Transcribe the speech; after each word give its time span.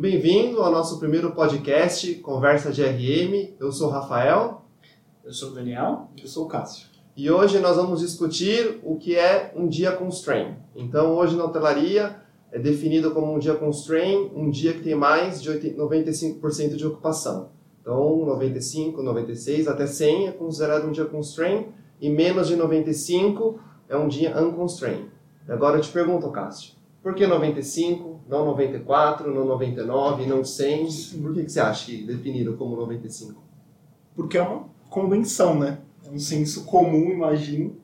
Bem-vindo 0.00 0.62
ao 0.62 0.72
nosso 0.72 0.98
primeiro 0.98 1.32
podcast, 1.32 2.14
Conversa 2.20 2.72
de 2.72 2.82
RM. 2.82 3.52
Eu 3.60 3.70
sou 3.70 3.88
o 3.88 3.90
Rafael. 3.90 4.62
Eu 5.22 5.30
sou 5.30 5.50
o 5.50 5.54
Daniel. 5.54 6.08
Eu 6.18 6.26
sou 6.26 6.46
o 6.46 6.48
Cássio. 6.48 6.86
E 7.14 7.30
hoje 7.30 7.58
nós 7.58 7.76
vamos 7.76 8.00
discutir 8.00 8.80
o 8.82 8.96
que 8.96 9.14
é 9.14 9.52
um 9.54 9.68
dia 9.68 9.92
constraint. 9.92 10.56
Então, 10.74 11.18
hoje 11.18 11.36
na 11.36 11.44
hotelaria 11.44 12.16
é 12.50 12.58
definido 12.58 13.10
como 13.10 13.30
um 13.30 13.38
dia 13.38 13.52
constraint, 13.52 14.32
um 14.34 14.48
dia 14.48 14.72
que 14.72 14.80
tem 14.80 14.94
mais 14.94 15.42
de 15.42 15.50
95% 15.50 16.76
de 16.76 16.86
ocupação. 16.86 17.50
Então, 17.82 18.24
95, 18.24 19.02
96, 19.02 19.68
até 19.68 19.86
100 19.86 20.28
é 20.28 20.32
considerado 20.32 20.86
um 20.86 20.92
dia 20.92 21.04
constraint 21.04 21.66
e 22.00 22.08
menos 22.08 22.48
de 22.48 22.56
95 22.56 23.60
é 23.86 23.98
um 23.98 24.08
dia 24.08 24.34
unconstrained. 24.42 25.10
Agora 25.46 25.76
eu 25.76 25.82
te 25.82 25.92
pergunto, 25.92 26.30
Cássio, 26.30 26.79
por 27.02 27.14
que 27.14 27.26
95, 27.26 28.20
não 28.28 28.44
94, 28.44 29.32
não 29.32 29.44
99, 29.46 30.26
não 30.26 30.44
100? 30.44 30.88
Por 31.22 31.34
que, 31.34 31.44
que 31.44 31.52
você 31.52 31.60
acha 31.60 31.86
que 31.86 32.02
definiram 32.02 32.56
como 32.56 32.76
95? 32.76 33.42
Porque 34.14 34.36
é 34.36 34.42
uma 34.42 34.68
convenção, 34.90 35.58
né? 35.58 35.78
É 36.06 36.10
um 36.10 36.18
senso 36.18 36.64
comum, 36.64 37.10
imagino, 37.10 37.76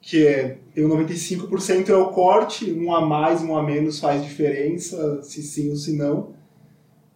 que 0.00 0.26
é 0.26 0.58
tem 0.74 0.84
o 0.84 0.88
95% 0.88 1.88
é 1.88 1.96
o 1.96 2.08
corte, 2.08 2.70
um 2.70 2.94
a 2.94 3.00
mais, 3.00 3.42
um 3.42 3.56
a 3.56 3.62
menos 3.62 3.98
faz 3.98 4.22
diferença, 4.22 5.22
se 5.22 5.42
sim 5.42 5.70
ou 5.70 5.76
se 5.76 5.96
não. 5.96 6.34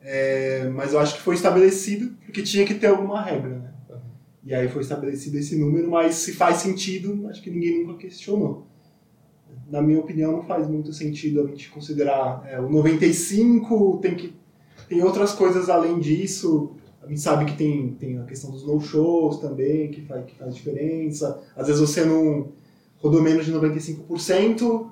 É, 0.00 0.68
mas 0.74 0.92
eu 0.92 0.98
acho 0.98 1.14
que 1.14 1.22
foi 1.22 1.34
estabelecido 1.34 2.14
porque 2.24 2.42
tinha 2.42 2.66
que 2.66 2.74
ter 2.74 2.88
alguma 2.88 3.22
regra, 3.22 3.58
né? 3.58 3.74
E 4.44 4.54
aí 4.54 4.68
foi 4.68 4.82
estabelecido 4.82 5.38
esse 5.38 5.56
número, 5.56 5.90
mas 5.90 6.16
se 6.16 6.34
faz 6.34 6.58
sentido, 6.58 7.26
acho 7.28 7.42
que 7.42 7.50
ninguém 7.50 7.82
nunca 7.82 7.98
questionou. 7.98 8.66
Na 9.70 9.80
minha 9.80 10.00
opinião, 10.00 10.32
não 10.32 10.42
faz 10.42 10.68
muito 10.68 10.92
sentido 10.92 11.40
a 11.40 11.46
gente 11.46 11.70
considerar 11.70 12.44
é, 12.46 12.60
o 12.60 12.68
95, 12.68 13.98
tem 14.02 14.14
que 14.14 14.34
tem 14.88 15.02
outras 15.02 15.32
coisas 15.32 15.68
além 15.68 15.98
disso. 15.98 16.72
A 17.02 17.08
gente 17.08 17.20
sabe 17.20 17.44
que 17.44 17.56
tem, 17.56 17.94
tem 17.94 18.18
a 18.18 18.24
questão 18.24 18.50
dos 18.50 18.66
no-shows 18.66 19.38
também, 19.38 19.90
que 19.90 20.02
faz, 20.02 20.24
que 20.24 20.34
faz 20.36 20.54
diferença. 20.54 21.42
Às 21.56 21.66
vezes 21.66 21.80
você 21.80 22.04
não 22.04 22.48
rodou 22.98 23.20
menos 23.20 23.44
de 23.44 23.52
95%, 23.52 24.86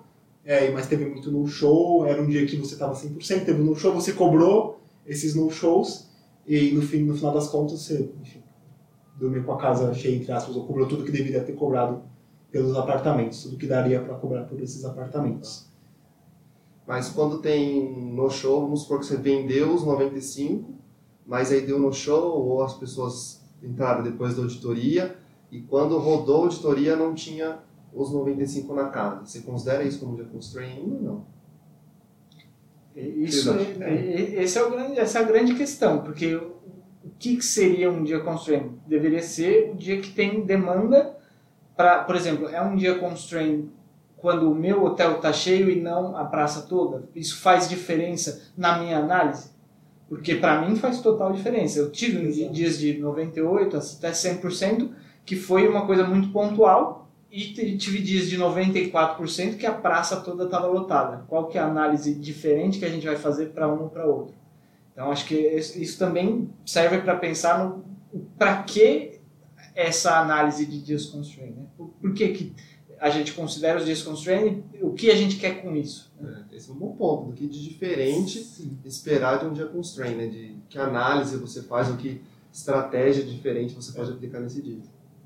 é, 0.44 0.70
mas 0.70 0.86
teve 0.86 1.06
muito 1.06 1.30
no-show, 1.30 2.04
era 2.04 2.20
um 2.20 2.26
dia 2.26 2.44
que 2.44 2.56
você 2.56 2.74
estava 2.74 2.94
100%, 2.94 3.44
teve 3.44 3.62
no-show, 3.62 3.94
você 3.94 4.12
cobrou 4.12 4.80
esses 5.06 5.34
no-shows, 5.34 6.10
e 6.46 6.72
no, 6.72 6.82
fim, 6.82 7.04
no 7.04 7.14
final 7.14 7.32
das 7.32 7.48
contas 7.48 7.80
você 7.80 8.10
enfim, 8.20 8.42
dormiu 9.18 9.44
com 9.44 9.52
a 9.52 9.56
casa 9.56 9.94
cheia, 9.94 10.16
entre 10.16 10.30
aspas, 10.32 10.54
ou 10.56 10.66
cobrou 10.66 10.86
tudo 10.86 11.04
que 11.04 11.12
deveria 11.12 11.42
ter 11.42 11.52
cobrado 11.52 12.02
pelos 12.52 12.76
apartamentos, 12.76 13.42
tudo 13.42 13.56
que 13.56 13.66
daria 13.66 14.00
para 14.00 14.14
cobrar 14.14 14.44
por 14.44 14.60
esses 14.60 14.84
apartamentos. 14.84 15.66
Mas 16.86 17.08
quando 17.08 17.38
tem 17.38 18.12
no-show, 18.12 18.60
vamos 18.60 18.82
supor 18.82 19.00
que 19.00 19.06
você 19.06 19.16
vendeu 19.16 19.74
os 19.74 19.84
95, 19.84 20.70
mas 21.26 21.50
aí 21.50 21.62
deu 21.62 21.78
no-show, 21.78 22.38
ou 22.38 22.62
as 22.62 22.74
pessoas 22.74 23.42
entraram 23.62 24.02
depois 24.02 24.36
da 24.36 24.42
auditoria, 24.42 25.16
e 25.50 25.62
quando 25.62 25.96
rodou 25.98 26.42
a 26.42 26.44
auditoria 26.44 26.94
não 26.94 27.14
tinha 27.14 27.58
os 27.94 28.12
95 28.12 28.74
na 28.74 28.88
casa. 28.88 29.24
Você 29.24 29.40
considera 29.40 29.82
isso 29.82 30.00
como 30.00 30.16
dia 30.16 30.24
constraint 30.26 30.78
ainda 30.78 30.94
ou 30.94 31.02
não? 31.02 31.26
Isso, 32.94 33.50
é, 33.50 33.84
é, 33.84 34.42
esse 34.42 34.58
é 34.58 34.62
o 34.62 34.70
grande, 34.70 34.98
essa 34.98 35.18
é 35.18 35.22
a 35.22 35.24
grande 35.24 35.54
questão, 35.54 36.02
porque 36.02 36.34
o 36.34 36.52
que 37.18 37.40
seria 37.40 37.90
um 37.90 38.04
dia 38.04 38.20
constraint? 38.20 38.70
Deveria 38.86 39.22
ser 39.22 39.70
o 39.70 39.74
dia 39.74 39.98
que 40.00 40.10
tem 40.10 40.44
demanda 40.44 41.16
para, 41.76 42.04
por 42.04 42.14
exemplo, 42.14 42.48
é 42.48 42.60
um 42.60 42.76
dia 42.76 42.98
constraint 42.98 43.66
quando 44.16 44.50
o 44.50 44.54
meu 44.54 44.84
hotel 44.84 45.16
está 45.16 45.32
cheio 45.32 45.68
e 45.68 45.80
não 45.80 46.16
a 46.16 46.24
praça 46.24 46.62
toda? 46.62 47.08
Isso 47.14 47.40
faz 47.40 47.68
diferença 47.68 48.52
na 48.56 48.78
minha 48.78 48.98
análise? 48.98 49.50
Porque 50.08 50.34
para 50.34 50.60
mim 50.60 50.76
faz 50.76 51.00
total 51.00 51.32
diferença. 51.32 51.78
Eu 51.78 51.90
tive 51.90 52.22
Exato. 52.26 52.52
dias 52.52 52.78
de 52.78 52.98
98 52.98 53.76
até 53.76 54.10
100% 54.10 54.90
que 55.24 55.36
foi 55.36 55.66
uma 55.66 55.86
coisa 55.86 56.04
muito 56.04 56.28
pontual 56.30 57.08
e 57.30 57.52
tive 57.78 57.98
dias 58.00 58.28
de 58.28 58.38
94% 58.38 59.56
que 59.56 59.64
a 59.64 59.72
praça 59.72 60.20
toda 60.20 60.44
estava 60.44 60.66
lotada. 60.66 61.24
Qual 61.28 61.46
que 61.46 61.56
é 61.56 61.62
a 61.62 61.66
análise 61.66 62.14
diferente 62.14 62.78
que 62.78 62.84
a 62.84 62.90
gente 62.90 63.06
vai 63.06 63.16
fazer 63.16 63.46
para 63.46 63.66
um 63.66 63.84
ou 63.84 63.88
para 63.88 64.04
outro? 64.04 64.34
Então 64.92 65.10
acho 65.10 65.24
que 65.24 65.34
isso 65.34 65.98
também 65.98 66.50
serve 66.66 66.98
para 66.98 67.16
pensar 67.16 67.64
no 67.64 67.82
para 68.36 68.62
que 68.62 69.21
essa 69.74 70.20
análise 70.20 70.66
de 70.66 70.80
dias 70.80 71.06
constrained, 71.06 71.56
né? 71.56 71.66
Por, 71.76 71.88
por, 72.00 72.12
que, 72.12 72.28
que 72.28 72.52
a 73.00 73.10
gente 73.10 73.32
considera 73.32 73.78
os 73.78 73.84
dias 73.84 74.02
constrained? 74.02 74.62
O 74.80 74.92
que 74.92 75.10
a 75.10 75.14
gente 75.14 75.36
quer 75.36 75.62
com 75.62 75.74
isso? 75.74 76.12
Né? 76.20 76.44
É, 76.50 76.56
esse 76.56 76.70
é 76.70 76.72
um 76.72 76.76
bom 76.76 76.92
ponto, 76.92 77.26
do 77.26 77.32
que 77.32 77.46
de 77.46 77.62
diferente 77.62 78.38
Sim. 78.38 78.78
esperar 78.84 79.38
de 79.38 79.46
um 79.46 79.52
dia 79.52 79.66
constrained, 79.66 80.16
né? 80.16 80.26
De 80.26 80.56
que 80.68 80.78
análise 80.78 81.36
você 81.36 81.62
faz, 81.62 81.88
o 81.88 81.96
que 81.96 82.20
estratégia 82.52 83.24
diferente 83.24 83.74
você 83.74 83.92
pode 83.92 84.12
aplicar 84.12 84.40
nesse 84.40 84.60
dia 84.60 84.78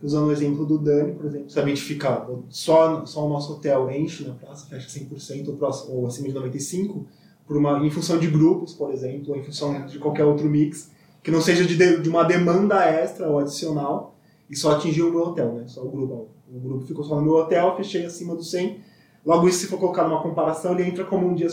usando 0.03 0.29
o 0.29 0.33
exemplo 0.33 0.67
do 0.67 0.79
Dani, 0.79 1.15
por 1.15 1.27
exemplo, 1.27 1.51
se 1.51 1.59
a 1.59 1.65
gente 1.65 1.81
ficar 1.81 2.27
só, 2.49 3.05
só 3.07 3.27
o 3.27 3.29
nosso 3.29 3.55
hotel 3.55 3.91
enche 3.91 4.25
na 4.25 4.35
praça, 4.35 4.67
fecha 4.67 4.89
100% 4.89 5.49
ou, 5.49 5.57
próximo, 5.57 5.95
ou 5.95 6.07
acima 6.07 6.29
de 6.29 6.35
95%, 6.35 7.05
por 7.47 7.57
uma, 7.57 7.85
em 7.85 7.91
função 7.91 8.19
de 8.19 8.27
grupos, 8.27 8.75
por 8.75 8.93
exemplo, 8.93 9.33
ou 9.33 9.37
em 9.37 9.43
função 9.43 9.87
de 9.87 9.99
qualquer 9.99 10.25
outro 10.25 10.49
mix, 10.49 10.91
que 11.23 11.31
não 11.31 11.41
seja 11.41 11.65
de, 11.65 12.01
de 12.01 12.09
uma 12.09 12.25
demanda 12.25 12.85
extra 12.85 13.29
ou 13.29 13.39
adicional 13.39 14.16
e 14.49 14.57
só 14.57 14.73
atingiu 14.73 15.09
o 15.09 15.11
meu 15.11 15.23
hotel, 15.23 15.53
né? 15.55 15.65
Só 15.67 15.83
o 15.83 15.91
grupo. 15.91 16.29
O 16.49 16.61
grupo 16.61 16.87
ficou 16.87 17.05
só 17.05 17.17
no 17.17 17.23
meu 17.23 17.35
hotel, 17.35 17.77
fechei 17.77 18.05
acima 18.05 18.35
do 18.35 18.43
100. 18.43 18.81
Logo 19.25 19.49
isso, 19.49 19.61
se 19.61 19.67
for 19.67 19.79
colocar 19.79 20.05
numa 20.05 20.23
comparação, 20.23 20.73
ele 20.73 20.89
entra 20.89 21.05
como 21.05 21.27
um 21.27 21.35
dia, 21.35 21.49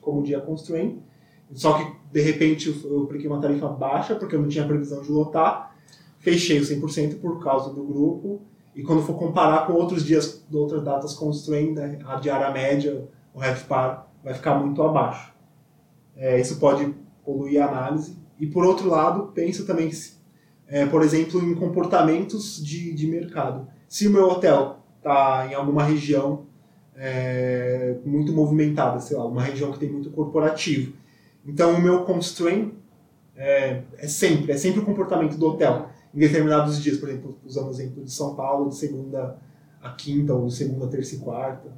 como 0.00 0.20
um 0.20 0.22
dia 0.22 0.40
constraint. 0.40 0.98
Só 1.52 1.72
que, 1.72 1.92
de 2.12 2.20
repente, 2.20 2.68
eu 2.84 3.02
apliquei 3.04 3.28
uma 3.28 3.40
tarifa 3.40 3.68
baixa, 3.68 4.14
porque 4.14 4.36
eu 4.36 4.40
não 4.40 4.48
tinha 4.48 4.66
previsão 4.66 5.02
de 5.02 5.10
lotar 5.10 5.68
fechei 6.18 6.58
o 6.58 6.62
100% 6.62 7.20
por 7.20 7.42
causa 7.42 7.72
do 7.72 7.82
grupo. 7.82 8.42
E 8.74 8.82
quando 8.82 9.02
for 9.02 9.18
comparar 9.18 9.66
com 9.66 9.72
outros 9.72 10.04
dias, 10.04 10.44
outras 10.52 10.82
datas 10.84 11.14
constrained, 11.14 11.74
né, 11.74 11.98
a 12.06 12.16
diária 12.16 12.50
média, 12.50 13.08
o 13.34 13.38
RevPAR, 13.38 14.06
vai 14.22 14.34
ficar 14.34 14.54
muito 14.58 14.82
abaixo. 14.82 15.32
É, 16.16 16.40
isso 16.40 16.58
pode 16.58 16.94
poluir 17.24 17.62
a 17.62 17.68
análise. 17.68 18.16
E 18.38 18.46
por 18.46 18.64
outro 18.64 18.88
lado, 18.88 19.32
penso 19.34 19.66
também, 19.66 19.90
é, 20.68 20.84
por 20.86 21.02
exemplo, 21.02 21.42
em 21.42 21.54
comportamentos 21.54 22.62
de, 22.62 22.92
de 22.92 23.06
mercado. 23.06 23.66
Se 23.88 24.06
o 24.06 24.10
meu 24.10 24.28
hotel 24.28 24.80
está 24.98 25.48
em 25.50 25.54
alguma 25.54 25.82
região 25.82 26.46
é, 26.94 27.96
muito 28.04 28.32
movimentada, 28.32 29.00
sei 29.00 29.16
lá, 29.16 29.24
uma 29.26 29.42
região 29.42 29.72
que 29.72 29.78
tem 29.78 29.90
muito 29.90 30.10
corporativo, 30.10 30.92
então 31.46 31.74
o 31.74 31.80
meu 31.80 32.04
constraint 32.04 32.72
é, 33.34 33.82
é 33.96 34.06
sempre, 34.06 34.52
é 34.52 34.56
sempre 34.56 34.80
o 34.80 34.84
comportamento 34.84 35.36
do 35.38 35.46
hotel 35.46 35.88
em 36.14 36.18
determinados 36.18 36.82
dias, 36.82 36.98
por 36.98 37.08
exemplo, 37.08 37.38
usando 37.46 37.68
o 37.68 37.70
exemplo 37.70 38.04
de 38.04 38.10
São 38.10 38.34
Paulo, 38.34 38.68
de 38.68 38.76
segunda 38.76 39.38
a 39.80 39.90
quinta, 39.90 40.34
ou 40.34 40.46
de 40.46 40.54
segunda 40.54 40.86
a 40.86 40.88
terça 40.88 41.14
e 41.14 41.18
quarta. 41.18 41.72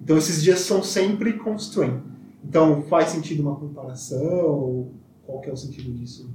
Então 0.00 0.18
esses 0.18 0.42
dias 0.42 0.60
são 0.60 0.82
sempre 0.82 1.34
constraint. 1.34 2.02
Então 2.44 2.82
faz 2.82 3.10
sentido 3.10 3.40
uma 3.40 3.56
comparação, 3.56 4.88
qual 5.24 5.40
que 5.40 5.48
é 5.48 5.52
o 5.52 5.56
sentido 5.56 5.92
disso, 5.92 6.28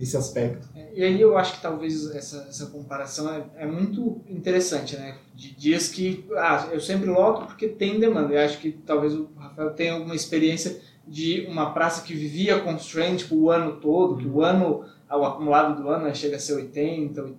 nesse 0.00 0.16
aspecto? 0.16 0.66
É, 0.74 0.88
e 0.94 1.04
aí 1.04 1.20
eu 1.20 1.36
acho 1.36 1.56
que 1.56 1.62
talvez 1.62 2.10
essa, 2.14 2.46
essa 2.48 2.66
comparação 2.66 3.30
é, 3.30 3.44
é 3.58 3.66
muito 3.66 4.22
interessante, 4.26 4.96
né? 4.96 5.18
De 5.34 5.54
dias 5.54 5.88
que, 5.88 6.24
ah, 6.36 6.70
eu 6.72 6.80
sempre 6.80 7.10
loto 7.10 7.46
porque 7.46 7.68
tem 7.68 8.00
demanda. 8.00 8.32
Eu 8.32 8.40
acho 8.40 8.58
que 8.58 8.72
talvez 8.72 9.14
o 9.14 9.28
Rafael 9.36 9.70
tenha 9.74 9.92
alguma 9.92 10.14
experiência 10.14 10.80
de 11.06 11.46
uma 11.46 11.72
praça 11.72 12.02
que 12.02 12.14
vivia 12.14 12.60
constraint 12.60 13.18
tipo, 13.18 13.36
o 13.36 13.50
ano 13.50 13.76
todo, 13.76 14.16
que 14.16 14.26
o 14.26 14.36
uhum. 14.36 14.42
ano 14.42 14.84
o 15.10 15.24
acumulado 15.24 15.82
do 15.82 15.88
ano 15.88 16.04
né, 16.04 16.14
chega 16.14 16.36
a 16.36 16.38
ser 16.38 16.54
80%, 16.54 17.34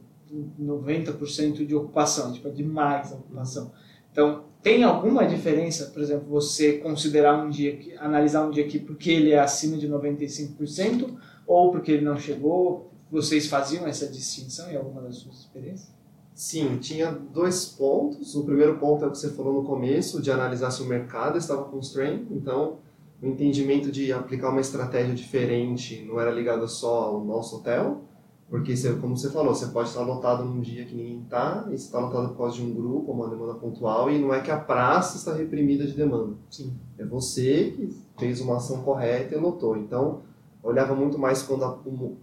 90% 0.61 1.66
de 1.66 1.75
ocupação, 1.75 2.31
tipo, 2.31 2.47
é 2.47 2.51
demais 2.51 3.11
a 3.11 3.16
ocupação. 3.16 3.71
Então, 4.11 4.44
tem 4.61 4.83
alguma 4.83 5.25
diferença, 5.25 5.85
por 5.88 6.01
exemplo, 6.01 6.27
você 6.29 6.73
considerar 6.73 7.44
um 7.44 7.50
dia, 7.50 7.79
analisar 7.97 8.45
um 8.45 8.51
dia 8.51 8.66
aqui 8.66 8.77
porque 8.77 9.09
ele 9.09 9.31
é 9.31 9.39
acima 9.39 9.77
de 9.77 9.88
95% 9.89 11.18
ou 11.45 11.71
porque 11.71 11.91
ele 11.91 12.05
não 12.05 12.17
chegou? 12.17 12.91
Vocês 13.11 13.47
faziam 13.47 13.85
essa 13.85 14.07
distinção 14.07 14.71
em 14.71 14.77
alguma 14.77 15.01
das 15.01 15.17
suas 15.17 15.39
experiências? 15.39 15.91
Sim, 16.33 16.77
tinha 16.77 17.11
dois 17.11 17.65
pontos. 17.65 18.35
O 18.35 18.43
primeiro 18.43 18.77
ponto 18.77 19.03
é 19.03 19.07
o 19.07 19.11
que 19.11 19.17
você 19.17 19.31
falou 19.31 19.61
no 19.61 19.63
começo, 19.63 20.21
de 20.21 20.31
analisar 20.31 20.71
se 20.71 20.81
o 20.81 20.85
mercado 20.85 21.38
estava 21.38 21.65
constrained. 21.65 22.25
Então, 22.31 22.77
o 23.21 23.27
entendimento 23.27 23.91
de 23.91 24.11
aplicar 24.11 24.49
uma 24.49 24.61
estratégia 24.61 25.13
diferente 25.13 26.03
não 26.07 26.19
era 26.19 26.31
ligado 26.31 26.67
só 26.67 27.03
ao 27.03 27.23
nosso 27.23 27.57
hotel, 27.57 28.01
porque, 28.49 28.75
você, 28.75 28.93
como 28.95 29.15
você 29.15 29.29
falou, 29.29 29.53
você 29.55 29.67
pode 29.67 29.89
estar 29.89 30.01
lotado 30.01 30.43
num 30.43 30.59
dia 30.59 30.83
que 30.83 30.93
ninguém 30.93 31.21
está, 31.21 31.65
e 31.67 31.77
você 31.77 31.85
está 31.85 31.99
lotado 31.99 32.29
por 32.29 32.38
causa 32.38 32.57
de 32.57 32.63
um 32.63 32.73
grupo, 32.73 33.11
uma 33.11 33.29
demanda 33.29 33.53
pontual, 33.53 34.11
e 34.11 34.19
não 34.19 34.33
é 34.33 34.41
que 34.41 34.51
a 34.51 34.57
praça 34.57 35.17
está 35.17 35.33
reprimida 35.33 35.85
de 35.85 35.93
demanda. 35.93 36.33
Sim. 36.49 36.73
É 36.97 37.05
você 37.05 37.71
que 37.71 37.95
fez 38.17 38.41
uma 38.41 38.57
ação 38.57 38.81
correta 38.81 39.35
e 39.35 39.38
lotou. 39.38 39.77
Então, 39.77 40.21
olhava 40.63 40.96
muito 40.96 41.18
mais 41.18 41.42
quando 41.42 41.63
a, 41.63 41.80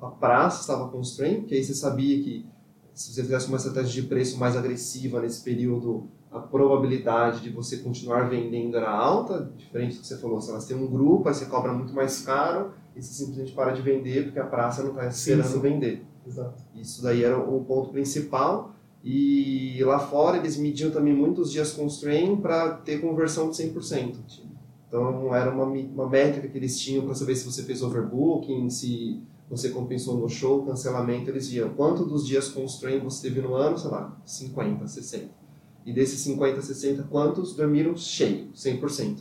a 0.07 0.11
praça 0.11 0.61
estava 0.61 0.89
constrained, 0.89 1.41
porque 1.41 1.55
aí 1.55 1.65
você 1.65 1.75
sabia 1.75 2.23
que 2.23 2.47
se 2.95 3.13
você 3.13 3.23
fizesse 3.23 3.47
uma 3.49 3.57
estratégia 3.57 4.03
de 4.03 4.09
preço 4.09 4.39
mais 4.39 4.57
agressiva 4.57 5.21
nesse 5.21 5.43
período, 5.43 6.09
a 6.31 6.41
probabilidade 6.41 7.41
de 7.41 7.51
você 7.51 7.79
continuar 7.79 8.29
vendendo 8.29 8.77
era 8.77 8.91
alta, 8.91 9.51
diferente 9.57 9.97
do 9.97 10.01
que 10.01 10.07
você 10.07 10.19
falou, 10.19 10.41
se 10.41 10.51
elas 10.51 10.67
têm 10.67 10.77
um 10.77 10.87
grupo, 10.87 11.29
aí 11.29 11.35
você 11.35 11.47
cobra 11.47 11.73
muito 11.73 11.93
mais 11.93 12.23
caro, 12.23 12.73
e 12.95 13.03
você 13.03 13.13
simplesmente 13.13 13.53
para 13.53 13.73
de 13.73 13.83
vender 13.83 14.25
porque 14.25 14.39
a 14.41 14.47
praça 14.47 14.83
não 14.83 14.91
está 14.91 15.07
esperando 15.07 15.61
vender. 15.61 16.05
Exato. 16.27 16.63
Isso 16.75 17.03
daí 17.03 17.25
era 17.25 17.39
o 17.39 17.65
ponto 17.65 17.91
principal. 17.91 18.75
E 19.03 19.83
lá 19.85 19.99
fora 19.99 20.37
eles 20.37 20.57
mediam 20.59 20.91
também 20.91 21.15
muitos 21.15 21.53
dias 21.53 21.73
constrain 21.73 22.37
para 22.37 22.75
ter 22.75 23.01
conversão 23.01 23.49
de 23.49 23.57
100%. 23.57 24.17
Então 24.89 25.35
era 25.35 25.51
uma, 25.51 25.65
uma 25.65 26.09
métrica 26.09 26.49
que 26.49 26.57
eles 26.57 26.81
tinham 26.81 27.05
para 27.05 27.15
saber 27.15 27.37
se 27.37 27.45
você 27.45 27.63
fez 27.63 27.83
overbooking, 27.83 28.71
se 28.71 29.23
você 29.49 29.69
compensou 29.71 30.19
no 30.19 30.29
show, 30.29 30.65
cancelamento, 30.65 31.31
eles 31.31 31.49
viam 31.49 31.71
quanto 31.71 32.05
dos 32.05 32.27
dias 32.27 32.49
constrain 32.49 32.99
você 32.99 33.29
teve 33.29 33.41
no 33.41 33.55
ano, 33.55 33.79
sei 33.79 33.91
lá, 33.91 34.17
50, 34.25 34.87
60. 34.87 35.29
E 35.87 35.93
desses 35.93 36.21
50, 36.21 36.61
60, 36.61 37.03
quantos 37.05 37.55
dormiram 37.55 37.97
cheio, 37.97 38.49
100%. 38.55 39.21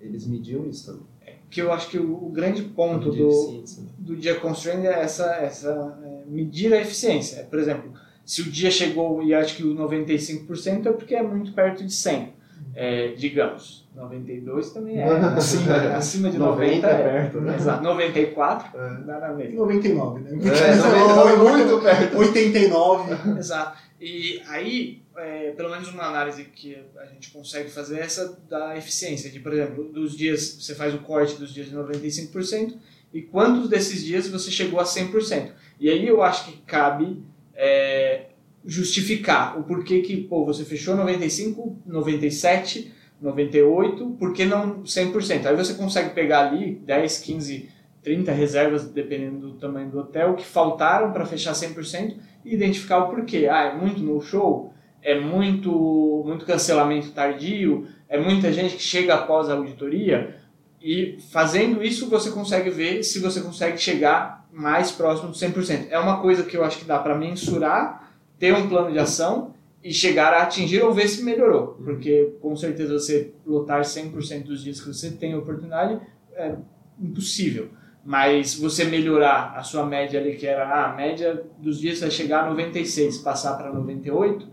Eles 0.00 0.26
mediam 0.26 0.66
isso 0.66 0.86
também. 0.86 1.06
É, 1.24 1.36
que 1.48 1.62
eu 1.62 1.72
acho 1.72 1.88
que 1.88 1.98
o, 1.98 2.26
o 2.26 2.30
grande 2.30 2.62
ponto 2.62 3.10
do, 3.10 3.64
do 3.98 4.16
dia 4.16 4.38
constraint 4.38 4.84
é 4.84 5.00
essa, 5.00 5.26
essa 5.36 5.98
é, 6.04 6.24
medir 6.26 6.72
a 6.74 6.80
eficiência. 6.80 7.44
Por 7.44 7.58
exemplo, 7.58 7.92
se 8.24 8.42
o 8.42 8.50
dia 8.50 8.70
chegou 8.70 9.22
e 9.22 9.32
acho 9.32 9.56
que 9.56 9.64
o 9.64 9.74
95% 9.74 10.86
é 10.86 10.92
porque 10.92 11.14
é 11.14 11.22
muito 11.22 11.52
perto 11.52 11.84
de 11.84 11.92
100, 11.92 12.34
é, 12.74 13.08
digamos. 13.08 13.86
92 13.94 14.70
também 14.70 15.00
é. 15.00 15.06
Sim, 15.40 15.68
é. 15.70 15.94
Acima 15.94 16.30
de 16.30 16.38
90, 16.38 16.64
90 16.64 16.86
é 16.86 17.02
perto, 17.02 17.40
né? 17.40 17.56
Exato. 17.56 17.82
94, 17.82 18.78
é. 18.78 18.90
nada 19.04 19.26
a 19.26 19.32
ver. 19.32 19.52
99, 19.52 20.20
né? 20.20 20.30
É, 20.32 20.74
99 20.76 21.32
é 21.32 21.36
muito 21.36 21.82
perto. 21.82 22.18
89. 22.18 23.14
Exato. 23.38 23.78
E 24.00 24.42
aí, 24.48 25.02
é, 25.16 25.50
pelo 25.52 25.70
menos 25.70 25.88
uma 25.88 26.04
análise 26.04 26.44
que 26.44 26.76
a 26.98 27.04
gente 27.06 27.30
consegue 27.30 27.70
fazer 27.70 27.98
é 27.98 28.00
essa 28.00 28.38
da 28.48 28.76
eficiência. 28.76 29.30
De, 29.30 29.38
por 29.38 29.52
exemplo, 29.52 29.84
dos 29.84 30.16
dias, 30.16 30.56
você 30.60 30.74
faz 30.74 30.94
o 30.94 30.98
corte 30.98 31.36
dos 31.36 31.52
dias 31.52 31.68
de 31.68 31.76
95% 31.76 32.74
e 33.12 33.22
quantos 33.22 33.68
desses 33.68 34.02
dias 34.02 34.28
você 34.28 34.50
chegou 34.50 34.80
a 34.80 34.84
100%. 34.84 35.52
E 35.78 35.90
aí 35.90 36.06
eu 36.06 36.22
acho 36.22 36.46
que 36.46 36.56
cabe 36.62 37.22
é, 37.54 38.26
justificar 38.64 39.58
o 39.58 39.64
porquê 39.64 40.00
que 40.00 40.16
pô, 40.16 40.44
você 40.44 40.64
fechou 40.64 40.96
95, 40.96 41.78
97, 41.84 42.92
98, 43.20 44.10
por 44.18 44.32
que 44.32 44.44
não 44.44 44.82
100%? 44.82 45.46
Aí 45.46 45.56
você 45.56 45.74
consegue 45.74 46.10
pegar 46.10 46.48
ali 46.48 46.74
10, 46.84 47.18
15, 47.18 47.68
30 48.02 48.32
reservas, 48.32 48.88
dependendo 48.88 49.48
do 49.48 49.54
tamanho 49.54 49.90
do 49.90 49.98
hotel, 50.00 50.34
que 50.34 50.44
faltaram 50.44 51.12
para 51.12 51.24
fechar 51.24 51.52
100% 51.52 52.16
e 52.44 52.54
identificar 52.54 52.98
o 52.98 53.08
porquê. 53.08 53.48
Ah, 53.50 53.64
é 53.64 53.74
muito 53.76 54.00
no 54.00 54.20
show? 54.20 54.72
É 55.00 55.18
muito, 55.18 56.22
muito 56.26 56.44
cancelamento 56.44 57.10
tardio? 57.10 57.86
É 58.08 58.18
muita 58.18 58.52
gente 58.52 58.76
que 58.76 58.82
chega 58.82 59.14
após 59.14 59.48
a 59.48 59.54
auditoria? 59.54 60.36
E 60.80 61.18
fazendo 61.30 61.82
isso, 61.82 62.10
você 62.10 62.30
consegue 62.30 62.70
ver 62.70 63.04
se 63.04 63.20
você 63.20 63.40
consegue 63.40 63.78
chegar 63.78 64.48
mais 64.52 64.90
próximo 64.90 65.30
do 65.30 65.34
100%. 65.34 65.86
É 65.90 65.98
uma 65.98 66.20
coisa 66.20 66.42
que 66.42 66.56
eu 66.56 66.64
acho 66.64 66.78
que 66.78 66.84
dá 66.84 66.98
para 66.98 67.16
mensurar, 67.16 68.01
ter 68.42 68.52
um 68.52 68.68
plano 68.68 68.90
de 68.90 68.98
ação 68.98 69.54
e 69.84 69.94
chegar 69.94 70.34
a 70.34 70.42
atingir 70.42 70.82
ou 70.82 70.92
ver 70.92 71.06
se 71.06 71.22
melhorou. 71.22 71.76
Porque 71.84 72.34
com 72.40 72.56
certeza 72.56 72.92
você 72.98 73.32
lotar 73.46 73.82
100% 73.82 74.42
dos 74.42 74.64
dias 74.64 74.80
que 74.80 74.88
você 74.88 75.12
tem 75.12 75.36
oportunidade 75.36 76.00
é 76.34 76.56
impossível. 77.00 77.68
Mas 78.04 78.56
você 78.56 78.84
melhorar 78.84 79.54
a 79.56 79.62
sua 79.62 79.86
média 79.86 80.18
ali, 80.18 80.34
que 80.34 80.44
era 80.44 80.66
ah, 80.66 80.90
a 80.90 80.96
média 80.96 81.40
dos 81.56 81.78
dias 81.78 82.00
vai 82.00 82.10
chegar 82.10 82.42
a 82.42 82.50
96, 82.50 83.18
passar 83.18 83.56
para 83.56 83.72
98, 83.72 84.44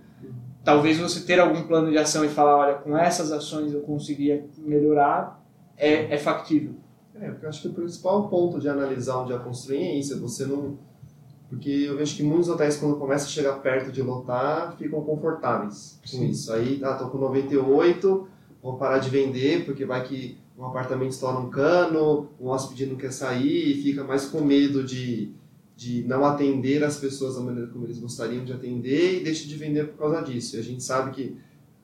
talvez 0.64 1.00
você 1.00 1.26
ter 1.26 1.40
algum 1.40 1.64
plano 1.64 1.90
de 1.90 1.98
ação 1.98 2.24
e 2.24 2.30
falar, 2.30 2.58
olha, 2.58 2.76
com 2.76 2.96
essas 2.96 3.32
ações 3.32 3.74
eu 3.74 3.82
conseguia 3.82 4.46
melhorar, 4.60 5.44
é, 5.76 6.14
é 6.14 6.18
factível. 6.20 6.76
É, 7.20 7.32
porque 7.32 7.44
eu 7.44 7.50
acho 7.50 7.64
que 7.64 7.68
o 7.70 7.74
principal 7.74 8.30
ponto 8.30 8.60
de 8.60 8.70
analisar 8.70 9.18
onde 9.18 9.34
a 9.34 9.40
construir 9.40 9.80
é 9.80 9.96
isso, 9.96 10.14
é 10.14 10.18
você 10.18 10.46
não... 10.46 10.78
Porque 11.50 11.70
eu 11.70 11.98
vejo 11.98 12.16
que 12.16 12.22
muitos 12.22 12.48
hotéis, 12.48 12.78
quando 12.78 12.98
começa 12.98 13.26
a 13.26 13.30
chegar 13.30 13.54
perto 13.54 13.92
de 13.92 14.02
lotar, 14.04 14.76
ficam 14.78 15.02
confortáveis 15.02 16.00
com 16.02 16.20
Sim. 16.20 16.30
isso. 16.30 16.54
Aí, 16.54 16.80
ah, 16.84 16.94
tô 16.94 17.10
com 17.10 17.18
98, 17.18 18.28
vou 18.62 18.78
parar 18.78 19.00
de 19.00 19.10
vender, 19.10 19.66
porque 19.66 19.84
vai 19.84 20.04
que 20.06 20.38
um 20.58 20.66
apartamento 20.66 21.12
estoura 21.12 21.40
um 21.40 21.50
cano, 21.50 22.28
um 22.40 22.48
hóspede 22.50 22.86
não 22.86 22.98
quer 22.98 23.12
sair 23.12 23.72
e 23.72 23.82
fica 23.82 24.04
mais 24.04 24.26
com 24.26 24.42
medo 24.42 24.84
de, 24.84 25.32
de 25.76 26.04
não 26.04 26.24
atender 26.24 26.84
as 26.84 26.98
pessoas 26.98 27.36
da 27.36 27.42
maneira 27.42 27.68
como 27.70 27.86
eles 27.86 27.98
gostariam 27.98 28.46
de 28.46 28.54
atender 28.54 29.22
e 29.22 29.24
deixa 29.24 29.48
de 29.48 29.56
vender 29.56 29.88
por 29.88 29.98
causa 29.98 30.22
disso. 30.22 30.56
E 30.56 30.60
a 30.60 30.64
gente 30.64 30.84
sabe 30.84 31.12
que 31.12 31.38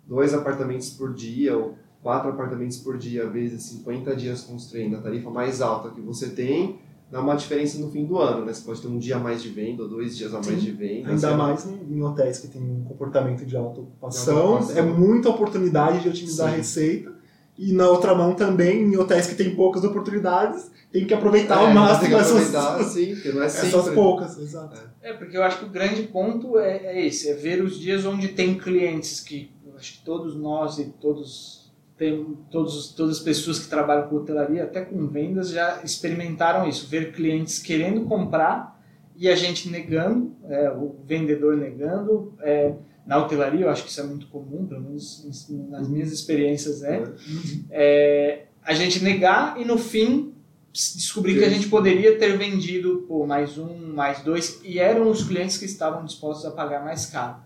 dois 0.06 0.34
apartamentos 0.34 0.92
por 0.92 1.14
dia 1.14 1.58
ou 1.58 1.76
quatro 2.04 2.30
apartamentos 2.30 2.78
por 2.78 2.98
dia 3.00 3.28
vezes 3.28 3.64
50 3.64 4.16
dias 4.16 4.42
construindo 4.42 4.98
a 4.98 5.02
tarifa 5.02 5.32
mais 5.32 5.60
alta 5.60 5.90
que 5.90 6.02
você 6.02 6.30
tem, 6.30 6.78
dá 7.12 7.22
uma 7.22 7.36
diferença 7.36 7.80
no 7.80 7.90
fim 7.92 8.06
do 8.06 8.18
ano, 8.18 8.46
né? 8.46 8.54
Você 8.54 8.64
pode 8.64 8.82
ter 8.82 8.88
um 8.88 8.98
dia 8.98 9.18
a 9.18 9.20
mais 9.20 9.42
de 9.42 9.50
venda 9.50 9.84
ou 9.84 9.90
dois 9.90 10.18
dias 10.18 10.32
a 10.32 10.36
mais 10.36 10.48
Sim. 10.48 10.58
de 10.58 10.72
venda. 10.72 11.10
Ainda 11.10 11.28
assim, 11.28 11.38
mais 11.38 11.66
em 11.66 12.02
hotéis 12.02 12.40
que 12.40 12.48
tem 12.48 12.62
um 12.62 12.84
comportamento 12.84 13.46
de 13.46 13.56
alta 13.56 13.82
ocupação, 13.82 14.60
é 14.76 14.82
muita 14.82 15.30
oportunidade 15.30 16.02
de 16.02 16.10
otimizar 16.10 16.50
Sim. 16.50 16.54
a 16.54 16.58
receita. 16.58 17.16
E 17.58 17.72
na 17.72 17.88
outra 17.88 18.14
mão 18.14 18.34
também, 18.34 18.82
em 18.82 18.98
hotéis 18.98 19.28
que 19.28 19.36
tem 19.36 19.56
poucas 19.56 19.84
oportunidades, 19.86 20.70
tem 20.92 21.06
que 21.06 21.14
aproveitar 21.14 21.62
é, 21.62 21.68
ao 21.68 21.74
máximo 21.74 22.02
tem 22.02 22.10
que 22.10 22.16
aproveitar, 22.16 22.80
essas, 22.82 22.94
sim, 22.94 23.16
porque 23.16 23.32
não 23.32 23.44
é 23.44 23.48
sempre. 23.48 23.68
essas 23.68 23.94
poucas. 23.94 24.38
Exato. 24.38 24.78
É. 25.02 25.12
é. 25.12 25.14
porque 25.14 25.38
eu 25.38 25.44
acho 25.44 25.60
que 25.60 25.66
o 25.66 25.70
grande 25.70 26.04
ponto 26.04 26.60
é, 26.60 26.78
é 26.86 27.06
esse, 27.06 27.30
é 27.30 27.34
ver 27.34 27.64
os 27.64 27.80
dias 27.80 28.06
onde 28.06 28.30
tem 28.30 28.58
clientes 28.58 29.22
que 29.22 29.56
acho 29.78 30.00
que 30.00 30.06
todos 30.06 30.36
nós 30.36 30.80
e 30.80 30.86
todos 31.02 31.65
tem 31.98 32.38
todos, 32.52 32.90
todas 32.90 33.18
as 33.18 33.24
pessoas 33.24 33.60
que 33.60 33.70
trabalham 33.70 34.08
com 34.08 34.18
hotelaria, 34.18 34.64
até 34.64 34.82
com 34.82 35.08
vendas, 35.08 35.50
já 35.50 35.82
experimentaram 35.84 36.68
isso, 36.68 36.88
ver 36.88 37.14
clientes 37.14 37.60
querendo 37.60 38.02
comprar 38.06 38.76
e 39.16 39.30
a 39.30 39.36
gente 39.36 39.70
negando, 39.70 40.36
é, 40.50 40.70
o 40.70 40.96
vendedor 41.06 41.56
negando. 41.56 42.34
É, 42.42 42.74
na 43.06 43.20
hotelaria, 43.20 43.62
eu 43.62 43.70
acho 43.70 43.84
que 43.84 43.90
isso 43.90 44.02
é 44.02 44.04
muito 44.04 44.28
comum, 44.28 44.66
pelo 44.66 44.82
menos 44.82 45.48
nas 45.70 45.88
minhas 45.88 46.12
experiências 46.12 46.82
é, 46.84 47.04
é 47.70 48.46
a 48.64 48.74
gente 48.74 49.04
negar 49.04 49.62
e 49.62 49.64
no 49.64 49.78
fim 49.78 50.34
descobrir 50.74 51.38
que 51.38 51.46
a 51.46 51.50
gente 51.50 51.70
poderia 51.70 52.18
ter 52.18 52.36
vendido 52.38 53.06
por 53.08 53.26
mais 53.26 53.58
um, 53.58 53.94
mais 53.94 54.22
dois, 54.22 54.60
e 54.64 54.80
eram 54.80 55.10
os 55.10 55.24
clientes 55.24 55.58
que 55.58 55.66
estavam 55.66 56.04
dispostos 56.04 56.46
a 56.46 56.52
pagar 56.52 56.84
mais 56.84 57.06
caro. 57.06 57.38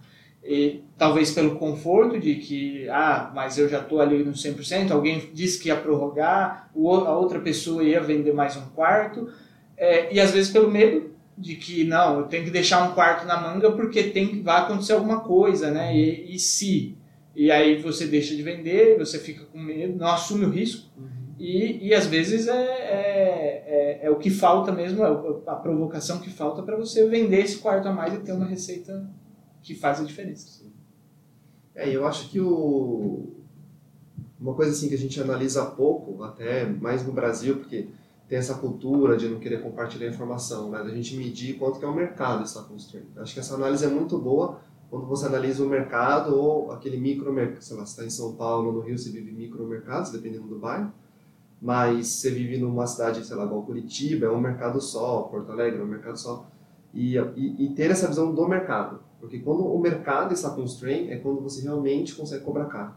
E, 0.43 0.81
talvez 0.97 1.31
pelo 1.31 1.55
conforto 1.55 2.19
de 2.19 2.35
que, 2.35 2.87
ah, 2.89 3.31
mas 3.35 3.57
eu 3.57 3.67
já 3.67 3.79
estou 3.79 4.01
ali 4.01 4.23
no 4.23 4.31
100%, 4.31 4.91
alguém 4.91 5.29
disse 5.33 5.59
que 5.61 5.67
ia 5.67 5.75
prorrogar, 5.75 6.69
a 6.73 7.17
outra 7.17 7.39
pessoa 7.39 7.83
ia 7.83 8.01
vender 8.01 8.33
mais 8.33 8.55
um 8.55 8.65
quarto, 8.69 9.29
é, 9.77 10.13
e 10.13 10.19
às 10.19 10.31
vezes 10.31 10.51
pelo 10.51 10.69
medo 10.71 11.11
de 11.37 11.55
que, 11.55 11.85
não, 11.85 12.19
eu 12.19 12.25
tenho 12.25 12.43
que 12.43 12.51
deixar 12.51 12.83
um 12.83 12.93
quarto 12.93 13.25
na 13.25 13.39
manga 13.39 13.71
porque 13.71 14.03
tem, 14.03 14.41
vai 14.43 14.59
acontecer 14.59 14.91
alguma 14.91 15.21
coisa, 15.21 15.71
né? 15.71 15.95
E, 15.95 16.35
e 16.35 16.37
se? 16.39 16.97
E 17.33 17.49
aí 17.49 17.81
você 17.81 18.05
deixa 18.05 18.35
de 18.35 18.43
vender, 18.43 18.97
você 18.97 19.17
fica 19.17 19.45
com 19.45 19.57
medo, 19.57 19.97
não 19.97 20.07
assume 20.07 20.45
o 20.45 20.49
risco, 20.49 20.89
uhum. 20.97 21.07
e, 21.39 21.87
e 21.87 21.93
às 21.93 22.05
vezes 22.07 22.49
é, 22.49 22.51
é, 22.51 23.63
é, 23.67 23.99
é, 24.03 24.09
o 24.09 24.17
que 24.17 24.29
falta 24.29 24.73
mesmo, 24.73 25.01
é 25.01 25.07
a 25.47 25.55
provocação 25.55 26.19
que 26.19 26.29
falta 26.29 26.61
para 26.61 26.75
você 26.75 27.07
vender 27.07 27.39
esse 27.39 27.59
quarto 27.59 27.87
a 27.87 27.93
mais 27.93 28.13
e 28.13 28.17
ter 28.17 28.33
uma 28.33 28.45
receita 28.45 29.09
que 29.61 29.75
faz 29.75 29.99
a 29.99 30.03
diferença. 30.03 30.63
É, 31.75 31.89
eu 31.89 32.05
acho 32.05 32.29
que 32.29 32.39
o... 32.39 33.27
uma 34.39 34.53
coisa 34.53 34.71
assim 34.71 34.89
que 34.89 34.95
a 34.95 34.97
gente 34.97 35.19
analisa 35.21 35.65
pouco, 35.65 36.23
até 36.23 36.65
mais 36.65 37.05
no 37.05 37.13
Brasil, 37.13 37.57
porque 37.57 37.87
tem 38.27 38.37
essa 38.37 38.55
cultura 38.55 39.17
de 39.17 39.27
não 39.27 39.39
querer 39.39 39.61
compartilhar 39.63 40.07
informação, 40.07 40.69
né? 40.69 40.83
da 40.83 40.89
gente 40.89 41.15
medir 41.15 41.57
quanto 41.57 41.79
que 41.79 41.85
é 41.85 41.87
o 41.87 41.95
mercado 41.95 42.43
está 42.43 42.61
construindo. 42.61 43.17
Acho 43.17 43.33
que 43.33 43.39
essa 43.39 43.55
análise 43.55 43.83
é 43.83 43.89
muito 43.89 44.17
boa 44.19 44.59
quando 44.89 45.05
você 45.05 45.27
analisa 45.27 45.63
o 45.63 45.69
mercado 45.69 46.35
ou 46.35 46.71
aquele 46.71 46.97
micromercado, 46.97 47.63
sei 47.63 47.77
lá, 47.77 47.85
você 47.85 47.91
está 47.91 48.05
em 48.05 48.09
São 48.09 48.33
Paulo, 48.33 48.71
no 48.71 48.79
Rio, 48.79 48.97
você 48.97 49.11
vive 49.11 49.31
micromercados, 49.31 50.11
dependendo 50.11 50.47
do 50.47 50.57
bairro, 50.57 50.91
mas 51.61 52.07
você 52.07 52.31
vive 52.31 52.57
numa 52.57 52.87
cidade, 52.87 53.25
sei 53.25 53.35
lá, 53.35 53.45
igual 53.45 53.63
Curitiba, 53.63 54.25
é 54.25 54.31
um 54.31 54.39
mercado 54.39 54.81
só, 54.81 55.23
Porto 55.23 55.51
Alegre 55.51 55.79
é 55.79 55.83
um 55.83 55.87
mercado 55.87 56.17
só, 56.17 56.47
e, 56.93 57.17
e, 57.17 57.65
e 57.65 57.69
ter 57.75 57.91
essa 57.91 58.07
visão 58.07 58.33
do 58.33 58.47
mercado. 58.47 58.99
Porque 59.19 59.39
quando 59.39 59.65
o 59.65 59.79
mercado 59.79 60.33
está 60.33 60.49
constrained, 60.49 61.11
é 61.11 61.17
quando 61.17 61.41
você 61.41 61.61
realmente 61.61 62.15
consegue 62.15 62.43
cobrar 62.43 62.65
caro. 62.65 62.93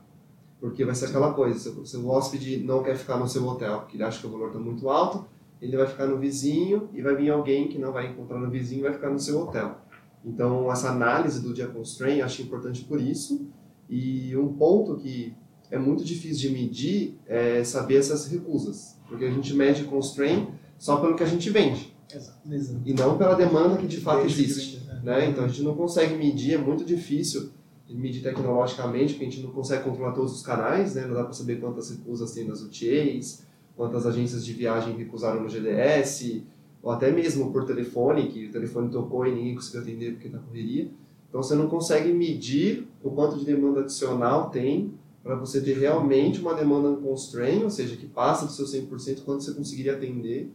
Porque 0.60 0.84
vai 0.84 0.94
ser 0.94 1.06
aquela 1.06 1.32
coisa, 1.34 1.58
se, 1.58 1.86
se 1.86 1.96
o 1.96 2.08
hóspede 2.08 2.58
não 2.58 2.82
quer 2.82 2.96
ficar 2.96 3.16
no 3.18 3.28
seu 3.28 3.44
hotel, 3.46 3.80
porque 3.80 3.96
ele 3.96 4.04
acha 4.04 4.20
que 4.20 4.26
o 4.26 4.30
valor 4.30 4.48
está 4.48 4.60
muito 4.60 4.88
alto, 4.88 5.26
ele 5.60 5.76
vai 5.76 5.86
ficar 5.86 6.06
no 6.06 6.18
vizinho 6.18 6.88
e 6.92 7.02
vai 7.02 7.14
vir 7.16 7.30
alguém 7.30 7.68
que 7.68 7.78
não 7.78 7.92
vai 7.92 8.08
encontrar 8.08 8.38
no 8.38 8.50
vizinho 8.50 8.80
e 8.80 8.82
vai 8.82 8.92
ficar 8.92 9.10
no 9.10 9.18
seu 9.18 9.40
hotel. 9.40 9.76
Então, 10.24 10.70
essa 10.70 10.90
análise 10.90 11.40
do 11.40 11.52
dia 11.52 11.66
constraint 11.66 12.22
acho 12.22 12.42
importante 12.42 12.84
por 12.84 13.00
isso. 13.00 13.46
E 13.88 14.36
um 14.36 14.52
ponto 14.52 14.96
que 14.96 15.34
é 15.70 15.78
muito 15.78 16.04
difícil 16.04 16.48
de 16.48 16.54
medir 16.54 17.18
é 17.26 17.62
saber 17.64 17.96
essas 17.96 18.26
recusas. 18.26 18.98
Porque 19.08 19.24
a 19.24 19.30
gente 19.30 19.54
mede 19.54 19.84
constraint 19.84 20.48
só 20.78 20.96
pelo 20.96 21.14
que 21.14 21.22
a 21.22 21.26
gente 21.26 21.48
vende. 21.50 21.96
Exato. 22.12 22.38
E 22.84 22.92
não 22.92 23.16
pela 23.16 23.34
demanda 23.34 23.76
que 23.76 23.86
de 23.86 24.00
fato 24.00 24.26
existe. 24.26 24.81
Né? 25.02 25.28
Então 25.28 25.44
a 25.44 25.48
gente 25.48 25.62
não 25.62 25.74
consegue 25.74 26.14
medir, 26.14 26.54
é 26.54 26.58
muito 26.58 26.84
difícil 26.84 27.50
medir 27.88 28.22
tecnologicamente, 28.22 29.14
porque 29.14 29.26
a 29.26 29.30
gente 29.30 29.42
não 29.42 29.50
consegue 29.50 29.84
controlar 29.84 30.12
todos 30.12 30.32
os 30.32 30.42
canais, 30.42 30.94
né? 30.94 31.04
não 31.06 31.14
dá 31.14 31.24
para 31.24 31.32
saber 31.32 31.60
quantas 31.60 31.90
recusas 31.90 32.32
tem 32.32 32.46
nas 32.46 32.62
UTAs, 32.62 33.44
quantas 33.76 34.06
agências 34.06 34.44
de 34.44 34.52
viagem 34.54 34.96
recusaram 34.96 35.42
no 35.42 35.48
GDS, 35.48 36.42
ou 36.82 36.90
até 36.90 37.10
mesmo 37.10 37.52
por 37.52 37.64
telefone, 37.64 38.28
que 38.28 38.46
o 38.46 38.50
telefone 38.50 38.90
tocou 38.90 39.26
e 39.26 39.34
ninguém 39.34 39.54
conseguiu 39.54 39.82
atender 39.82 40.12
porque 40.12 40.28
está 40.28 40.38
correria. 40.38 40.90
Então 41.28 41.42
você 41.42 41.54
não 41.54 41.68
consegue 41.68 42.12
medir 42.12 42.88
o 43.02 43.10
quanto 43.10 43.38
de 43.38 43.44
demanda 43.44 43.80
adicional 43.80 44.50
tem 44.50 44.92
para 45.22 45.36
você 45.36 45.60
ter 45.60 45.78
realmente 45.78 46.40
uma 46.40 46.54
demanda 46.54 46.96
constraint, 47.00 47.62
ou 47.62 47.70
seja, 47.70 47.96
que 47.96 48.06
passa 48.06 48.46
do 48.46 48.52
seu 48.52 48.66
100% 48.66 49.22
quanto 49.24 49.44
você 49.44 49.52
conseguiria 49.52 49.94
atender 49.94 50.50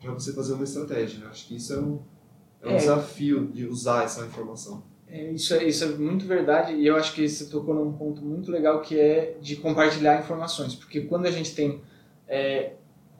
para 0.00 0.12
você 0.12 0.32
fazer 0.32 0.52
uma 0.54 0.64
estratégia. 0.64 1.26
Acho 1.28 1.48
que 1.48 1.56
isso 1.56 1.72
é 1.72 1.80
um, 1.80 1.98
é 2.62 2.68
um 2.68 2.72
é. 2.72 2.76
desafio 2.76 3.46
de 3.46 3.66
usar 3.66 4.04
essa 4.04 4.24
informação. 4.24 4.82
É, 5.08 5.30
isso, 5.32 5.52
é, 5.54 5.64
isso 5.64 5.84
é 5.84 5.88
muito 5.88 6.26
verdade 6.26 6.72
e 6.72 6.86
eu 6.86 6.96
acho 6.96 7.12
que 7.12 7.28
você 7.28 7.44
tocou 7.46 7.74
num 7.74 7.92
ponto 7.92 8.24
muito 8.24 8.50
legal 8.50 8.80
que 8.80 8.98
é 8.98 9.36
de 9.40 9.56
compartilhar 9.56 10.18
informações, 10.18 10.74
porque 10.74 11.02
quando 11.02 11.26
a 11.26 11.30
gente 11.30 11.54
tem 11.54 11.82
é, 12.26 12.72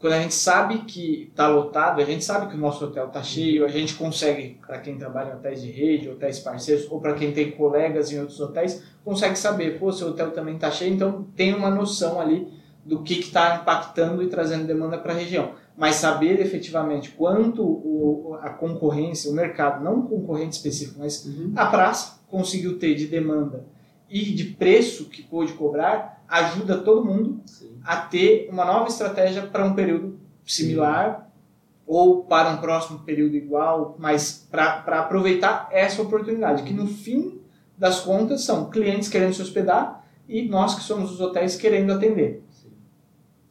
quando 0.02 0.14
a 0.14 0.20
gente 0.20 0.34
sabe 0.34 0.78
que 0.78 1.28
está 1.30 1.46
lotado, 1.46 2.00
a 2.00 2.04
gente 2.04 2.24
sabe 2.24 2.48
que 2.48 2.56
o 2.56 2.58
nosso 2.58 2.84
hotel 2.84 3.06
está 3.06 3.22
cheio, 3.22 3.64
a 3.64 3.68
gente 3.68 3.94
consegue, 3.94 4.58
para 4.66 4.80
quem 4.80 4.98
trabalha 4.98 5.30
em 5.30 5.36
hotéis 5.36 5.62
de 5.62 5.70
rede, 5.70 6.10
hotéis 6.10 6.40
parceiros, 6.40 6.90
ou 6.90 7.00
para 7.00 7.14
quem 7.14 7.30
tem 7.30 7.52
colegas 7.52 8.10
em 8.10 8.18
outros 8.18 8.40
hotéis, 8.40 8.82
consegue 9.04 9.38
saber, 9.38 9.78
pô, 9.78 9.92
seu 9.92 10.08
hotel 10.08 10.32
também 10.32 10.56
está 10.56 10.72
cheio, 10.72 10.92
então 10.92 11.24
tem 11.36 11.54
uma 11.54 11.70
noção 11.70 12.20
ali 12.20 12.48
do 12.84 13.04
que 13.04 13.20
está 13.20 13.54
impactando 13.54 14.24
e 14.24 14.26
trazendo 14.26 14.66
demanda 14.66 14.98
para 14.98 15.12
a 15.12 15.16
região. 15.16 15.52
Mas 15.76 15.96
saber 15.96 16.40
efetivamente 16.40 17.10
quanto 17.10 17.62
o, 17.62 18.38
a 18.40 18.50
concorrência, 18.50 19.30
o 19.30 19.34
mercado, 19.34 19.82
não 19.82 20.00
um 20.00 20.06
concorrente 20.06 20.56
específico, 20.56 20.98
mas 20.98 21.24
uhum. 21.24 21.52
a 21.56 21.66
praça 21.66 22.20
conseguiu 22.28 22.78
ter 22.78 22.94
de 22.94 23.06
demanda 23.06 23.64
e 24.12 24.34
de 24.34 24.44
preço 24.44 25.06
que 25.06 25.22
pôde 25.22 25.54
cobrar, 25.54 26.22
ajuda 26.28 26.76
todo 26.76 27.04
mundo 27.04 27.40
Sim. 27.46 27.78
a 27.82 27.96
ter 27.96 28.46
uma 28.50 28.64
nova 28.64 28.88
estratégia 28.88 29.42
para 29.42 29.64
um 29.64 29.74
período 29.74 30.20
similar 30.44 31.20
Sim. 31.20 31.82
ou 31.86 32.24
para 32.24 32.50
um 32.50 32.58
próximo 32.58 32.98
período 33.00 33.34
igual, 33.36 33.96
mas 33.98 34.46
para 34.50 35.00
aproveitar 35.00 35.68
essa 35.72 36.02
oportunidade, 36.02 36.62
que 36.62 36.74
no 36.74 36.86
fim 36.86 37.40
das 37.78 38.00
contas 38.00 38.44
são 38.44 38.68
clientes 38.68 39.08
querendo 39.08 39.32
se 39.32 39.40
hospedar 39.40 40.04
e 40.28 40.42
nós 40.42 40.74
que 40.74 40.82
somos 40.82 41.10
os 41.10 41.20
hotéis 41.20 41.56
querendo 41.56 41.92
atender. 41.92 42.44
Sim. 42.50 42.72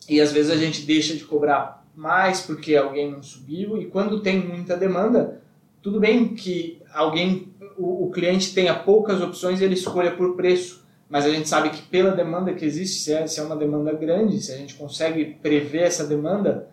E 0.07 0.21
às 0.21 0.31
vezes 0.31 0.51
a 0.51 0.57
gente 0.57 0.83
deixa 0.83 1.15
de 1.15 1.25
cobrar 1.25 1.80
mais 1.95 2.41
porque 2.41 2.75
alguém 2.75 3.11
não 3.11 3.21
subiu 3.21 3.77
e 3.77 3.85
quando 3.85 4.21
tem 4.21 4.39
muita 4.39 4.77
demanda, 4.77 5.41
tudo 5.81 5.99
bem 5.99 6.29
que 6.29 6.81
alguém 6.93 7.51
o, 7.77 8.05
o 8.05 8.11
cliente 8.11 8.53
tenha 8.53 8.73
poucas 8.73 9.21
opções 9.21 9.59
e 9.59 9.63
ele 9.63 9.73
escolha 9.73 10.11
por 10.11 10.35
preço. 10.35 10.81
Mas 11.09 11.25
a 11.25 11.29
gente 11.29 11.49
sabe 11.49 11.71
que 11.71 11.81
pela 11.81 12.11
demanda 12.11 12.53
que 12.53 12.63
existe, 12.63 13.01
se 13.01 13.11
é, 13.11 13.27
se 13.27 13.39
é 13.39 13.43
uma 13.43 13.55
demanda 13.55 13.91
grande, 13.91 14.41
se 14.41 14.51
a 14.51 14.55
gente 14.55 14.75
consegue 14.75 15.25
prever 15.41 15.81
essa 15.81 16.05
demanda, 16.07 16.69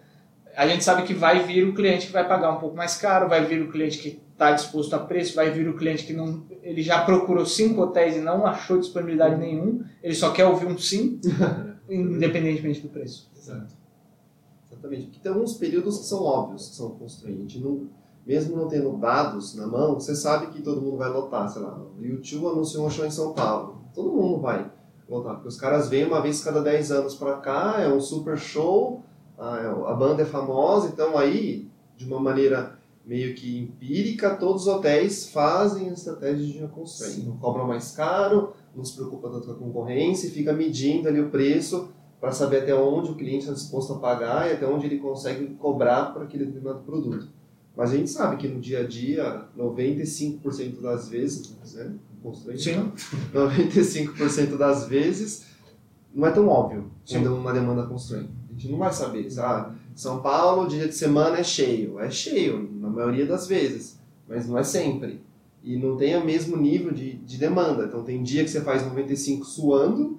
a 0.56 0.66
gente 0.66 0.84
sabe 0.84 1.02
que 1.02 1.12
vai 1.12 1.44
vir 1.44 1.64
o 1.64 1.74
cliente 1.74 2.06
que 2.06 2.12
vai 2.12 2.26
pagar 2.26 2.52
um 2.52 2.58
pouco 2.58 2.76
mais 2.76 2.96
caro, 2.96 3.28
vai 3.28 3.44
vir 3.44 3.62
o 3.62 3.70
cliente 3.70 3.98
que 3.98 4.20
está 4.32 4.52
disposto 4.52 4.94
a 4.94 4.98
preço, 5.00 5.34
vai 5.34 5.50
vir 5.50 5.68
o 5.68 5.76
cliente 5.76 6.04
que 6.04 6.12
não, 6.12 6.44
ele 6.62 6.82
já 6.82 7.02
procurou 7.02 7.44
cinco 7.44 7.82
hotéis 7.82 8.16
e 8.16 8.20
não 8.20 8.46
achou 8.46 8.78
disponibilidade 8.78 9.36
nenhum, 9.36 9.82
ele 10.00 10.14
só 10.14 10.30
quer 10.30 10.46
ouvir 10.46 10.66
um 10.66 10.78
sim, 10.78 11.20
independentemente 11.90 12.80
do 12.80 12.88
preço. 12.88 13.28
Exato. 13.36 13.77
Exatamente. 14.78 15.06
Porque 15.06 15.20
tem 15.20 15.32
alguns 15.32 15.54
períodos 15.54 15.98
que 15.98 16.04
são 16.04 16.22
óbvios, 16.22 16.68
que 16.68 16.76
são 16.76 16.90
constraints. 16.90 17.60
Não, 17.60 17.88
mesmo 18.28 18.56
não 18.56 18.68
tendo 18.68 18.96
dados 18.98 19.54
na 19.54 19.66
mão, 19.66 19.94
você 19.94 20.14
sabe 20.14 20.48
que 20.48 20.62
todo 20.62 20.82
mundo 20.82 20.98
vai 20.98 21.10
lotar, 21.10 21.48
sei 21.48 21.62
lá, 21.62 21.78
o 21.98 22.04
YouTube 22.04 22.46
anunciou 22.46 22.86
um 22.86 22.90
show 22.90 23.06
em 23.06 23.10
São 23.10 23.32
Paulo, 23.32 23.80
todo 23.94 24.12
mundo 24.12 24.38
vai 24.38 24.70
lotar, 25.08 25.34
porque 25.34 25.48
os 25.48 25.56
caras 25.56 25.88
vêm 25.88 26.04
uma 26.04 26.20
vez 26.20 26.44
cada 26.44 26.60
10 26.60 26.92
anos 26.92 27.14
para 27.14 27.38
cá, 27.38 27.80
é 27.80 27.88
um 27.88 27.98
super 27.98 28.36
show, 28.36 29.02
a, 29.38 29.94
banda 29.94 30.22
é 30.22 30.26
famosa, 30.26 30.88
então 30.88 31.16
aí, 31.16 31.70
de 31.96 32.04
uma 32.04 32.20
maneira 32.20 32.78
meio 33.06 33.34
que 33.34 33.60
empírica, 33.60 34.36
todos 34.36 34.66
os 34.66 34.68
hotéis 34.68 35.30
fazem 35.30 35.88
estratégias 35.88 36.48
de 36.48 36.68
constraint, 36.68 37.24
não 37.24 37.38
cobram 37.38 37.66
mais 37.66 37.92
caro, 37.92 38.52
não 38.76 38.84
se 38.84 38.94
preocupa 38.94 39.30
tanto 39.30 39.46
com 39.46 39.52
a 39.52 39.56
concorrência 39.56 40.26
e 40.26 40.30
fica 40.30 40.52
medindo 40.52 41.08
ali 41.08 41.18
o 41.18 41.30
preço 41.30 41.88
para 42.20 42.32
saber 42.32 42.62
até 42.62 42.74
onde 42.74 43.10
o 43.10 43.14
cliente 43.14 43.40
está 43.40 43.52
disposto 43.52 43.92
a 43.92 43.98
pagar 43.98 44.48
e 44.48 44.54
até 44.54 44.66
onde 44.66 44.86
ele 44.86 44.98
consegue 44.98 45.46
cobrar 45.54 46.12
por 46.12 46.22
aquele 46.22 46.46
determinado 46.46 46.80
produto. 46.80 47.28
Mas 47.76 47.92
a 47.92 47.96
gente 47.96 48.10
sabe 48.10 48.36
que 48.36 48.48
no 48.48 48.60
dia 48.60 48.80
a 48.80 48.86
dia, 48.86 49.44
95% 49.56 50.80
das 50.80 51.08
vezes, 51.08 51.56
né? 51.74 51.94
Sim. 52.56 52.92
95% 53.32 54.56
das 54.56 54.88
vezes 54.88 55.46
não 56.12 56.26
é 56.26 56.32
tão 56.32 56.48
óbvio 56.48 56.90
Sim. 57.06 57.22
quando 57.22 57.36
uma 57.36 57.52
demanda 57.52 57.86
constrói. 57.86 58.26
A 58.48 58.52
gente 58.52 58.72
não 58.72 58.78
vai 58.78 58.92
saber. 58.92 59.28
Ah, 59.38 59.72
São 59.94 60.20
Paulo, 60.20 60.66
dia 60.66 60.88
de 60.88 60.94
semana 60.94 61.38
é 61.38 61.44
cheio. 61.44 62.00
É 62.00 62.10
cheio, 62.10 62.68
na 62.80 62.88
maioria 62.88 63.24
das 63.24 63.46
vezes, 63.46 64.00
mas 64.26 64.48
não 64.48 64.58
é 64.58 64.64
sempre. 64.64 65.20
E 65.62 65.76
não 65.76 65.96
tem 65.96 66.16
o 66.16 66.24
mesmo 66.24 66.56
nível 66.56 66.90
de, 66.92 67.14
de 67.18 67.38
demanda. 67.38 67.84
Então 67.84 68.02
tem 68.02 68.22
dia 68.24 68.42
que 68.42 68.50
você 68.50 68.60
faz 68.60 68.84
95 68.84 69.44
suando 69.44 70.18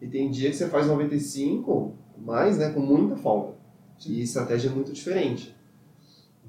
e 0.00 0.06
tem 0.06 0.30
dia 0.30 0.50
que 0.50 0.56
você 0.56 0.68
faz 0.68 0.86
95 0.86 1.94
mais, 2.18 2.58
né, 2.58 2.70
com 2.70 2.80
muita 2.80 3.16
folga. 3.16 3.54
Sim. 3.98 4.12
E 4.12 4.22
estratégia 4.22 4.68
é 4.68 4.72
muito 4.72 4.92
diferente. 4.92 5.54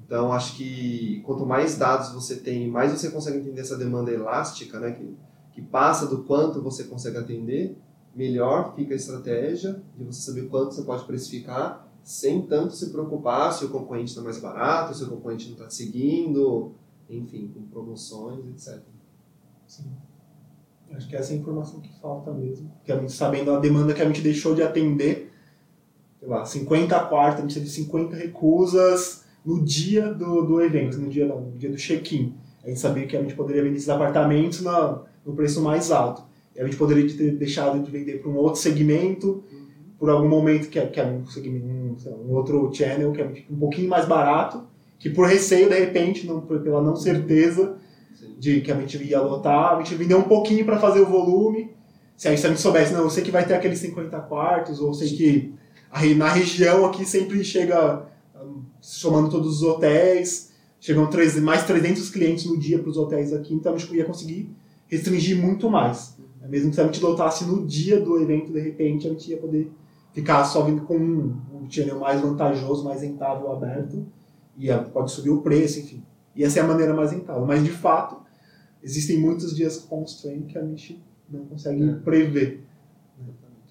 Então, 0.04 0.32
acho 0.32 0.56
que 0.56 1.20
quanto 1.24 1.44
mais 1.44 1.76
dados 1.76 2.12
você 2.12 2.36
tem, 2.36 2.70
mais 2.70 2.92
você 2.92 3.10
consegue 3.10 3.38
entender 3.38 3.60
essa 3.60 3.76
demanda 3.76 4.10
elástica, 4.10 4.80
né, 4.80 4.92
que, 4.92 5.16
que 5.52 5.62
passa 5.62 6.06
do 6.06 6.24
quanto 6.24 6.62
você 6.62 6.84
consegue 6.84 7.18
atender, 7.18 7.76
melhor 8.14 8.74
fica 8.74 8.94
a 8.94 8.96
estratégia 8.96 9.82
de 9.96 10.04
você 10.04 10.22
saber 10.22 10.48
quanto 10.48 10.74
você 10.74 10.82
pode 10.82 11.04
precificar, 11.04 11.86
sem 12.02 12.42
tanto 12.46 12.74
se 12.74 12.90
preocupar 12.90 13.52
se 13.52 13.66
o 13.66 13.68
concorrente 13.68 14.10
está 14.10 14.22
mais 14.22 14.40
barato, 14.40 14.96
se 14.96 15.04
o 15.04 15.08
concorrente 15.08 15.46
não 15.46 15.54
está 15.54 15.68
seguindo, 15.68 16.72
enfim, 17.08 17.52
com 17.54 17.62
promoções, 17.66 18.46
etc. 18.46 18.82
Sim. 19.66 19.92
Acho 20.94 21.08
que 21.08 21.16
essa 21.16 21.32
é 21.32 21.36
a 21.36 21.38
informação 21.38 21.80
que 21.80 21.90
falta 22.00 22.32
mesmo. 22.32 22.70
Que 22.84 22.92
a 22.92 22.98
gente, 22.98 23.12
sabendo 23.12 23.52
a 23.52 23.58
demanda 23.58 23.94
que 23.94 24.02
a 24.02 24.06
gente 24.06 24.20
deixou 24.20 24.54
de 24.54 24.62
atender, 24.62 25.30
sei 26.18 26.28
lá, 26.28 26.44
50 26.44 26.98
quartos, 27.04 27.38
a 27.38 27.42
gente 27.42 27.54
teve 27.54 27.68
50 27.68 28.16
recusas, 28.16 29.24
no 29.44 29.64
dia 29.64 30.12
do, 30.12 30.42
do 30.42 30.60
evento, 30.60 30.98
no 30.98 31.08
dia, 31.08 31.26
não, 31.26 31.40
no 31.40 31.56
dia 31.56 31.70
do 31.70 31.76
check-in. 31.76 32.34
A 32.64 32.68
gente 32.68 32.80
sabia 32.80 33.06
que 33.06 33.16
a 33.16 33.22
gente 33.22 33.34
poderia 33.34 33.62
vender 33.62 33.76
esses 33.76 33.88
apartamentos 33.88 34.60
na, 34.60 35.02
no 35.24 35.34
preço 35.34 35.62
mais 35.62 35.90
alto. 35.90 36.22
E 36.54 36.60
a 36.60 36.64
gente 36.64 36.76
poderia 36.76 37.06
ter 37.16 37.36
deixado 37.36 37.82
de 37.82 37.90
vender 37.90 38.20
para 38.20 38.30
um 38.30 38.36
outro 38.36 38.60
segmento, 38.60 39.42
por 39.98 40.10
algum 40.10 40.28
momento 40.28 40.68
que 40.68 40.78
é, 40.78 40.86
que 40.86 41.00
é 41.00 41.04
um, 41.04 41.24
um, 41.24 41.96
um, 42.26 42.34
outro 42.34 42.70
channel 42.72 43.10
que 43.12 43.20
é 43.20 43.44
um 43.50 43.56
pouquinho 43.56 43.88
mais 43.88 44.06
barato, 44.06 44.62
que 44.98 45.10
por 45.10 45.26
receio, 45.26 45.68
de 45.68 45.78
repente, 45.78 46.26
não, 46.26 46.40
pela 46.40 46.82
não 46.82 46.94
certeza 46.94 47.76
de 48.38 48.60
que 48.60 48.70
a 48.70 48.80
gente 48.80 49.02
ia 49.02 49.20
lotar, 49.20 49.74
a 49.74 49.82
gente 49.82 49.94
vendeu 49.94 50.18
um 50.18 50.22
pouquinho 50.22 50.64
para 50.64 50.78
fazer 50.78 51.00
o 51.00 51.06
volume. 51.06 51.70
Se 52.16 52.28
a 52.28 52.34
gente 52.34 52.60
soubesse, 52.60 52.92
não, 52.92 53.02
eu 53.02 53.10
sei 53.10 53.22
que 53.22 53.30
vai 53.30 53.44
ter 53.44 53.54
aqueles 53.54 53.78
50 53.80 54.18
quartos, 54.20 54.80
ou 54.80 54.94
sei 54.94 55.08
que 55.08 55.54
na 56.16 56.28
região 56.28 56.84
aqui 56.84 57.04
sempre 57.04 57.42
chega 57.44 58.06
somando 58.80 59.28
todos 59.28 59.56
os 59.56 59.62
hotéis, 59.62 60.52
chegam 60.80 61.08
mais 61.42 61.64
300 61.64 62.10
clientes 62.10 62.44
no 62.44 62.56
dia 62.56 62.78
para 62.78 62.90
os 62.90 62.96
hotéis 62.96 63.32
aqui, 63.32 63.54
então 63.54 63.74
a 63.74 63.78
gente 63.78 63.94
ia 63.94 64.04
conseguir 64.04 64.50
restringir 64.86 65.36
muito 65.36 65.68
mais. 65.70 66.16
Mesmo 66.48 66.70
que 66.70 66.76
se 66.76 66.80
a 66.80 66.84
gente 66.84 67.02
lotasse 67.02 67.44
no 67.44 67.66
dia 67.66 68.00
do 68.00 68.18
evento, 68.20 68.52
de 68.52 68.60
repente, 68.60 69.06
a 69.06 69.10
gente 69.10 69.30
ia 69.30 69.36
poder 69.36 69.70
ficar 70.12 70.44
só 70.44 70.62
vindo 70.62 70.82
com 70.82 70.96
um, 70.96 71.36
um 71.52 71.70
channel 71.70 71.98
mais 71.98 72.20
vantajoso, 72.20 72.84
mais 72.84 73.02
rentável 73.02 73.52
aberto, 73.52 74.06
e 74.56 74.68
pode 74.92 75.10
subir 75.10 75.30
o 75.30 75.42
preço, 75.42 75.78
enfim. 75.78 76.02
E 76.34 76.42
essa 76.42 76.60
é 76.60 76.62
a 76.62 76.66
maneira 76.66 76.94
mais 76.94 77.12
rentável. 77.12 77.44
Mas, 77.44 77.62
de 77.62 77.70
fato, 77.70 78.16
existem 78.82 79.18
muitos 79.18 79.54
dias 79.54 79.78
constraint 79.78 80.46
que 80.46 80.58
a 80.58 80.64
gente 80.64 81.02
não 81.28 81.44
consegue 81.46 81.88
é. 81.88 81.94
prever. 81.94 82.64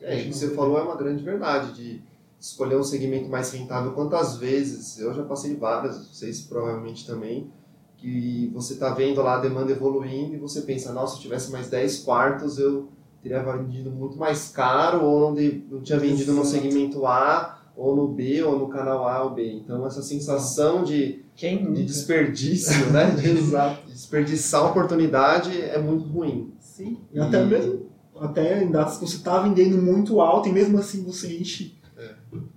É, 0.02 0.22
o 0.22 0.24
que 0.26 0.34
você 0.34 0.52
falou 0.52 0.78
é 0.78 0.84
uma 0.84 0.96
grande 0.96 1.24
verdade, 1.24 1.74
de 1.74 2.02
escolher 2.40 2.78
um 2.78 2.84
segmento 2.84 3.30
mais 3.30 3.52
rentável. 3.52 3.94
Quantas 3.94 4.38
vezes, 4.38 5.00
eu 5.00 5.14
já 5.14 5.24
passei 5.24 5.56
várias, 5.56 6.08
vocês 6.08 6.42
provavelmente 6.42 7.06
também, 7.06 7.52
que 7.98 8.52
você 8.54 8.74
está 8.74 8.94
vendo 8.94 9.22
lá 9.22 9.38
a 9.38 9.42
demanda 9.42 9.72
evoluindo 9.72 10.36
e 10.36 10.38
você 10.38 10.62
pensa, 10.62 10.94
nossa, 10.94 11.14
se 11.14 11.20
eu 11.20 11.24
tivesse 11.24 11.52
mais 11.52 11.68
10 11.68 12.00
quartos 12.00 12.60
eu 12.60 12.90
teria 13.22 13.42
vendido 13.42 13.90
muito 13.90 14.18
mais 14.18 14.50
caro 14.50 15.04
ou 15.04 15.20
não, 15.20 15.34
de, 15.34 15.64
não 15.70 15.82
tinha 15.82 16.00
vendido 16.00 16.32
Exato. 16.32 16.38
no 16.38 16.46
segmento 16.46 17.06
A 17.06 17.60
ou 17.76 17.96
no 17.96 18.08
B 18.08 18.44
ou 18.44 18.58
no 18.60 18.68
canal 18.70 19.08
A 19.08 19.24
ou 19.24 19.32
B. 19.32 19.52
Então 19.52 19.86
essa 19.86 20.04
sensação 20.04 20.84
de, 20.84 21.24
de 21.36 21.84
desperdício, 21.84 22.92
né? 22.92 23.12
De, 23.12 23.30
Exato. 23.38 23.87
Desperdiçar 23.98 24.62
a 24.62 24.70
oportunidade 24.70 25.60
é 25.60 25.80
muito 25.80 26.06
ruim. 26.08 26.54
Sim. 26.60 27.00
E, 27.12 27.18
e 27.18 27.20
até 27.20 27.44
mesmo 27.44 27.88
até 28.20 28.64
em 28.64 28.72
datas 28.72 28.98
que 28.98 29.08
você 29.08 29.18
está 29.18 29.40
vendendo 29.40 29.78
muito 29.80 30.20
alto 30.22 30.50
e 30.50 30.52
mesmo 30.52 30.80
assim 30.80 31.04
você 31.04 31.38
enche 31.38 31.78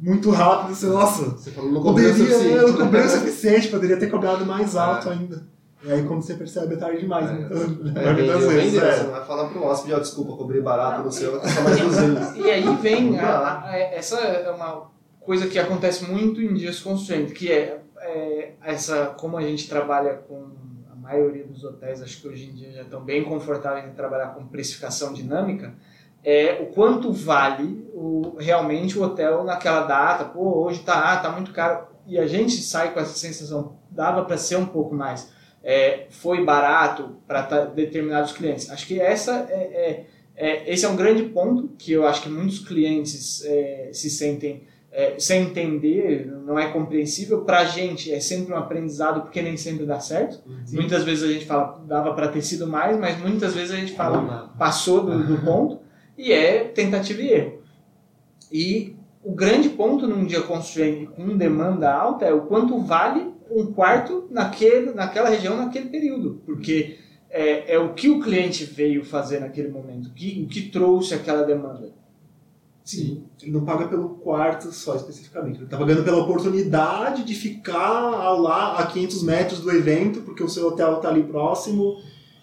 muito 0.00 0.30
rápido, 0.30 0.75
você, 0.75 0.87
nossa, 0.87 1.25
você 1.30 1.50
falou, 1.50 1.70
não 1.70 1.82
poderia, 1.82 2.25
eu 2.25 2.68
não 2.68 2.76
cobrei 2.76 3.02
o 3.02 3.09
suficiente, 3.09 3.68
poderia 3.68 3.97
ter 3.97 4.11
cobrado 4.11 4.44
mais 4.44 4.75
alto 4.75 5.09
é. 5.09 5.12
ainda. 5.12 5.47
E 5.82 5.90
aí 5.90 6.02
quando 6.04 6.23
você 6.23 6.35
percebe 6.35 6.75
é 6.75 6.76
tarde 6.76 7.00
demais, 7.00 7.30
é. 7.30 7.35
então, 7.35 7.56
é, 7.56 8.12
vendeu, 8.12 8.40
vendeu, 8.40 8.85
é. 8.85 8.97
Você 8.99 9.04
vai 9.04 9.25
falar 9.25 9.49
pro 9.49 9.64
hóspede, 9.64 9.94
ó, 9.94 9.99
desculpa, 9.99 10.37
cobrei 10.37 10.61
barato 10.61 11.04
no 11.04 11.12
seu, 11.12 11.40
só 11.40 11.62
mais 11.62 11.80
200. 11.80 12.37
E 12.37 12.50
aí 12.50 12.76
vem, 12.76 13.18
a, 13.18 13.64
a, 13.64 13.76
essa 13.76 14.18
é 14.18 14.50
uma 14.50 14.90
coisa 15.20 15.47
que 15.47 15.59
acontece 15.59 16.04
muito 16.04 16.42
em 16.42 16.52
dias 16.52 16.80
constrained, 16.80 17.32
que 17.32 17.50
é, 17.50 17.80
é 17.99 18.52
essa, 18.62 19.14
como 19.18 19.37
a 19.37 19.42
gente 19.42 19.68
trabalha 19.68 20.14
com 20.28 20.49
a 20.49 20.69
maioria 21.10 21.44
dos 21.44 21.64
hotéis, 21.64 22.00
acho 22.00 22.20
que 22.20 22.28
hoje 22.28 22.46
em 22.46 22.54
dia 22.54 22.70
já 22.70 22.82
estão 22.82 23.02
bem 23.02 23.24
confortáveis 23.24 23.86
em 23.86 23.94
trabalhar 23.94 24.28
com 24.28 24.46
precificação 24.46 25.12
dinâmica, 25.12 25.74
é 26.22 26.60
o 26.62 26.66
quanto 26.66 27.12
vale 27.12 27.88
o, 27.94 28.36
realmente 28.38 28.98
o 28.98 29.02
hotel 29.02 29.42
naquela 29.42 29.86
data. 29.86 30.24
Pô, 30.24 30.64
hoje 30.64 30.80
tá, 30.80 31.12
ah, 31.12 31.16
tá 31.16 31.30
muito 31.30 31.52
caro. 31.52 31.88
E 32.06 32.18
a 32.18 32.26
gente 32.26 32.60
sai 32.62 32.92
com 32.92 33.00
essa 33.00 33.16
sensação, 33.16 33.76
dava 33.90 34.24
para 34.24 34.36
ser 34.36 34.56
um 34.56 34.66
pouco 34.66 34.94
mais. 34.94 35.32
É, 35.62 36.06
foi 36.10 36.44
barato 36.44 37.16
para 37.26 37.64
determinados 37.66 38.32
clientes. 38.32 38.70
Acho 38.70 38.86
que 38.86 39.00
essa 39.00 39.46
é, 39.50 39.54
é, 39.54 40.06
é, 40.36 40.72
esse 40.72 40.84
é 40.84 40.88
um 40.88 40.96
grande 40.96 41.22
ponto 41.24 41.68
que 41.78 41.92
eu 41.92 42.06
acho 42.06 42.22
que 42.22 42.28
muitos 42.28 42.60
clientes 42.60 43.44
é, 43.44 43.90
se 43.92 44.10
sentem 44.10 44.66
é, 44.92 45.14
sem 45.18 45.42
entender, 45.42 46.26
não 46.44 46.59
é 46.59 46.70
compreensível. 46.70 47.42
Para 47.42 47.61
a 47.61 47.64
gente 47.64 48.12
é 48.12 48.20
sempre 48.20 48.52
um 48.52 48.56
aprendizado 48.56 49.23
porque 49.23 49.40
nem 49.40 49.56
sempre 49.56 49.87
dá 49.87 50.00
certo. 50.00 50.42
Uhum. 50.47 50.64
Muitas 50.73 51.04
vezes 51.04 51.25
a 51.25 51.32
gente 51.32 51.47
fala 51.47 51.82
dava 51.87 52.12
para 52.14 52.28
ter 52.28 52.42
sido 52.42 52.66
mais, 52.66 52.99
mas 52.99 53.18
muitas 53.20 53.54
vezes 53.54 53.73
a 53.73 53.76
gente 53.76 53.92
fala 53.92 54.52
passou 54.59 55.04
do, 55.04 55.26
do 55.26 55.38
ponto 55.44 55.80
e 56.18 56.32
é 56.32 56.64
tentativa 56.64 57.23
e 57.23 57.32
erro. 57.32 57.61
E 58.52 58.97
o 59.23 59.32
grande 59.32 59.68
ponto 59.68 60.06
num 60.06 60.25
dia 60.25 60.40
construído 60.40 61.11
com 61.12 61.37
demanda 61.37 61.92
alta 61.92 62.25
é 62.25 62.32
o 62.32 62.42
quanto 62.42 62.78
vale 62.80 63.30
um 63.50 63.73
quarto 63.73 64.28
naquele, 64.30 64.92
naquela 64.92 65.28
região, 65.28 65.56
naquele 65.56 65.88
período. 65.88 66.42
Porque 66.44 66.99
é, 67.28 67.75
é 67.75 67.78
o 67.78 67.94
que 67.94 68.09
o 68.09 68.20
cliente 68.20 68.64
veio 68.64 69.04
fazer 69.04 69.40
naquele 69.40 69.68
momento, 69.68 70.11
que, 70.12 70.42
o 70.44 70.49
que 70.49 70.62
trouxe 70.62 71.14
aquela 71.14 71.42
demanda. 71.42 71.92
Sim, 72.90 73.23
ele 73.40 73.52
não 73.52 73.64
paga 73.64 73.87
pelo 73.87 74.16
quarto 74.16 74.73
só 74.73 74.97
especificamente, 74.97 75.59
ele 75.59 75.64
está 75.66 75.78
pagando 75.78 76.02
pela 76.02 76.25
oportunidade 76.25 77.23
de 77.23 77.37
ficar 77.37 78.32
lá 78.32 78.80
a 78.80 78.87
500 78.87 79.23
metros 79.23 79.61
do 79.61 79.70
evento, 79.70 80.23
porque 80.23 80.42
o 80.42 80.49
seu 80.49 80.66
hotel 80.66 80.97
está 80.97 81.09
ali 81.09 81.23
próximo, 81.23 81.99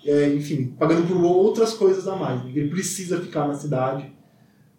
é, 0.05 0.33
enfim, 0.33 0.73
pagando 0.79 1.05
por 1.05 1.21
outras 1.21 1.73
coisas 1.73 2.07
a 2.07 2.15
mais. 2.15 2.45
Ele 2.45 2.69
precisa 2.69 3.19
ficar 3.19 3.45
na 3.45 3.55
cidade, 3.55 4.09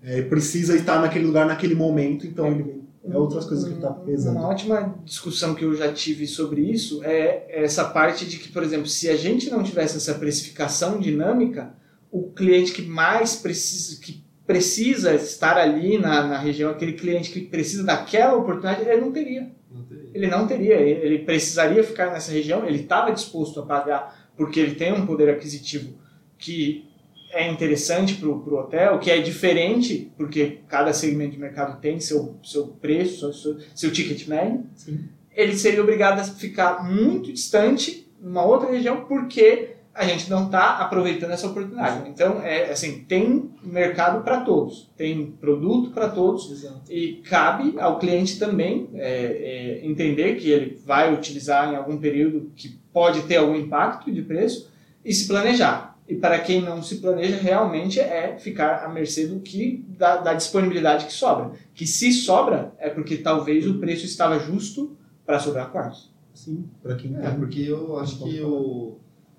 é, 0.03 0.23
precisa 0.23 0.75
estar 0.75 1.03
naquele 1.03 1.27
lugar 1.27 1.45
naquele 1.45 1.75
momento, 1.75 2.27
então 2.27 2.47
ele, 2.47 2.83
é 3.05 3.19
outras 3.19 3.45
coisas 3.45 3.67
que 3.67 3.73
ele 3.73 3.79
está 3.79 3.93
pesando. 3.93 4.39
Uma 4.39 4.49
ótima 4.49 4.99
discussão 5.05 5.55
que 5.55 5.67
eu 5.67 5.75
já 5.75 5.93
tive 5.93 6.27
sobre 6.27 6.63
isso 6.63 7.05
é 7.05 7.63
essa 7.63 7.85
parte 7.85 8.25
de 8.25 8.39
que, 8.39 8.49
por 8.49 8.63
exemplo, 8.63 8.87
se 8.87 9.07
a 9.11 9.17
gente 9.17 9.51
não 9.51 9.63
tivesse 9.63 9.99
essa 9.99 10.15
precificação 10.15 10.99
dinâmica, 10.99 11.75
o 12.11 12.31
cliente 12.31 12.73
que 12.73 12.81
mais 12.81 13.37
precisa, 13.37 14.01
que 14.01 14.27
precisa 14.49 15.15
estar 15.15 15.59
ali 15.59 15.99
na, 15.99 16.27
na 16.27 16.39
região, 16.39 16.71
aquele 16.71 16.95
cliente 16.95 17.31
que 17.31 17.43
precisa 17.43 17.85
daquela 17.85 18.35
oportunidade, 18.35 18.81
ele 18.81 18.99
não 18.99 19.13
teria. 19.13 19.51
Não 19.71 19.85
teria. 19.85 20.11
Ele 20.15 20.27
não 20.27 20.47
teria, 20.47 20.77
ele 20.77 21.19
precisaria 21.19 21.85
ficar 21.85 22.11
nessa 22.11 22.33
região, 22.33 22.67
ele 22.67 22.81
estava 22.81 23.13
disposto 23.13 23.61
a 23.61 23.67
pagar 23.67 24.33
porque 24.39 24.59
ele 24.59 24.75
tem 24.75 24.91
um 24.91 25.05
poder 25.05 25.29
aquisitivo 25.29 25.99
que 26.39 26.89
é 27.31 27.51
interessante 27.51 28.15
para 28.15 28.29
o 28.29 28.55
hotel, 28.55 28.99
que 28.99 29.11
é 29.11 29.21
diferente, 29.21 30.11
porque 30.17 30.61
cada 30.67 30.95
segmento 30.95 31.33
de 31.33 31.39
mercado 31.39 31.79
tem 31.79 32.01
seu, 32.01 32.37
seu 32.43 32.69
preço, 32.69 33.31
seu, 33.35 33.59
seu 33.75 33.93
ticket 33.93 34.27
médio, 34.27 34.65
Sim. 34.75 35.05
ele 35.37 35.55
seria 35.59 35.83
obrigado 35.83 36.21
a 36.21 36.25
ficar 36.25 36.91
muito 36.91 37.31
distante, 37.31 38.09
numa 38.19 38.47
outra 38.47 38.71
região, 38.71 39.05
porque 39.05 39.77
a 39.99 40.05
gente 40.05 40.31
não 40.31 40.47
está 40.47 40.77
aproveitando 40.77 41.33
essa 41.33 41.49
oportunidade. 41.49 42.09
Então, 42.09 42.41
é 42.41 42.71
assim, 42.71 43.01
tem 43.01 43.51
mercado 43.65 44.23
para 44.23 44.43
todos, 44.43 44.89
tem 44.97 45.33
produto 45.33 45.91
para 45.91 46.09
todos 46.09 46.53
Exato. 46.53 46.83
e 46.89 47.15
cabe 47.29 47.75
ao 47.81 47.99
cliente 47.99 48.39
também 48.39 48.89
é, 48.95 49.81
é, 49.83 49.87
entender 49.87 50.37
que 50.37 50.49
ele 50.49 50.81
vai 50.87 51.13
utilizar 51.13 51.73
em 51.73 51.77
algum 51.77 51.97
período 51.97 52.53
que 52.55 52.79
pode 52.93 53.23
ter 53.23 53.39
algum 53.39 53.57
impacto 53.57 54.13
de 54.13 54.23
preço 54.23 54.71
e 55.05 55.13
se 55.13 55.27
planejar. 55.27 55.99
E 56.07 56.15
para 56.15 56.39
quem 56.39 56.63
não 56.63 56.81
se 56.81 56.99
planeja, 56.99 57.37
realmente 57.37 57.99
é 57.99 58.39
ficar 58.39 58.85
à 58.85 58.89
mercê 58.89 59.27
do 59.27 59.41
que 59.41 59.85
da, 59.89 60.19
da 60.19 60.33
disponibilidade 60.33 61.07
que 61.07 61.13
sobra. 61.13 61.51
Que 61.75 61.87
se 61.87 62.13
sobra 62.13 62.73
é 62.79 62.89
porque 62.89 63.17
talvez 63.17 63.67
o 63.67 63.79
preço 63.79 64.07
estava 64.07 64.39
justo 64.39 64.97
para 65.27 65.41
sobrar 65.41 65.73
quartos. 65.73 66.11
Sim, 66.33 66.67
para 66.81 66.95
quem 66.95 67.17
é, 67.17 67.31
porque 67.31 67.61
eu 67.63 67.99
acho 67.99 68.23
que 68.23 68.41
o 68.41 68.97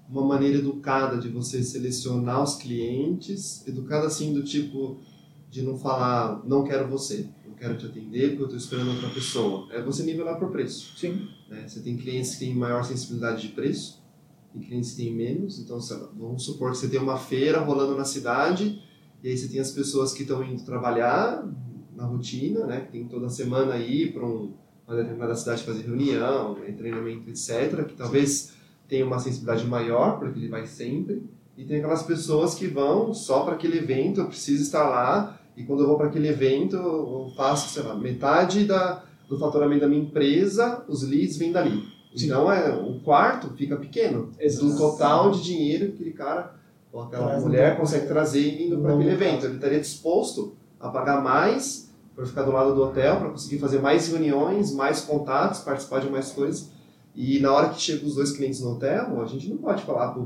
uma 0.10 0.26
maneira 0.26 0.58
educada 0.58 1.17
de 1.17 1.30
você 1.30 1.63
selecionar 1.63 2.41
os 2.43 2.56
clientes, 2.56 3.65
educada 3.67 4.08
assim 4.08 4.34
do 4.34 4.43
tipo 4.43 5.00
de 5.50 5.62
não 5.62 5.78
falar, 5.78 6.41
não 6.45 6.63
quero 6.63 6.88
você, 6.88 7.30
não 7.48 7.54
quero 7.54 7.78
te 7.78 7.86
atender 7.86 8.30
porque 8.30 8.41
eu 8.41 8.45
estou 8.45 8.58
esperando 8.58 8.91
outra 8.91 9.10
pessoa. 9.10 9.67
É 9.72 9.82
você 9.82 10.04
nivelar 10.04 10.39
por 10.39 10.52
preço. 10.52 10.98
Sim. 10.98 11.28
Né? 11.48 11.67
Você 11.67 11.82
tem 11.82 11.95
clientes 11.95 12.34
que 12.34 12.39
têm 12.39 12.56
maior 12.56 12.84
sensibilidade 12.84 13.41
de 13.41 13.50
preço 13.50 14.02
e 14.56 14.60
clientes 14.60 14.91
que 14.91 15.04
têm 15.04 15.13
menos. 15.13 15.60
Então, 15.60 15.80
vamos 16.17 16.43
supor 16.43 16.72
que 16.72 16.78
você 16.78 16.88
tem 16.88 17.00
uma 17.00 17.17
feira 17.17 17.60
rolando 17.60 17.95
na 17.95 18.06
cidade 18.06 18.82
e 19.24 19.30
aí 19.30 19.38
você 19.38 19.48
tem 19.48 19.60
as 19.60 19.72
pessoas 19.72 20.13
que 20.13 20.24
estão 20.24 20.43
indo 20.43 20.63
trabalhar 20.63 21.48
na 21.95 22.06
rotina, 22.06 22.65
né? 22.65 22.82
Que 22.82 22.91
tem 22.91 23.08
toda 23.08 23.30
semana 23.30 23.74
aí 23.74 24.12
para 24.12 24.26
um, 24.26 24.54
uma 24.88 24.95
determinada 24.95 25.36
cidade 25.36 25.63
fazer 25.63 25.84
reunião, 25.84 26.56
treinamento, 26.78 27.30
etc. 27.30 27.86
Que 27.86 27.95
talvez 27.95 28.54
tem 28.89 29.04
uma 29.04 29.19
sensibilidade 29.19 29.65
maior, 29.67 30.17
porque 30.17 30.39
ele 30.39 30.49
vai 30.49 30.65
sempre, 30.65 31.23
e 31.56 31.63
tem 31.63 31.78
aquelas 31.78 32.02
pessoas 32.04 32.56
que 32.56 32.67
vão 32.67 33.13
só 33.13 33.41
para 33.41 33.54
aquele 33.54 33.78
evento, 33.78 34.19
eu 34.19 34.25
preciso 34.25 34.63
estar 34.63 34.89
lá, 34.89 35.39
e 35.56 35.63
quando 35.63 35.82
eu 35.82 35.88
vou 35.88 35.95
para 35.95 36.08
aquele 36.08 36.28
evento, 36.28 36.75
eu 36.75 37.32
faço, 37.38 37.69
sei 37.69 37.84
lá, 37.84 37.95
metade 37.95 38.65
da, 38.65 39.04
do 39.28 39.38
faturamento 39.38 39.82
da 39.82 39.88
minha 39.88 40.02
empresa, 40.02 40.84
os 40.88 41.04
leads 41.04 41.38
vêm 41.38 41.52
dali. 41.52 41.84
Sim. 42.15 42.25
Então, 42.25 42.52
é, 42.52 42.73
o 42.75 42.99
quarto 43.02 43.49
fica 43.56 43.75
pequeno. 43.75 44.32
Exato. 44.39 44.65
Do 44.65 44.78
total 44.78 45.32
de 45.32 45.43
dinheiro 45.43 45.88
que 45.88 45.95
aquele 45.95 46.13
cara 46.13 46.56
ou 46.91 47.04
aquela 47.04 47.28
Traz 47.28 47.43
mulher 47.43 47.78
consegue 47.78 48.08
trazer 48.08 48.63
indo 48.63 48.80
para 48.80 48.95
aquele 48.95 49.12
evento. 49.12 49.45
Ele 49.45 49.56
estaria 49.56 49.80
disposto 49.80 50.56
a 50.80 50.89
pagar 50.89 51.21
mais 51.21 51.93
para 52.15 52.25
ficar 52.25 52.41
do 52.41 52.52
lado 52.52 52.73
do 52.73 52.82
hotel, 52.82 53.17
para 53.17 53.30
conseguir 53.30 53.60
fazer 53.60 53.80
mais 53.80 54.08
reuniões, 54.08 54.73
mais 54.73 55.02
contatos, 55.02 55.60
participar 55.60 55.99
de 55.99 56.10
mais 56.10 56.32
coisas 56.32 56.71
e 57.21 57.38
na 57.41 57.51
hora 57.51 57.67
que 57.67 57.82
chegam 57.82 58.08
os 58.08 58.15
dois 58.15 58.32
clientes 58.32 58.62
no 58.62 58.71
hotel, 58.71 59.21
a 59.21 59.25
gente 59.25 59.49
não 59.49 59.58
pode 59.58 59.84
falar 59.84 60.13
para 60.13 60.23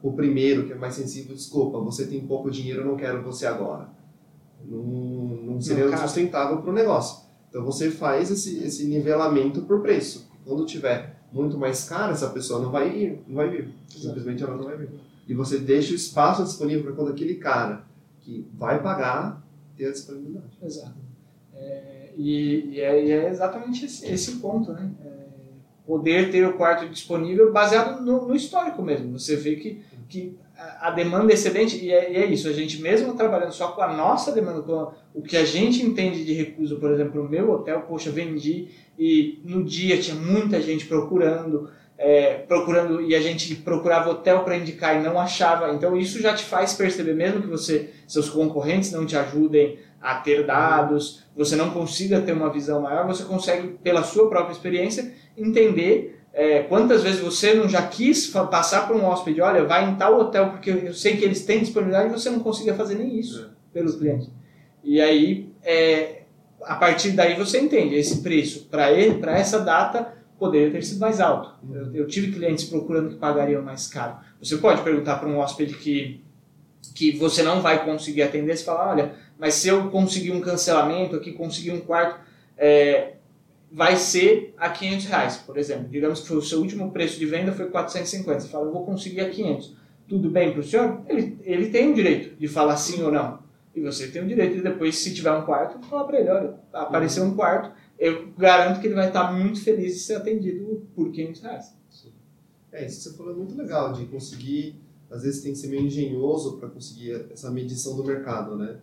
o 0.00 0.12
primeiro, 0.12 0.64
que 0.64 0.72
é 0.72 0.76
mais 0.76 0.94
sensível, 0.94 1.34
desculpa, 1.34 1.80
você 1.80 2.06
tem 2.06 2.24
pouco 2.24 2.48
dinheiro, 2.52 2.82
eu 2.82 2.86
não 2.86 2.96
quero 2.96 3.20
você 3.20 3.48
agora. 3.48 3.88
Não, 4.64 4.80
não 4.80 5.60
seria 5.60 5.88
não, 5.88 5.98
sustentável 5.98 6.58
para 6.58 6.70
o 6.70 6.72
negócio. 6.72 7.26
Então 7.48 7.64
você 7.64 7.90
faz 7.90 8.30
esse, 8.30 8.62
esse 8.62 8.86
nivelamento 8.86 9.62
por 9.62 9.80
preço. 9.80 10.30
Quando 10.44 10.64
tiver 10.64 11.20
muito 11.32 11.58
mais 11.58 11.82
caro, 11.88 12.12
essa 12.12 12.28
pessoa 12.30 12.62
não 12.62 12.70
vai 12.70 12.96
ir, 12.96 13.24
não 13.26 13.34
vai 13.34 13.50
vir. 13.50 13.74
Simplesmente 13.88 14.44
ela 14.44 14.56
não 14.56 14.66
vai 14.66 14.76
vir. 14.76 14.90
E 15.26 15.34
você 15.34 15.58
deixa 15.58 15.90
o 15.90 15.96
espaço 15.96 16.44
disponível 16.44 16.84
para 16.84 16.92
quando 16.92 17.10
aquele 17.10 17.34
cara 17.34 17.84
que 18.20 18.46
vai 18.54 18.80
pagar 18.80 19.44
ter 19.76 19.86
a 19.86 19.90
disponibilidade. 19.90 20.56
Exato. 20.62 20.94
É, 21.52 22.12
e, 22.16 22.70
e, 22.70 22.80
é, 22.80 23.04
e, 23.04 23.10
é, 23.10 23.30
exatamente 23.30 23.84
esse, 23.84 24.06
esse 24.06 24.36
ponto, 24.36 24.72
né? 24.72 24.92
É, 25.04 25.15
poder 25.86 26.30
ter 26.30 26.46
o 26.46 26.54
quarto 26.54 26.88
disponível 26.88 27.52
baseado 27.52 28.04
no, 28.04 28.26
no 28.26 28.34
histórico 28.34 28.82
mesmo. 28.82 29.18
Você 29.18 29.36
vê 29.36 29.56
que, 29.56 29.80
que 30.08 30.36
a 30.80 30.90
demanda 30.90 31.32
é 31.32 31.34
excedente, 31.34 31.76
e 31.84 31.92
é, 31.92 32.12
e 32.12 32.16
é, 32.16 32.26
isso, 32.26 32.48
a 32.48 32.52
gente 32.52 32.80
mesmo 32.80 33.14
trabalhando 33.14 33.52
só 33.52 33.68
com 33.68 33.82
a 33.82 33.92
nossa 33.92 34.32
demanda, 34.32 34.62
com 34.62 34.90
o 35.14 35.22
que 35.22 35.36
a 35.36 35.44
gente 35.44 35.82
entende 35.82 36.24
de 36.24 36.32
recuso, 36.32 36.76
por 36.76 36.90
exemplo, 36.90 37.22
o 37.22 37.28
meu 37.28 37.50
hotel, 37.50 37.82
poxa, 37.82 38.10
vendi 38.10 38.68
e 38.98 39.40
no 39.44 39.62
dia 39.62 39.98
tinha 39.98 40.16
muita 40.16 40.60
gente 40.60 40.86
procurando, 40.86 41.70
é, 41.98 42.34
procurando 42.34 43.02
e 43.02 43.14
a 43.14 43.20
gente 43.20 43.54
procurava 43.56 44.10
hotel 44.10 44.40
para 44.44 44.56
indicar 44.56 44.96
e 44.96 45.02
não 45.02 45.20
achava. 45.20 45.72
Então 45.72 45.96
isso 45.96 46.20
já 46.20 46.34
te 46.34 46.44
faz 46.44 46.72
perceber, 46.72 47.14
mesmo 47.14 47.42
que 47.42 47.48
você, 47.48 47.90
seus 48.06 48.30
concorrentes 48.30 48.92
não 48.92 49.04
te 49.04 49.16
ajudem 49.16 49.78
a 50.00 50.14
ter 50.16 50.46
dados, 50.46 51.24
você 51.36 51.56
não 51.56 51.70
consiga 51.70 52.20
ter 52.20 52.32
uma 52.32 52.50
visão 52.50 52.80
maior, 52.80 53.06
você 53.06 53.24
consegue, 53.24 53.76
pela 53.82 54.02
sua 54.02 54.28
própria 54.28 54.52
experiência, 54.52 55.12
entender 55.36 56.20
é, 56.32 56.62
quantas 56.64 57.02
vezes 57.02 57.20
você 57.20 57.54
não 57.54 57.68
já 57.68 57.86
quis 57.86 58.26
passar 58.26 58.86
para 58.86 58.94
um 58.94 59.04
hóspede, 59.04 59.40
olha, 59.40 59.64
vai 59.64 59.88
em 59.88 59.94
tal 59.94 60.20
hotel 60.20 60.50
porque 60.50 60.70
eu 60.70 60.92
sei 60.92 61.16
que 61.16 61.24
eles 61.24 61.44
têm 61.44 61.60
disponibilidade 61.60 62.10
e 62.10 62.12
você 62.12 62.28
não 62.28 62.40
conseguia 62.40 62.74
fazer 62.74 62.96
nem 62.96 63.18
isso 63.18 63.42
é. 63.42 63.48
pelo 63.72 63.96
cliente. 63.96 64.30
E 64.84 65.00
aí, 65.00 65.50
é, 65.64 66.22
a 66.62 66.74
partir 66.74 67.12
daí 67.12 67.34
você 67.36 67.58
entende, 67.58 67.94
esse 67.94 68.22
preço 68.22 68.68
para 68.70 68.90
essa 68.90 69.60
data 69.60 70.14
poderia 70.38 70.70
ter 70.70 70.84
sido 70.84 71.00
mais 71.00 71.20
alto. 71.20 71.54
Eu, 71.72 71.94
eu, 71.94 72.06
tive 72.06 72.32
clientes 72.32 72.64
procurando 72.64 73.08
que 73.08 73.16
pagariam 73.16 73.62
mais 73.62 73.86
caro. 73.88 74.18
Você 74.38 74.58
pode 74.58 74.82
perguntar 74.82 75.16
para 75.16 75.28
um 75.28 75.38
hóspede 75.38 75.74
que, 75.74 76.22
que 76.94 77.12
você 77.12 77.42
não 77.42 77.62
vai 77.62 77.84
conseguir 77.84 78.22
atender, 78.22 78.56
você 78.56 78.64
fala, 78.64 78.90
olha, 78.90 79.14
mas 79.38 79.54
se 79.54 79.68
eu 79.68 79.88
conseguir 79.90 80.32
um 80.32 80.40
cancelamento 80.40 81.16
aqui, 81.16 81.32
conseguir 81.32 81.72
um 81.72 81.80
quarto, 81.80 82.20
é, 82.58 83.14
vai 83.76 83.94
ser 83.98 84.54
a 84.56 84.70
500 84.70 85.04
reais, 85.04 85.36
por 85.36 85.58
exemplo. 85.58 85.86
Digamos 85.90 86.26
que 86.26 86.32
o 86.32 86.40
seu 86.40 86.60
último 86.60 86.90
preço 86.92 87.18
de 87.18 87.26
venda 87.26 87.52
foi 87.52 87.66
450. 87.66 88.40
Você 88.40 88.48
fala, 88.48 88.64
eu 88.64 88.72
vou 88.72 88.86
conseguir 88.86 89.20
a 89.20 89.28
500. 89.28 89.76
Tudo 90.08 90.30
bem 90.30 90.50
para 90.52 90.60
o 90.60 90.62
senhor? 90.62 91.02
Ele, 91.06 91.38
ele 91.42 91.68
tem 91.68 91.92
o 91.92 91.94
direito 91.94 92.38
de 92.38 92.48
falar 92.48 92.78
sim 92.78 93.02
ou 93.02 93.12
não. 93.12 93.38
E 93.74 93.82
você 93.82 94.08
tem 94.08 94.22
o 94.22 94.26
direito 94.26 94.54
de 94.56 94.62
depois, 94.62 94.96
se 94.96 95.12
tiver 95.12 95.30
um 95.30 95.44
quarto, 95.44 95.86
falar 95.88 96.04
para 96.04 96.18
ele, 96.18 96.30
olha, 96.30 96.54
apareceu 96.72 97.22
um 97.22 97.36
quarto, 97.36 97.70
eu 97.98 98.28
garanto 98.38 98.80
que 98.80 98.86
ele 98.86 98.94
vai 98.94 99.08
estar 99.08 99.30
muito 99.30 99.62
feliz 99.62 99.92
de 99.92 100.00
ser 100.00 100.14
atendido 100.14 100.88
por 100.94 101.12
500 101.12 101.42
reais. 101.42 101.76
É, 102.72 102.86
isso 102.86 102.96
que 102.96 103.10
você 103.10 103.16
falou 103.18 103.32
é 103.34 103.36
muito 103.36 103.54
legal, 103.54 103.92
de 103.92 104.06
conseguir, 104.06 104.80
às 105.10 105.22
vezes 105.22 105.42
tem 105.42 105.52
que 105.52 105.58
ser 105.58 105.68
meio 105.68 105.82
engenhoso 105.82 106.56
para 106.56 106.70
conseguir 106.70 107.26
essa 107.30 107.50
medição 107.50 107.94
do 107.94 108.02
mercado, 108.02 108.56
né? 108.56 108.78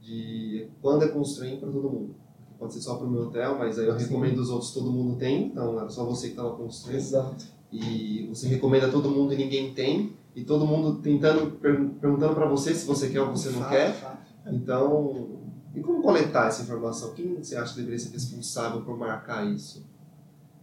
De 0.00 0.66
quando 0.80 1.04
é 1.04 1.08
constraint 1.08 1.60
para 1.60 1.70
todo 1.70 1.88
mundo. 1.88 2.16
Pode 2.62 2.74
ser 2.74 2.80
só 2.80 2.94
para 2.94 3.08
o 3.08 3.10
meu 3.10 3.22
hotel, 3.22 3.58
mas 3.58 3.76
aí 3.76 3.88
eu 3.88 3.98
Sim. 3.98 4.06
recomendo 4.06 4.38
os 4.38 4.48
outros, 4.48 4.70
todo 4.72 4.88
mundo 4.88 5.16
tem, 5.18 5.46
então 5.46 5.80
era 5.80 5.88
só 5.88 6.04
você 6.04 6.28
que 6.28 6.34
estava 6.34 6.54
constraint. 6.54 6.96
Exato. 7.00 7.44
E 7.72 8.24
você 8.28 8.46
recomenda 8.46 8.86
a 8.86 8.90
todo 8.90 9.10
mundo 9.10 9.32
e 9.34 9.36
ninguém 9.36 9.74
tem, 9.74 10.12
e 10.36 10.44
todo 10.44 10.64
mundo 10.64 11.02
tentando, 11.02 11.50
per- 11.58 11.88
perguntando 12.00 12.36
para 12.36 12.46
você 12.46 12.72
se 12.72 12.86
você 12.86 13.08
quer 13.08 13.20
ou 13.22 13.32
você 13.34 13.50
não 13.50 13.58
Fato, 13.62 13.70
quer. 13.70 13.92
fato. 13.94 14.18
Então, 14.52 15.40
e 15.74 15.80
como 15.80 16.00
coletar 16.02 16.46
essa 16.46 16.62
informação? 16.62 17.12
Quem 17.14 17.34
você 17.34 17.56
acha 17.56 17.72
que 17.74 17.80
deveria 17.80 17.98
ser 17.98 18.12
responsável 18.12 18.82
por 18.82 18.96
marcar 18.96 19.44
isso? 19.44 19.84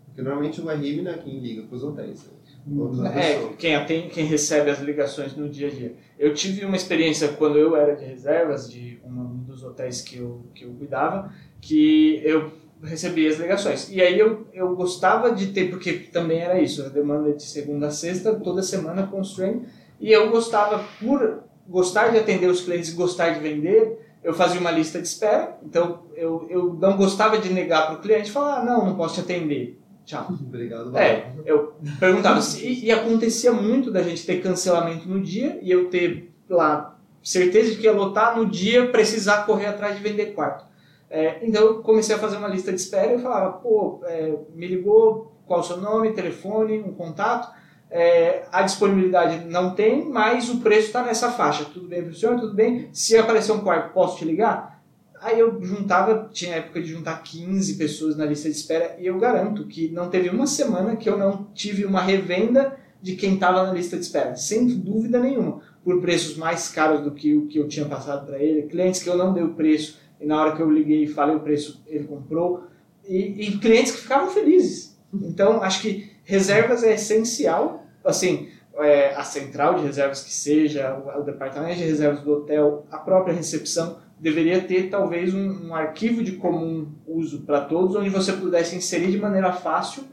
Porque 0.06 0.22
normalmente 0.22 0.62
o 0.62 0.68
RIM 0.70 1.02
não 1.02 1.12
é 1.12 1.18
quem 1.18 1.38
liga 1.38 1.64
para 1.64 1.76
os 1.76 1.84
hotéis. 1.84 2.30
Né? 2.66 3.32
É, 3.32 3.54
quem, 3.58 3.76
atende, 3.76 4.10
quem 4.10 4.26
recebe 4.26 4.70
as 4.70 4.80
ligações 4.80 5.36
no 5.36 5.50
dia 5.50 5.68
a 5.68 5.72
dia. 5.72 5.96
Eu 6.18 6.34
tive 6.34 6.64
uma 6.64 6.76
experiência 6.76 7.28
quando 7.30 7.58
eu 7.58 7.76
era 7.76 7.96
de 7.96 8.06
reservas 8.06 8.70
de 8.72 9.00
um 9.04 9.38
dos 9.44 9.64
hotéis 9.64 10.02
que 10.02 10.18
eu, 10.18 10.46
que 10.54 10.66
eu 10.66 10.74
cuidava, 10.74 11.34
que 11.62 12.22
eu 12.24 12.52
recebia 12.84 13.30
as 13.30 13.38
ligações. 13.38 13.90
E 13.90 14.02
aí 14.02 14.18
eu, 14.18 14.48
eu 14.54 14.76
gostava 14.76 15.32
de 15.32 15.48
ter, 15.48 15.70
porque 15.70 15.94
também 15.94 16.40
era 16.40 16.60
isso, 16.60 16.86
a 16.86 16.90
demanda 16.90 17.34
de 17.34 17.44
segunda 17.44 17.88
a 17.88 17.92
sexta, 17.92 18.34
toda 18.36 18.64
semana 18.64 19.08
constraint, 19.08 19.64
e 20.00 20.12
eu 20.12 20.30
gostava, 20.30 20.84
por 21.00 21.44
gostar 21.68 22.10
de 22.10 22.18
atender 22.18 22.48
os 22.48 22.62
clientes 22.62 22.90
e 22.90 22.96
gostar 22.96 23.32
de 23.32 23.40
vender, 23.40 24.00
eu 24.24 24.34
fazia 24.34 24.60
uma 24.60 24.72
lista 24.72 25.02
de 25.02 25.08
espera, 25.08 25.58
então 25.64 26.04
eu, 26.16 26.48
eu 26.50 26.74
não 26.74 26.98
gostava 26.98 27.38
de 27.38 27.52
negar 27.52 27.88
para 27.88 27.96
o 27.96 28.02
cliente 28.02 28.32
falar, 28.32 28.60
ah, 28.60 28.66
não, 28.66 28.86
não 28.86 28.96
posso 28.96 29.16
te 29.16 29.22
atender, 29.22 29.80
tchau. 30.06 30.28
Obrigado, 30.48 30.98
É, 30.98 31.32
eu 31.46 31.74
perguntava 32.00 32.42
se, 32.42 32.66
e, 32.66 32.86
e 32.86 32.92
acontecia 32.92 33.52
muito 33.52 33.92
da 33.92 34.02
gente 34.02 34.26
ter 34.26 34.42
cancelamento 34.42 35.08
no 35.08 35.22
dia 35.22 35.60
e 35.62 35.70
eu 35.70 35.90
ter 35.90 36.34
lá 36.50 36.98
certeza 37.22 37.72
de 37.72 37.78
que 37.78 37.84
ia 37.84 37.92
lotar 37.92 38.38
no 38.38 38.46
dia 38.46 38.90
precisar 38.90 39.46
correr 39.46 39.68
atrás 39.68 39.96
de 39.96 40.02
vender 40.02 40.28
quarto. 40.28 40.69
É, 41.10 41.40
então 41.42 41.64
eu 41.64 41.82
comecei 41.82 42.16
a 42.16 42.20
fazer 42.20 42.38
uma 42.38 42.48
lista 42.48 42.72
de 42.72 42.80
espera 42.80 43.14
e 43.14 43.20
falava, 43.20 43.54
pô, 43.54 44.00
é, 44.04 44.36
me 44.54 44.68
ligou, 44.68 45.34
qual 45.48 45.62
o 45.62 45.64
seu 45.64 45.78
nome, 45.78 46.14
telefone, 46.14 46.80
um 46.80 46.94
contato. 46.94 47.58
É, 47.92 48.44
a 48.52 48.62
disponibilidade 48.62 49.46
não 49.46 49.74
tem, 49.74 50.08
mas 50.08 50.48
o 50.48 50.58
preço 50.58 50.88
está 50.88 51.04
nessa 51.04 51.32
faixa. 51.32 51.66
Tudo 51.66 51.88
bem 51.88 52.04
para 52.04 52.12
o 52.12 52.16
senhor? 52.16 52.40
Tudo 52.40 52.54
bem? 52.54 52.90
Se 52.94 53.18
aparecer 53.18 53.52
um 53.52 53.62
quarto, 53.62 53.94
posso 53.94 54.18
te 54.18 54.26
ligar? 54.26 54.80
Aí 55.22 55.40
eu 55.40 55.62
juntava, 55.62 56.30
tinha 56.32 56.56
época 56.56 56.82
de 56.82 56.88
juntar 56.88 57.22
15 57.24 57.76
pessoas 57.76 58.16
na 58.16 58.26
lista 58.26 58.48
de 58.48 58.56
espera 58.56 58.96
e 59.00 59.06
eu 59.06 59.18
garanto 59.20 59.66
que 59.66 59.90
não 59.90 60.10
teve 60.10 60.30
uma 60.30 60.48
semana 60.48 60.96
que 60.96 61.10
eu 61.10 61.18
não 61.18 61.48
tive 61.54 61.84
uma 61.84 62.02
revenda 62.02 62.78
de 63.02 63.16
quem 63.16 63.34
estava 63.34 63.64
na 63.64 63.74
lista 63.74 63.98
de 63.98 64.04
espera, 64.04 64.36
sem 64.36 64.66
dúvida 64.68 65.20
nenhuma, 65.20 65.62
por 65.84 66.00
preços 66.00 66.38
mais 66.38 66.70
caros 66.70 67.02
do 67.02 67.12
que 67.12 67.36
o 67.36 67.48
que 67.48 67.58
eu 67.58 67.68
tinha 67.68 67.86
passado 67.86 68.26
para 68.26 68.40
ele, 68.40 68.64
clientes 68.64 69.04
que 69.04 69.10
eu 69.10 69.18
não 69.18 69.34
dei 69.34 69.44
o 69.44 69.56
preço 69.56 70.00
e 70.20 70.26
na 70.26 70.42
hora 70.42 70.56
que 70.56 70.62
eu 70.62 70.70
liguei 70.70 71.04
e 71.04 71.08
falei 71.08 71.36
o 71.36 71.40
preço 71.40 71.84
ele 71.88 72.06
comprou 72.06 72.64
e, 73.08 73.48
e 73.48 73.58
clientes 73.58 73.94
que 73.94 74.02
ficavam 74.02 74.30
felizes. 74.30 75.00
Então 75.14 75.64
acho 75.64 75.82
que 75.82 76.12
reservas 76.24 76.84
é 76.84 76.94
essencial, 76.94 77.86
assim 78.04 78.50
é, 78.78 79.14
a 79.16 79.24
central 79.24 79.76
de 79.76 79.86
reservas 79.86 80.24
que 80.24 80.32
seja, 80.32 80.96
o, 80.96 81.22
o 81.22 81.24
departamento 81.24 81.78
de 81.78 81.84
reservas 81.84 82.22
do 82.22 82.32
hotel, 82.32 82.86
a 82.92 82.98
própria 82.98 83.34
recepção 83.34 83.98
deveria 84.20 84.62
ter 84.62 84.90
talvez 84.90 85.34
um, 85.34 85.68
um 85.68 85.76
arquivo 85.76 86.24
de 86.24 86.34
comum 86.34 86.92
uso 87.08 87.42
para 87.42 87.62
todos, 87.62 87.96
onde 87.96 88.10
você 88.10 88.34
pudesse 88.34 88.76
inserir 88.76 89.12
de 89.12 89.18
maneira 89.18 89.54
fácil 89.54 90.04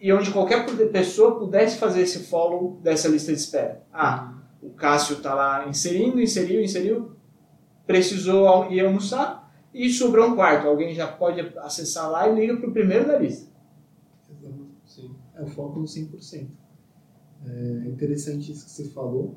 e 0.00 0.12
onde 0.12 0.30
qualquer 0.30 0.64
pessoa 0.92 1.38
pudesse 1.38 1.76
fazer 1.76 2.02
esse 2.02 2.20
follow 2.20 2.78
dessa 2.82 3.08
lista 3.08 3.32
de 3.32 3.38
espera. 3.38 3.82
Ah, 3.92 4.32
o 4.62 4.70
Cássio 4.70 5.16
está 5.16 5.34
lá 5.34 5.66
inserindo, 5.68 6.20
inseriu, 6.20 6.62
inseriu, 6.62 7.12
precisou 7.86 8.70
ir 8.70 8.80
almoçar 8.80 9.47
e 9.72 9.90
sobrou 9.90 10.28
um 10.28 10.34
quarto. 10.34 10.66
Alguém 10.66 10.94
já 10.94 11.06
pode 11.06 11.40
acessar 11.58 12.10
lá 12.10 12.28
e 12.28 12.34
liga 12.34 12.56
para 12.56 12.68
o 12.68 12.72
primeiro 12.72 13.06
da 13.06 13.18
lista. 13.18 13.48
Sim. 14.86 15.14
É 15.36 15.42
o 15.42 15.46
foco 15.46 15.78
no 15.78 15.86
100%. 15.86 16.46
É 17.46 17.88
interessante 17.88 18.50
isso 18.50 18.64
que 18.64 18.70
você 18.70 18.88
falou, 18.88 19.36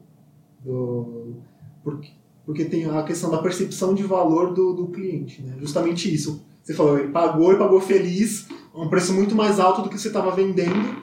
do, 0.64 1.36
porque, 1.84 2.10
porque 2.46 2.66
tem 2.66 2.86
a 2.86 3.04
questão 3.04 3.30
da 3.30 3.42
percepção 3.42 3.94
de 3.94 4.04
valor 4.04 4.54
do, 4.54 4.74
do 4.74 4.88
cliente. 4.88 5.42
Né? 5.42 5.56
Justamente 5.60 6.12
isso. 6.12 6.44
Você 6.64 6.74
falou, 6.74 6.98
ele 6.98 7.12
pagou 7.12 7.54
e 7.54 7.58
pagou 7.58 7.80
feliz, 7.80 8.48
um 8.74 8.90
preço 8.90 9.14
muito 9.14 9.36
mais 9.36 9.60
alto 9.60 9.82
do 9.82 9.90
que 9.90 10.00
você 10.00 10.08
estava 10.08 10.32
vendendo. 10.32 11.02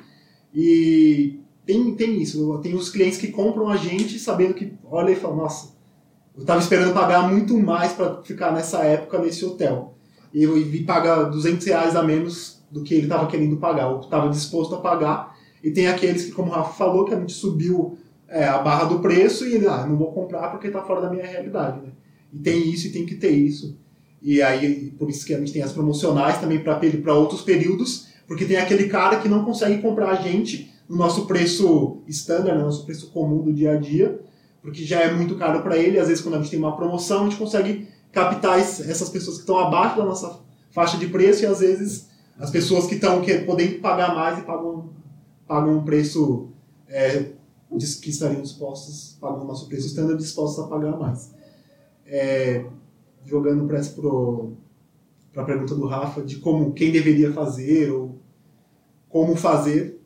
E 0.54 1.40
tem, 1.64 1.94
tem 1.94 2.20
isso. 2.20 2.58
Tem 2.58 2.74
os 2.74 2.90
clientes 2.90 3.18
que 3.18 3.28
compram 3.28 3.68
a 3.68 3.76
gente 3.76 4.18
sabendo 4.18 4.54
que, 4.54 4.72
olha 4.84 5.12
e 5.12 5.16
falam, 5.16 5.36
nossa, 5.36 5.77
eu 6.38 6.42
estava 6.42 6.60
esperando 6.60 6.94
pagar 6.94 7.28
muito 7.28 7.58
mais 7.58 7.92
para 7.92 8.22
ficar 8.22 8.52
nessa 8.52 8.84
época 8.84 9.18
nesse 9.18 9.44
hotel. 9.44 9.94
E, 10.32 10.44
e 10.44 10.84
paga 10.84 11.24
200 11.24 11.66
reais 11.66 11.96
a 11.96 12.02
menos 12.02 12.62
do 12.70 12.84
que 12.84 12.94
ele 12.94 13.04
estava 13.04 13.26
querendo 13.26 13.56
pagar, 13.56 13.88
ou 13.88 14.00
estava 14.00 14.28
disposto 14.28 14.76
a 14.76 14.78
pagar. 14.78 15.36
E 15.64 15.72
tem 15.72 15.88
aqueles 15.88 16.26
que, 16.26 16.30
como 16.30 16.52
o 16.52 16.54
Rafa 16.54 16.74
falou, 16.74 17.04
que 17.04 17.12
a 17.12 17.18
gente 17.18 17.32
subiu 17.32 17.98
é, 18.28 18.44
a 18.44 18.58
barra 18.58 18.84
do 18.84 19.00
preço 19.00 19.44
e 19.48 19.54
ele, 19.54 19.66
ah, 19.66 19.84
não 19.84 19.96
vou 19.96 20.12
comprar 20.12 20.50
porque 20.50 20.68
está 20.68 20.80
fora 20.80 21.00
da 21.00 21.10
minha 21.10 21.26
realidade. 21.26 21.80
Né? 21.80 21.88
E 22.32 22.38
tem 22.38 22.70
isso 22.70 22.86
e 22.86 22.92
tem 22.92 23.04
que 23.04 23.16
ter 23.16 23.32
isso. 23.32 23.76
E 24.22 24.40
aí, 24.40 24.94
por 24.96 25.10
isso 25.10 25.26
que 25.26 25.34
a 25.34 25.40
gente 25.40 25.52
tem 25.52 25.62
as 25.62 25.72
promocionais 25.72 26.38
também 26.38 26.60
para 26.60 27.14
outros 27.14 27.42
períodos, 27.42 28.06
porque 28.28 28.44
tem 28.44 28.58
aquele 28.58 28.88
cara 28.88 29.18
que 29.18 29.28
não 29.28 29.44
consegue 29.44 29.82
comprar 29.82 30.10
a 30.10 30.22
gente 30.22 30.72
no 30.88 30.96
nosso 30.96 31.26
preço 31.26 32.00
standard, 32.06 32.58
no 32.58 32.66
nosso 32.66 32.86
preço 32.86 33.10
comum 33.10 33.42
do 33.42 33.52
dia 33.52 33.72
a 33.72 33.76
dia, 33.76 34.20
porque 34.62 34.84
já 34.84 35.00
é 35.00 35.12
muito 35.12 35.36
caro 35.36 35.62
para 35.62 35.76
ele. 35.76 35.98
Às 35.98 36.08
vezes, 36.08 36.22
quando 36.22 36.34
a 36.34 36.38
gente 36.38 36.50
tem 36.50 36.58
uma 36.58 36.76
promoção, 36.76 37.22
a 37.22 37.24
gente 37.24 37.36
consegue 37.36 37.88
captar 38.12 38.58
es- 38.58 38.80
essas 38.88 39.08
pessoas 39.08 39.36
que 39.36 39.42
estão 39.42 39.58
abaixo 39.58 39.96
da 39.96 40.04
nossa 40.04 40.40
faixa 40.70 40.96
de 40.98 41.06
preço 41.08 41.42
e 41.42 41.46
às 41.46 41.60
vezes 41.60 42.08
as 42.38 42.50
pessoas 42.50 42.86
que 42.86 42.94
estão 42.94 43.20
que 43.20 43.38
podendo 43.40 43.80
pagar 43.80 44.14
mais 44.14 44.38
e 44.38 44.42
pagam, 44.42 44.90
pagam 45.46 45.78
um 45.78 45.84
preço 45.84 46.48
é, 46.88 47.32
que 48.00 48.10
estariam 48.10 48.40
dispostos, 48.42 49.16
pagam 49.20 49.42
o 49.42 49.44
nosso 49.46 49.66
preço 49.68 49.86
standard, 49.88 50.18
dispostos 50.18 50.64
a 50.64 50.68
pagar 50.68 50.96
mais. 50.96 51.32
É, 52.06 52.64
jogando 53.26 53.66
para 53.66 55.42
a 55.42 55.44
pergunta 55.44 55.74
do 55.74 55.86
Rafa 55.86 56.22
de 56.22 56.36
como 56.36 56.72
quem 56.72 56.90
deveria 56.90 57.32
fazer 57.32 57.90
ou 57.90 58.18
como 59.08 59.36
fazer, 59.36 60.00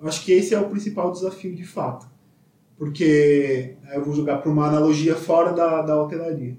eu 0.00 0.08
acho 0.08 0.24
que 0.24 0.32
esse 0.32 0.54
é 0.54 0.60
o 0.60 0.68
principal 0.70 1.10
desafio 1.12 1.54
de 1.54 1.64
fato. 1.64 2.06
Porque 2.78 3.74
aí 3.88 3.96
eu 3.96 4.04
vou 4.04 4.14
jogar 4.14 4.38
para 4.38 4.50
uma 4.50 4.66
analogia 4.68 5.14
fora 5.14 5.52
da, 5.52 5.82
da 5.82 6.02
hotelaria. 6.02 6.56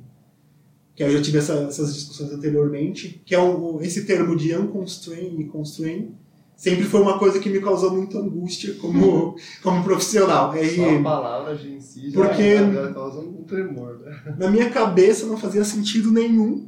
Que 0.95 1.03
eu 1.03 1.11
já 1.11 1.21
tive 1.21 1.37
essa- 1.37 1.53
essas 1.69 1.93
discussões 1.93 2.31
anteriormente, 2.31 3.21
que 3.23 3.35
é 3.35 3.39
o, 3.39 3.79
esse 3.81 4.05
termo 4.05 4.35
de 4.35 4.55
unconstrained 4.55 5.39
e 5.39 5.45
constrained, 5.45 6.09
sempre 6.55 6.85
foi 6.85 7.01
uma 7.01 7.19
coisa 7.19 7.39
que 7.39 7.49
me 7.51 7.61
causou 7.61 7.91
muita 7.91 8.17
angústia 8.17 8.73
como, 8.81 9.35
como 9.61 9.83
profissional. 9.83 10.51
Só 10.53 10.95
a 10.99 11.03
palavra 11.03 11.53
em 11.53 11.79
si 11.79 12.09
já, 12.09 12.19
Porque- 12.19 12.57
já 12.73 12.91
causa 12.93 13.19
um 13.19 13.43
tremor, 13.43 13.99
né? 14.03 14.19
na 14.39 14.49
minha 14.49 14.71
cabeça 14.71 15.27
não 15.27 15.37
fazia 15.37 15.63
sentido 15.63 16.11
nenhum, 16.11 16.67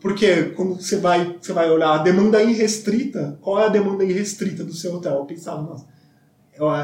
porque 0.00 0.44
quando 0.56 0.74
você 0.80 0.96
vai, 0.96 1.36
você 1.40 1.52
vai 1.52 1.70
olhar 1.70 1.92
a 1.92 1.98
demanda 1.98 2.42
irrestrita, 2.42 3.38
qual 3.40 3.60
é 3.60 3.66
a 3.66 3.68
demanda 3.68 4.02
irrestrita 4.04 4.64
do 4.64 4.72
seu 4.74 4.94
hotel? 4.94 5.14
Eu 5.18 5.24
pensava, 5.26 5.62
nossa, 5.62 5.86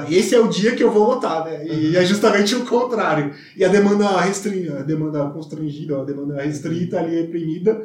esse 0.08 0.34
é 0.34 0.40
o 0.40 0.48
dia 0.48 0.74
que 0.74 0.82
eu 0.82 0.90
vou 0.90 1.06
lotar, 1.06 1.44
né? 1.44 1.66
E 1.66 1.96
é 1.96 2.04
justamente 2.04 2.54
o 2.54 2.64
contrário. 2.64 3.34
E 3.54 3.64
a 3.64 3.68
demanda 3.68 4.20
restrita, 4.20 4.78
a 4.78 4.82
demanda 4.82 5.28
constrangida, 5.30 6.00
a 6.00 6.04
demanda 6.04 6.42
restrita 6.42 6.98
ali, 6.98 7.20
reprimida, 7.20 7.84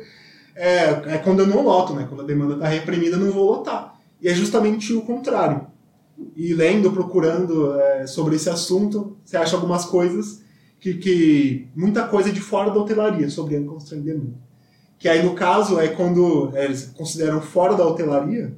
é, 0.56 1.15
é 1.15 1.17
quando 1.17 1.39
eu 1.39 1.47
não 1.47 1.63
loto, 1.63 1.93
né? 1.93 2.06
Quando 2.08 2.21
a 2.21 2.25
demanda 2.25 2.54
está 2.54 2.67
reprimida, 2.67 3.17
eu 3.17 3.19
não 3.19 3.32
vou 3.32 3.51
lotar. 3.51 3.99
E 4.21 4.30
é 4.30 4.34
justamente 4.34 4.93
o 4.93 5.01
contrário. 5.01 5.67
E 6.36 6.54
lendo, 6.54 6.91
procurando 6.91 7.77
é, 7.80 8.08
sobre 8.08 8.36
esse 8.36 8.49
assunto, 8.49 9.17
você 9.25 9.36
acha 9.36 9.56
algumas 9.56 9.84
coisas 9.86 10.41
que, 10.80 10.93
que 10.93 11.67
muita 11.75 12.08
coisa 12.08 12.32
de 12.32 12.39
fora 12.39 12.71
da 12.71 12.80
hotelaria 12.80 13.30
sobre 13.30 13.58
unconstrained 13.58 14.06
demand. 14.06 14.34
Que 14.97 15.10
aí, 15.10 15.23
no 15.23 15.34
caso, 15.34 15.80
é 15.80 15.88
quando 15.89 16.51
é, 16.54 16.65
eles 16.65 16.91
consideram 16.95 17.41
fora 17.41 17.75
da 17.75 17.86
hotelaria 17.86 18.54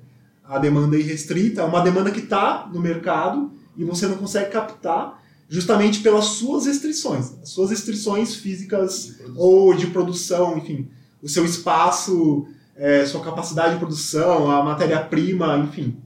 a 0.53 0.59
demanda 0.59 0.97
irrestrita, 0.97 1.61
é 1.61 1.63
uma 1.65 1.81
demanda 1.81 2.11
que 2.11 2.19
está 2.19 2.69
no 2.71 2.79
mercado 2.79 3.51
e 3.75 3.83
você 3.83 4.07
não 4.07 4.17
consegue 4.17 4.51
captar 4.51 5.21
justamente 5.49 5.99
pelas 6.01 6.25
suas 6.25 6.65
restrições, 6.65 7.33
as 7.41 7.49
suas 7.49 7.69
restrições 7.69 8.35
físicas 8.35 9.19
ou 9.35 9.73
de 9.73 9.87
produção, 9.87 10.57
enfim, 10.57 10.87
o 11.21 11.27
seu 11.27 11.43
espaço, 11.45 12.47
é, 12.75 13.05
sua 13.05 13.21
capacidade 13.21 13.73
de 13.73 13.79
produção, 13.79 14.49
a 14.49 14.63
matéria-prima, 14.63 15.57
enfim. 15.57 15.97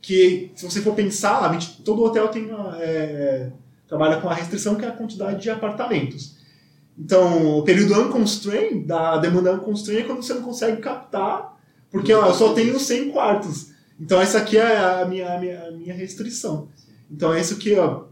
Que, 0.00 0.50
se 0.54 0.68
você 0.68 0.82
for 0.82 0.94
pensar, 0.94 1.38
a 1.48 1.52
gente- 1.52 1.82
todo 1.82 2.02
hotel 2.02 2.28
tem 2.28 2.46
uma, 2.50 2.76
é, 2.78 3.50
trabalha 3.88 4.20
com 4.20 4.28
a 4.28 4.34
restrição 4.34 4.74
que 4.74 4.84
é 4.84 4.88
a 4.88 4.92
quantidade 4.92 5.40
de 5.42 5.48
apartamentos. 5.50 6.36
Então, 6.98 7.58
o 7.58 7.62
período 7.62 7.98
unconstrained, 8.00 8.84
da 8.86 9.16
demanda 9.16 9.52
unconstrained, 9.54 10.04
é 10.04 10.06
quando 10.06 10.22
você 10.22 10.34
não 10.34 10.42
consegue 10.42 10.80
captar 10.80 11.54
Porque 11.90 12.12
ó, 12.12 12.26
eu 12.26 12.34
só 12.34 12.52
tenho 12.54 12.78
100 12.78 13.10
quartos. 13.12 13.68
Então 13.98 14.20
essa 14.20 14.38
aqui 14.38 14.56
é 14.56 14.76
a 14.76 15.04
minha, 15.04 15.34
a 15.34 15.40
minha, 15.40 15.68
a 15.68 15.70
minha 15.70 15.94
restrição. 15.94 16.68
Então 17.10 17.32
é 17.32 17.40
isso 17.40 17.56
que 17.56 17.74
ó, 17.76 18.06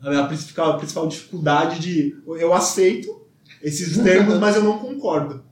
a 0.00 0.24
principal, 0.24 0.72
a 0.72 0.78
principal 0.78 1.06
dificuldade 1.08 1.80
de 1.80 2.16
eu 2.26 2.52
aceito 2.52 3.20
esses 3.62 3.98
termos, 3.98 4.38
mas 4.38 4.56
eu 4.56 4.62
não 4.62 4.78
concordo. 4.78 5.42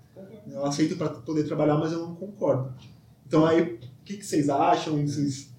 Eu 0.51 0.65
aceito 0.65 0.97
para 0.97 1.09
poder 1.11 1.45
trabalhar, 1.45 1.77
mas 1.77 1.93
eu 1.93 2.01
não 2.01 2.15
concordo. 2.15 2.73
Então 3.27 3.45
aí, 3.45 3.63
o 3.63 3.79
que, 4.05 4.17
que 4.17 4.25
vocês 4.25 4.49
acham? 4.49 5.07
Vocês... 5.07 5.51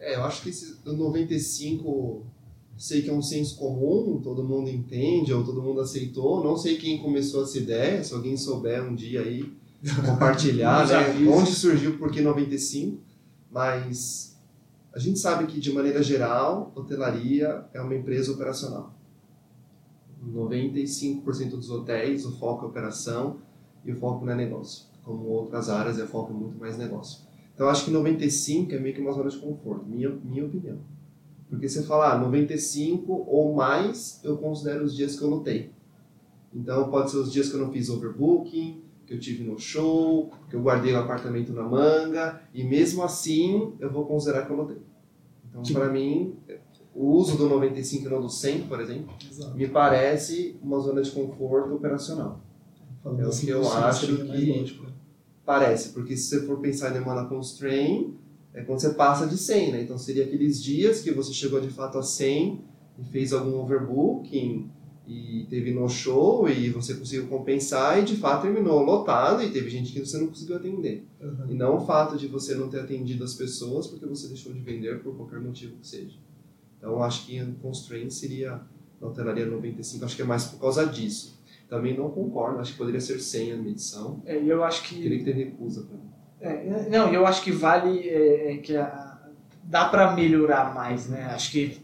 É, 0.00 0.16
eu 0.16 0.24
acho 0.24 0.42
que 0.42 0.50
esse 0.50 0.76
95 0.84 2.26
sei 2.76 3.02
que 3.02 3.10
é 3.10 3.12
um 3.12 3.22
senso 3.22 3.56
comum, 3.56 4.20
todo 4.22 4.44
mundo 4.44 4.68
entende, 4.68 5.32
ou 5.32 5.44
todo 5.44 5.62
mundo 5.62 5.80
aceitou. 5.80 6.42
Não 6.42 6.56
sei 6.56 6.76
quem 6.76 6.98
começou 6.98 7.44
essa 7.44 7.56
ideia, 7.56 8.02
se 8.02 8.12
alguém 8.12 8.36
souber 8.36 8.82
um 8.82 8.94
dia 8.94 9.20
aí 9.22 9.52
compartilhar, 10.04 10.86
né? 10.88 11.14
Onde 11.28 11.52
surgiu, 11.52 11.96
por 11.96 12.10
que 12.10 12.20
95, 12.20 13.00
mas 13.54 14.36
a 14.92 14.98
gente 14.98 15.20
sabe 15.20 15.46
que, 15.46 15.60
de 15.60 15.72
maneira 15.72 16.02
geral, 16.02 16.72
hotelaria 16.74 17.64
é 17.72 17.80
uma 17.80 17.94
empresa 17.94 18.32
operacional. 18.32 18.92
95% 20.28 21.50
dos 21.50 21.70
hotéis, 21.70 22.26
o 22.26 22.36
foco 22.36 22.64
é 22.64 22.68
operação 22.68 23.38
e 23.84 23.92
o 23.92 23.96
foco 23.96 24.24
não 24.24 24.32
é 24.32 24.36
negócio. 24.36 24.86
Como 25.04 25.26
outras 25.26 25.68
áreas, 25.68 25.98
o 25.98 26.06
foco 26.08 26.32
é 26.32 26.36
muito 26.36 26.58
mais 26.58 26.76
negócio. 26.76 27.20
Então, 27.54 27.68
acho 27.68 27.84
que 27.84 27.92
95 27.92 28.74
é 28.74 28.80
meio 28.80 28.92
que 28.92 29.00
uma 29.00 29.12
zona 29.12 29.30
de 29.30 29.38
conforto, 29.38 29.86
minha, 29.86 30.10
minha 30.10 30.44
opinião. 30.44 30.78
Porque 31.48 31.68
você 31.68 31.84
fala, 31.84 32.14
ah, 32.14 32.18
95 32.18 33.12
ou 33.12 33.54
mais, 33.54 34.20
eu 34.24 34.36
considero 34.38 34.84
os 34.84 34.96
dias 34.96 35.16
que 35.16 35.22
eu 35.22 35.30
lotei. 35.30 35.70
Então, 36.52 36.90
pode 36.90 37.12
ser 37.12 37.18
os 37.18 37.32
dias 37.32 37.48
que 37.48 37.54
eu 37.54 37.60
não 37.60 37.70
fiz 37.70 37.88
overbooking, 37.88 38.82
que 39.06 39.14
eu 39.14 39.20
tive 39.20 39.44
no 39.44 39.58
show, 39.58 40.30
que 40.48 40.56
eu 40.56 40.62
guardei 40.62 40.92
o 40.92 40.98
apartamento 40.98 41.52
na 41.52 41.62
manga, 41.62 42.40
e 42.52 42.64
mesmo 42.64 43.02
assim, 43.02 43.72
eu 43.78 43.90
vou 43.90 44.06
considerar 44.06 44.46
que 44.46 44.52
eu 44.52 44.56
lotei. 44.56 44.78
Então, 45.48 45.62
para 45.72 45.88
mim, 45.88 46.34
o 46.94 47.06
uso 47.12 47.36
do 47.36 47.48
95 47.48 48.06
e 48.06 48.08
não 48.08 48.20
do 48.20 48.28
100, 48.28 48.62
por 48.62 48.80
exemplo, 48.80 49.12
Exato. 49.30 49.56
me 49.56 49.68
parece 49.68 50.56
uma 50.62 50.78
zona 50.80 51.02
de 51.02 51.10
conforto 51.10 51.74
operacional. 51.74 52.40
Falando 53.02 53.20
é 53.20 53.26
o 53.26 53.28
assim, 53.28 53.46
que 53.46 53.52
eu 53.52 53.72
acho 53.72 54.06
que 54.16 54.22
né? 54.22 54.64
parece, 55.44 55.90
porque 55.90 56.16
se 56.16 56.28
você 56.28 56.46
for 56.46 56.58
pensar 56.58 56.90
em 56.90 56.94
demanda 56.94 57.28
constraint, 57.28 58.14
é 58.54 58.62
quando 58.62 58.80
você 58.80 58.90
passa 58.94 59.26
de 59.26 59.36
100, 59.36 59.72
né? 59.72 59.82
Então 59.82 59.98
seria 59.98 60.24
aqueles 60.24 60.62
dias 60.62 61.00
que 61.00 61.10
você 61.10 61.32
chegou 61.32 61.60
de 61.60 61.68
fato 61.68 61.98
a 61.98 62.02
100 62.02 62.60
e 62.98 63.04
fez 63.04 63.32
algum 63.32 63.58
overbooking 63.60 64.70
e 65.06 65.46
teve 65.50 65.72
no 65.72 65.88
show 65.88 66.48
e 66.48 66.70
você 66.70 66.94
conseguiu 66.94 67.26
compensar 67.26 67.98
e 67.98 68.04
de 68.04 68.16
fato 68.16 68.42
terminou 68.42 68.82
lotado 68.82 69.42
e 69.42 69.50
teve 69.50 69.68
gente 69.68 69.92
que 69.92 70.00
você 70.00 70.18
não 70.18 70.28
conseguiu 70.28 70.56
atender. 70.56 71.04
Uhum. 71.20 71.50
E 71.50 71.54
não 71.54 71.76
o 71.76 71.86
fato 71.86 72.16
de 72.16 72.26
você 72.26 72.54
não 72.54 72.68
ter 72.68 72.80
atendido 72.80 73.22
as 73.22 73.34
pessoas 73.34 73.86
porque 73.86 74.06
você 74.06 74.28
deixou 74.28 74.52
de 74.52 74.60
vender 74.60 75.02
por 75.02 75.14
qualquer 75.14 75.40
motivo 75.40 75.76
que 75.76 75.86
seja. 75.86 76.16
Então 76.78 77.02
acho 77.02 77.26
que 77.26 77.38
constraint 77.60 78.10
seria 78.10 78.60
na 79.00 79.08
hotelaria 79.08 79.44
95, 79.44 80.04
acho 80.04 80.16
que 80.16 80.22
é 80.22 80.24
mais 80.24 80.44
por 80.44 80.58
causa 80.58 80.86
disso. 80.86 81.38
Também 81.68 81.96
não 81.96 82.10
concordo, 82.10 82.60
acho 82.60 82.72
que 82.72 82.78
poderia 82.78 83.00
ser 83.00 83.20
100 83.20 83.52
a 83.52 83.56
medição. 83.56 84.22
É, 84.24 84.36
eu 84.36 84.62
acho 84.64 84.84
que... 84.84 85.02
Teria 85.02 85.18
que 85.18 85.24
ter 85.24 85.34
recusa 85.34 85.82
para 85.82 85.96
mim. 85.96 86.14
É, 86.40 86.88
não, 86.90 87.12
eu 87.12 87.26
acho 87.26 87.42
que 87.42 87.50
vale 87.50 88.08
é, 88.08 88.52
é 88.52 88.56
que 88.58 88.76
a, 88.76 89.18
dá 89.62 89.86
para 89.86 90.14
melhorar 90.14 90.74
mais, 90.74 91.08
né? 91.08 91.24
Acho 91.26 91.50
que 91.52 91.78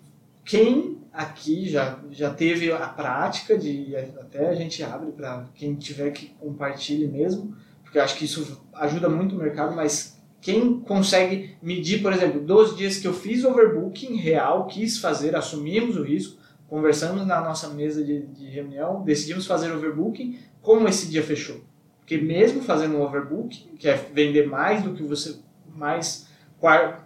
quem 0.44 0.89
aqui 1.12 1.68
já, 1.68 1.99
já 2.11 2.31
teve 2.33 2.73
a 2.73 2.87
prática 2.87 3.59
de 3.59 3.94
até 3.96 4.49
a 4.49 4.55
gente 4.55 4.83
abre 4.83 5.12
para 5.12 5.46
quem 5.55 5.75
tiver 5.75 6.11
que 6.11 6.29
compartilhe 6.38 7.07
mesmo, 7.07 7.55
porque 7.83 7.99
eu 7.99 8.03
acho 8.03 8.16
que 8.16 8.25
isso 8.25 8.62
ajuda 8.75 9.09
muito 9.09 9.35
o 9.35 9.38
mercado, 9.38 9.75
mas 9.75 10.20
quem 10.40 10.81
consegue 10.81 11.57
medir, 11.61 12.01
por 12.01 12.12
exemplo, 12.12 12.40
dos 12.40 12.77
dias 12.77 12.96
que 12.96 13.07
eu 13.07 13.12
fiz 13.12 13.44
overbooking 13.44 14.16
real, 14.16 14.66
quis 14.66 14.99
fazer, 14.99 15.35
assumimos 15.37 15.96
o 15.96 16.03
risco, 16.03 16.38
conversamos 16.68 17.27
na 17.27 17.40
nossa 17.40 17.68
mesa 17.68 18.03
de, 18.03 18.23
de 18.27 18.46
reunião, 18.49 19.03
decidimos 19.03 19.46
fazer 19.46 19.73
overbooking, 19.73 20.38
como 20.62 20.88
esse 20.88 21.09
dia 21.09 21.23
fechou? 21.23 21.61
Porque 21.99 22.16
mesmo 22.16 22.62
fazendo 22.62 22.96
um 22.96 23.03
overbook, 23.03 23.57
que 23.79 23.88
é 23.88 23.94
vender 23.94 24.46
mais 24.46 24.83
do 24.83 24.94
que 24.94 25.03
você, 25.03 25.37
mais 25.75 26.29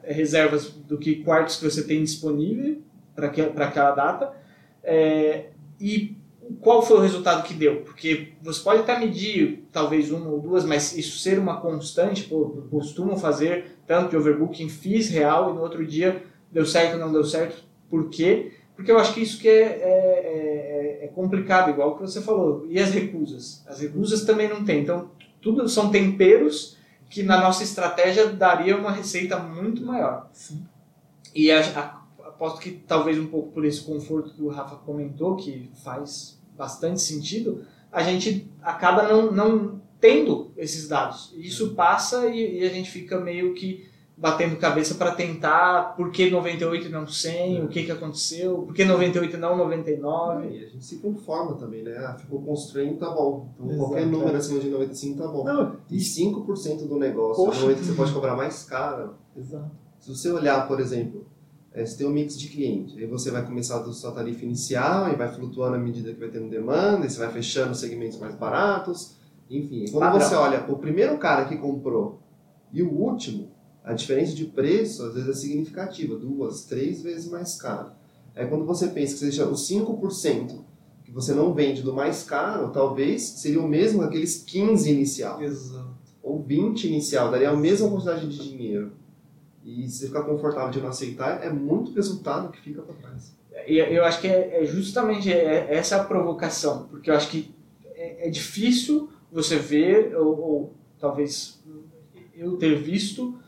reservas 0.02 0.70
do 0.70 0.98
que 0.98 1.22
quartos 1.22 1.56
que 1.56 1.64
você 1.64 1.82
tem 1.84 2.02
disponível 2.02 2.82
para 3.14 3.26
aquela 3.66 3.92
data, 3.92 4.32
é, 4.82 5.46
e 5.80 6.16
qual 6.60 6.82
foi 6.82 6.98
o 6.98 7.00
resultado 7.00 7.42
que 7.42 7.54
deu? 7.54 7.82
Porque 7.82 8.32
você 8.42 8.62
pode 8.62 8.80
até 8.80 8.98
medir 8.98 9.66
talvez 9.72 10.10
uma 10.10 10.28
ou 10.28 10.40
duas, 10.40 10.64
mas 10.64 10.96
isso 10.96 11.18
ser 11.18 11.38
uma 11.38 11.60
constante, 11.60 12.24
pô, 12.24 12.64
costumo 12.70 13.16
fazer 13.16 13.78
tanto 13.86 14.10
de 14.10 14.16
overbooking, 14.16 14.68
fiz 14.68 15.08
real 15.08 15.50
e 15.50 15.54
no 15.54 15.60
outro 15.60 15.86
dia 15.86 16.22
deu 16.50 16.66
certo 16.66 16.94
ou 16.94 17.00
não 17.00 17.12
deu 17.12 17.24
certo, 17.24 17.64
por 17.88 18.08
quê? 18.10 18.52
Porque 18.76 18.90
eu 18.90 18.98
acho 18.98 19.14
que 19.14 19.20
isso 19.20 19.38
que 19.38 19.48
é, 19.48 19.62
é, 19.62 21.00
é, 21.02 21.04
é 21.04 21.08
complicado, 21.08 21.70
igual 21.70 21.94
que 21.96 22.02
você 22.02 22.20
falou. 22.20 22.66
E 22.68 22.78
as 22.78 22.90
recusas? 22.90 23.64
As 23.66 23.80
recusas 23.80 24.24
também 24.24 24.48
não 24.48 24.64
tem. 24.64 24.80
Então, 24.80 25.10
tudo 25.40 25.68
são 25.68 25.90
temperos 25.90 26.76
que 27.08 27.22
na 27.22 27.40
nossa 27.40 27.62
estratégia 27.62 28.26
daria 28.26 28.76
uma 28.76 28.90
receita 28.90 29.38
muito 29.38 29.84
maior. 29.84 30.28
Sim. 30.32 30.64
E 31.32 31.52
a, 31.52 31.60
a, 31.60 32.03
aposto 32.34 32.60
que 32.60 32.72
talvez 32.72 33.18
um 33.18 33.26
pouco 33.26 33.52
por 33.52 33.64
esse 33.64 33.80
conforto 33.82 34.34
que 34.34 34.42
o 34.42 34.48
Rafa 34.48 34.76
comentou, 34.76 35.36
que 35.36 35.70
faz 35.82 36.38
bastante 36.56 37.00
sentido, 37.00 37.64
a 37.90 38.02
gente 38.02 38.50
acaba 38.60 39.04
não, 39.04 39.32
não 39.32 39.80
tendo 40.00 40.52
esses 40.56 40.88
dados. 40.88 41.32
Isso 41.36 41.74
passa 41.74 42.26
e, 42.26 42.60
e 42.60 42.64
a 42.64 42.68
gente 42.68 42.90
fica 42.90 43.18
meio 43.20 43.54
que 43.54 43.88
batendo 44.16 44.56
cabeça 44.56 44.94
para 44.94 45.12
tentar 45.12 45.96
por 45.96 46.10
que 46.12 46.30
98 46.30 46.86
e 46.86 46.88
não 46.88 47.06
100, 47.06 47.64
o 47.64 47.68
que, 47.68 47.82
que 47.84 47.90
aconteceu, 47.90 48.58
por 48.58 48.72
que 48.72 48.84
98 48.84 49.36
e 49.36 49.38
não 49.38 49.56
99. 49.56 50.48
E 50.48 50.64
a 50.64 50.68
gente 50.68 50.84
se 50.84 50.98
conforma 50.98 51.54
também, 51.56 51.82
né? 51.82 51.96
Ah, 51.98 52.14
ficou 52.14 52.40
construindo, 52.42 52.98
tá 52.98 53.10
bom. 53.10 53.48
Então 53.54 53.66
Exato, 53.66 53.80
qualquer 53.84 54.06
número 54.06 54.34
é. 54.34 54.36
acima 54.36 54.60
de 54.60 54.68
95 54.68 55.18
tá 55.18 55.28
bom. 55.28 55.44
Não. 55.44 55.76
E 55.90 55.98
5% 55.98 56.86
do 56.86 56.98
negócio, 56.98 57.44
Poxa. 57.44 57.58
no 57.58 57.62
momento 57.62 57.78
que 57.78 57.86
você 57.86 57.94
pode 57.94 58.12
cobrar 58.12 58.36
mais 58.36 58.62
caro. 58.64 59.14
Exato. 59.36 59.70
Se 59.98 60.14
você 60.14 60.30
olhar, 60.30 60.68
por 60.68 60.80
exemplo, 60.80 61.26
é, 61.74 61.84
você 61.84 61.98
tem 61.98 62.06
um 62.06 62.10
mix 62.10 62.38
de 62.38 62.48
cliente, 62.48 62.96
aí 62.96 63.04
você 63.04 63.32
vai 63.32 63.44
começar 63.44 63.80
da 63.80 63.92
sua 63.92 64.12
tarifa 64.12 64.44
inicial 64.44 65.12
e 65.12 65.16
vai 65.16 65.28
flutuando 65.28 65.74
à 65.74 65.78
medida 65.78 66.12
que 66.12 66.20
vai 66.20 66.28
tendo 66.28 66.48
demanda, 66.48 67.04
e 67.04 67.10
você 67.10 67.18
vai 67.18 67.32
fechando 67.32 67.74
segmentos 67.74 68.16
mais 68.18 68.36
baratos, 68.36 69.16
enfim. 69.50 69.84
Quando 69.90 70.04
Padrão. 70.04 70.20
você 70.20 70.34
olha 70.36 70.64
o 70.68 70.78
primeiro 70.78 71.18
cara 71.18 71.46
que 71.46 71.56
comprou 71.56 72.20
e 72.72 72.80
o 72.80 72.92
último, 72.92 73.50
a 73.82 73.92
diferença 73.92 74.34
de 74.34 74.44
preço 74.44 75.02
às 75.04 75.14
vezes 75.14 75.28
é 75.28 75.34
significativa, 75.34 76.16
duas, 76.16 76.64
três 76.64 77.02
vezes 77.02 77.28
mais 77.28 77.56
caro. 77.60 77.90
É 78.36 78.46
quando 78.46 78.64
você 78.64 78.86
pensa 78.88 79.16
que 79.16 79.22
deixa 79.22 79.46
os 79.46 79.68
5% 79.68 80.60
que 81.04 81.10
você 81.10 81.34
não 81.34 81.52
vende 81.52 81.82
do 81.82 81.92
mais 81.92 82.22
caro, 82.22 82.70
talvez 82.70 83.22
seria 83.22 83.60
o 83.60 83.68
mesmo 83.68 84.00
aqueles 84.02 84.42
15 84.44 84.90
inicial. 84.90 85.42
Exato. 85.42 85.94
Ou 86.22 86.40
20 86.40 86.86
inicial, 86.86 87.30
daria 87.30 87.50
a 87.50 87.56
mesma 87.56 87.88
quantidade 87.90 88.28
de 88.28 88.48
dinheiro. 88.48 88.92
E 89.64 89.88
se 89.88 90.06
ficar 90.06 90.22
confortável 90.22 90.70
de 90.70 90.80
não 90.80 90.90
aceitar, 90.90 91.42
é 91.42 91.48
muito 91.48 91.94
resultado 91.94 92.52
que 92.52 92.60
fica 92.60 92.82
para 92.82 92.94
trás. 92.96 93.34
E 93.66 93.78
eu 93.78 94.04
acho 94.04 94.20
que 94.20 94.26
é, 94.26 94.62
é 94.62 94.66
justamente 94.66 95.32
é, 95.32 95.74
essa 95.74 95.96
a 95.96 96.04
provocação, 96.04 96.86
porque 96.90 97.10
eu 97.10 97.14
acho 97.14 97.30
que 97.30 97.54
é, 97.94 98.28
é 98.28 98.30
difícil 98.30 99.08
você 99.32 99.56
ver, 99.56 100.14
ou, 100.16 100.38
ou 100.38 100.74
talvez 101.00 101.62
eu 102.36 102.56
ter 102.56 102.74
visto, 102.76 103.38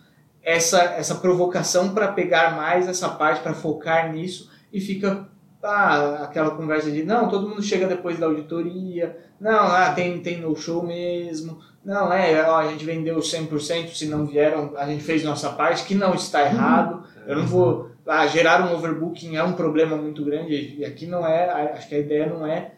essa, 0.43 0.81
essa 0.81 1.17
provocação 1.17 1.93
para 1.93 2.13
pegar 2.13 2.57
mais 2.57 2.89
essa 2.89 3.09
parte, 3.09 3.43
para 3.43 3.53
focar 3.53 4.13
nisso, 4.13 4.51
e 4.73 4.81
fica 4.81 5.29
ah, 5.63 6.23
aquela 6.23 6.53
conversa 6.53 6.91
de 6.91 7.03
não, 7.03 7.29
todo 7.29 7.49
mundo 7.49 7.63
chega 7.63 7.87
depois 7.87 8.19
da 8.19 8.27
auditoria, 8.27 9.19
não, 9.41 9.67
ah, 9.67 9.93
tem, 9.93 10.21
tem 10.21 10.41
no 10.41 10.55
show 10.55 10.83
mesmo, 10.83 11.61
não, 11.87 12.13
é, 12.13 12.43
ó, 12.43 12.59
a 12.59 12.69
gente 12.69 12.85
vendeu 12.85 13.17
100%, 13.19 13.95
se 13.95 14.07
não 14.07 14.27
vieram, 14.27 14.75
a 14.77 14.87
gente 14.87 15.05
fez 15.05 15.23
nossa 15.23 15.51
parte, 15.51 15.85
que 15.85 15.95
não 15.95 16.15
está 16.15 16.43
errado, 16.45 17.05
eu 17.29 17.37
não 17.37 17.47
vou, 17.47 17.91
ah, 18.05 18.27
gerar 18.27 18.61
um 18.67 18.75
overbooking 18.75 19.37
é 19.37 19.43
um 19.45 19.53
problema 19.53 19.97
muito 19.97 20.25
grande, 20.25 20.75
e 20.77 20.85
aqui 20.85 21.07
não 21.07 21.25
é, 21.25 21.49
acho 21.73 21.89
que 21.89 21.95
a 21.95 22.01
ideia 22.01 22.27
não 22.27 22.45
é 22.45 22.73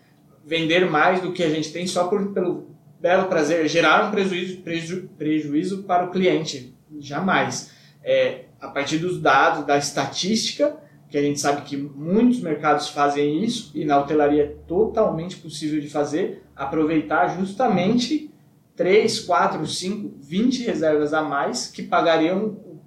vender 0.45 0.89
mais 0.91 1.23
do 1.23 1.33
que 1.33 1.43
a 1.43 1.49
gente 1.49 1.73
tem 1.73 1.87
só 1.87 2.07
por, 2.07 2.35
pelo 2.35 2.69
belo 3.01 3.29
prazer, 3.29 3.67
gerar 3.67 4.07
um 4.07 4.11
prejuízo, 4.11 4.59
preju, 4.59 5.09
prejuízo 5.17 5.85
para 5.85 6.05
o 6.05 6.11
cliente, 6.11 6.77
Jamais. 7.01 7.71
É, 8.03 8.45
a 8.61 8.69
partir 8.69 8.99
dos 8.99 9.21
dados, 9.21 9.67
da 9.67 9.77
estatística, 9.77 10.77
que 11.09 11.17
a 11.17 11.23
gente 11.23 11.41
sabe 11.41 11.63
que 11.63 11.77
muitos 11.77 12.41
mercados 12.41 12.89
fazem 12.89 13.43
isso, 13.43 13.71
e 13.75 13.85
na 13.85 13.99
hotelaria 13.99 14.45
é 14.45 14.55
totalmente 14.67 15.37
possível 15.37 15.81
de 15.81 15.89
fazer, 15.89 16.43
aproveitar 16.55 17.39
justamente 17.39 18.31
3, 18.79 19.21
4, 19.21 19.67
5, 19.67 20.15
20 20.21 20.63
reservas 20.63 21.13
a 21.13 21.21
mais 21.21 21.67
que 21.67 21.83
pagariam 21.83 22.45
o 22.47 22.81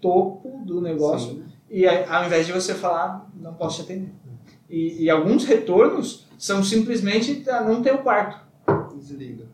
topo 0.00 0.62
do 0.64 0.80
negócio. 0.80 1.34
Sim. 1.34 1.44
E 1.68 1.84
ao 1.84 2.24
invés 2.24 2.46
de 2.46 2.52
você 2.52 2.74
falar, 2.74 3.28
não 3.34 3.52
posso 3.54 3.82
te 3.82 3.82
atender. 3.82 4.12
E, 4.70 5.02
e 5.02 5.10
alguns 5.10 5.44
retornos 5.44 6.28
são 6.38 6.62
simplesmente 6.62 7.44
não 7.66 7.82
ter 7.82 7.92
o 7.92 7.98
quarto. 7.98 8.40
Desliga. 8.96 9.46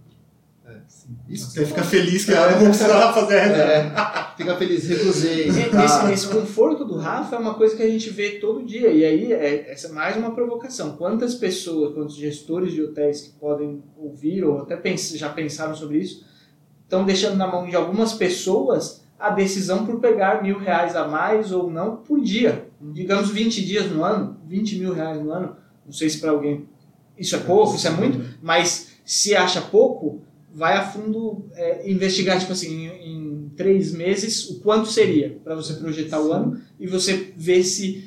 É, 1.08 1.32
Isso 1.32 1.50
você 1.50 1.64
fica 1.64 1.82
feliz 1.82 2.24
que 2.24 2.32
ela 2.32 2.52
não 2.52 2.66
precisava 2.66 3.12
fazer 3.14 3.38
a. 3.38 3.44
É, 3.46 4.36
fica 4.36 4.56
feliz, 4.56 4.86
recusei. 4.88 5.48
E- 5.48 5.70
tá. 5.70 5.84
Esse, 5.84 6.12
esse 6.12 6.28
conforto 6.28 6.84
do 6.84 6.96
Rafa 6.96 7.36
é 7.36 7.38
uma 7.38 7.54
coisa 7.54 7.74
que 7.76 7.82
a 7.82 7.88
gente 7.88 8.10
vê 8.10 8.32
todo 8.32 8.62
dia. 8.64 8.88
E 8.90 9.04
aí, 9.04 9.32
é, 9.32 9.70
essa 9.70 9.88
é 9.88 9.92
mais 9.92 10.16
uma 10.16 10.32
provocação. 10.34 10.96
Quantas 10.96 11.34
pessoas, 11.34 11.94
quantos 11.94 12.14
gestores 12.16 12.72
de 12.72 12.82
hotéis 12.82 13.22
que 13.22 13.30
podem 13.38 13.82
ouvir 13.96 14.44
ou 14.44 14.58
até 14.58 14.76
pens- 14.76 15.16
já 15.16 15.28
pensaram 15.30 15.74
sobre 15.74 15.98
isso, 15.98 16.24
estão 16.84 17.04
deixando 17.04 17.36
na 17.36 17.46
mão 17.46 17.66
de 17.66 17.74
algumas 17.76 18.12
pessoas 18.12 19.02
a 19.18 19.30
decisão 19.30 19.84
por 19.84 19.98
pegar 20.00 20.42
mil 20.42 20.58
reais 20.58 20.94
a 20.94 21.08
mais 21.08 21.50
ou 21.52 21.70
não 21.70 21.96
por 21.96 22.20
dia. 22.20 22.66
Digamos 22.80 23.30
20 23.30 23.64
dias 23.64 23.90
no 23.90 24.04
ano, 24.04 24.36
20 24.46 24.78
mil 24.78 24.92
reais 24.92 25.20
no 25.20 25.32
ano. 25.32 25.56
Não 25.84 25.92
sei 25.92 26.08
se 26.08 26.18
para 26.20 26.30
alguém 26.30 26.68
isso 27.18 27.34
é 27.34 27.38
pouco, 27.40 27.74
isso 27.74 27.88
é 27.88 27.90
muito, 27.90 28.22
mas 28.40 28.92
se 29.04 29.34
acha 29.34 29.60
pouco, 29.60 30.20
vai 30.58 30.76
a 30.76 30.84
fundo 30.84 31.46
é, 31.54 31.88
investigar, 31.88 32.38
tipo 32.40 32.52
assim, 32.52 32.88
em, 32.88 33.14
em 33.14 33.48
três 33.56 33.92
meses, 33.92 34.50
o 34.50 34.58
quanto 34.58 34.88
seria 34.88 35.38
para 35.44 35.54
você 35.54 35.74
projetar 35.74 36.20
o 36.20 36.32
ano 36.32 36.60
e 36.80 36.86
você 36.86 37.32
ver 37.36 37.62
se 37.62 38.04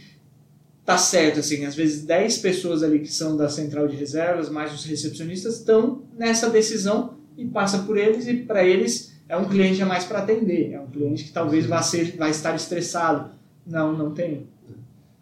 tá 0.86 0.98
certo, 0.98 1.40
assim, 1.40 1.64
às 1.64 1.76
vezes 1.76 2.04
10 2.04 2.40
pessoas 2.40 2.84
ali 2.84 3.00
que 3.00 3.12
são 3.12 3.38
da 3.38 3.48
central 3.48 3.88
de 3.88 3.96
reservas, 3.96 4.50
mais 4.50 4.74
os 4.74 4.84
recepcionistas, 4.84 5.60
estão 5.60 6.04
nessa 6.18 6.50
decisão 6.50 7.14
e 7.38 7.46
passa 7.46 7.80
por 7.80 7.98
eles 7.98 8.28
e 8.28 8.34
para 8.34 8.66
eles 8.66 9.14
é 9.30 9.38
um 9.38 9.48
cliente 9.48 9.82
a 9.82 9.86
mais 9.86 10.04
para 10.04 10.20
atender, 10.20 10.74
é 10.74 10.80
um 10.82 10.88
cliente 10.88 11.24
que 11.24 11.32
talvez 11.32 11.66
vá, 11.66 11.82
ser, 11.82 12.18
vai 12.18 12.32
estar 12.32 12.54
estressado. 12.54 13.32
Não, 13.66 13.98
não 13.98 14.12
tem. 14.12 14.48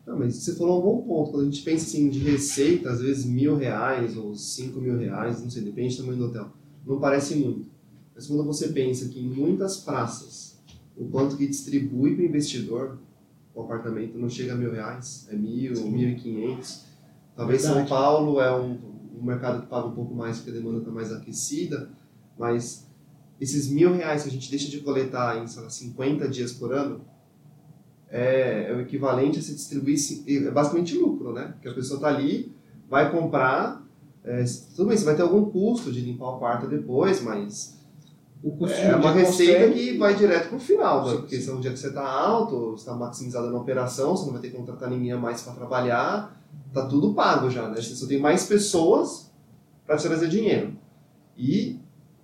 Não, 0.07 0.17
mas 0.17 0.35
você 0.35 0.55
falou 0.55 0.79
um 0.79 0.81
bom 0.81 1.01
ponto. 1.03 1.31
Quando 1.31 1.43
a 1.43 1.45
gente 1.45 1.61
pensa 1.61 1.85
assim, 1.85 2.09
de 2.09 2.17
receita, 2.17 2.89
às 2.89 2.99
vezes 2.99 3.25
mil 3.25 3.55
reais 3.55 4.17
ou 4.17 4.33
cinco 4.33 4.81
mil 4.81 4.97
reais, 4.97 5.43
não 5.43 5.49
sei, 5.51 5.61
depende 5.61 5.95
do 5.95 6.01
tamanho 6.01 6.17
do 6.17 6.25
hotel. 6.25 6.58
Não 6.85 6.99
parece 6.99 7.35
muito. 7.35 7.69
Mas 8.15 8.27
quando 8.27 8.43
você 8.43 8.69
pensa 8.69 9.07
que 9.07 9.19
em 9.19 9.29
muitas 9.29 9.77
praças, 9.77 10.59
o 10.97 11.05
quanto 11.05 11.37
que 11.37 11.47
distribui 11.47 12.15
para 12.15 12.23
o 12.23 12.25
investidor, 12.25 12.97
o 13.55 13.61
apartamento 13.61 14.17
não 14.17 14.29
chega 14.29 14.53
a 14.53 14.55
mil 14.55 14.71
reais, 14.71 15.27
é 15.29 15.35
mil, 15.35 15.73
mil 15.89 16.09
e 16.09 16.15
quinhentos. 16.15 16.83
Talvez 17.35 17.61
São 17.61 17.75
Verdade. 17.75 17.89
Paulo 17.89 18.41
é 18.41 18.53
um, 18.53 18.77
um 19.17 19.23
mercado 19.23 19.61
que 19.61 19.67
paga 19.67 19.87
um 19.87 19.93
pouco 19.93 20.13
mais 20.13 20.37
porque 20.37 20.51
a 20.51 20.53
demanda 20.53 20.79
está 20.79 20.91
mais 20.91 21.11
aquecida, 21.11 21.89
mas 22.37 22.87
esses 23.39 23.69
mil 23.69 23.93
reais 23.93 24.23
que 24.23 24.29
a 24.29 24.31
gente 24.31 24.49
deixa 24.49 24.69
de 24.69 24.79
coletar 24.81 25.41
em 25.41 25.47
sei 25.47 25.63
lá, 25.63 25.69
50 25.69 26.27
dias 26.27 26.51
por 26.51 26.73
ano, 26.73 27.01
é, 28.09 28.67
é 28.69 28.75
o 28.75 28.81
equivalente 28.81 29.39
a 29.39 29.41
se 29.41 29.53
distribuir, 29.53 29.97
é 30.27 30.51
basicamente 30.51 30.97
lucro, 30.97 31.31
né? 31.31 31.53
Porque 31.53 31.69
a 31.69 31.73
pessoa 31.73 31.97
está 31.97 32.09
ali, 32.09 32.51
vai 32.89 33.11
comprar, 33.11 33.85
é, 34.23 34.43
tudo 34.75 34.89
bem, 34.89 34.97
você 34.97 35.05
vai 35.05 35.15
ter 35.15 35.21
algum 35.21 35.45
custo 35.45 35.91
de 35.91 36.01
limpar 36.01 36.35
o 36.35 36.39
quarto 36.39 36.67
depois, 36.67 37.21
mas 37.21 37.77
O 38.43 38.51
custo 38.51 38.75
é 38.77 38.95
uma 38.95 39.11
receita 39.11 39.65
constante- 39.67 39.73
que 39.91 39.97
vai 39.97 40.15
direto 40.15 40.49
pro 40.49 40.59
final, 40.59 41.05
né? 41.05 41.11
Sim, 41.11 41.17
porque 41.17 41.41
se 41.41 41.49
é 41.49 41.53
um 41.53 41.59
dia 41.59 41.71
que 41.71 41.79
você 41.79 41.87
está 41.87 42.07
alto, 42.09 42.71
você 42.71 42.81
está 42.83 42.93
maximizado 42.95 43.49
na 43.49 43.57
operação, 43.59 44.15
você 44.15 44.25
não 44.25 44.33
vai 44.33 44.41
ter 44.41 44.49
que 44.49 44.55
contratar 44.57 44.89
ninguém 44.89 45.11
a 45.11 45.17
mais 45.17 45.41
para 45.41 45.53
trabalhar, 45.53 46.41
tá 46.73 46.85
tudo 46.85 47.13
pago 47.13 47.49
já, 47.49 47.67
né? 47.67 47.75
Você 47.81 47.95
só 47.95 48.07
tem 48.07 48.19
mais 48.19 48.45
pessoas 48.45 49.29
para 49.85 49.97
te 49.97 50.03
trazer 50.07 50.29
dinheiro. 50.29 50.73
E 51.37 51.79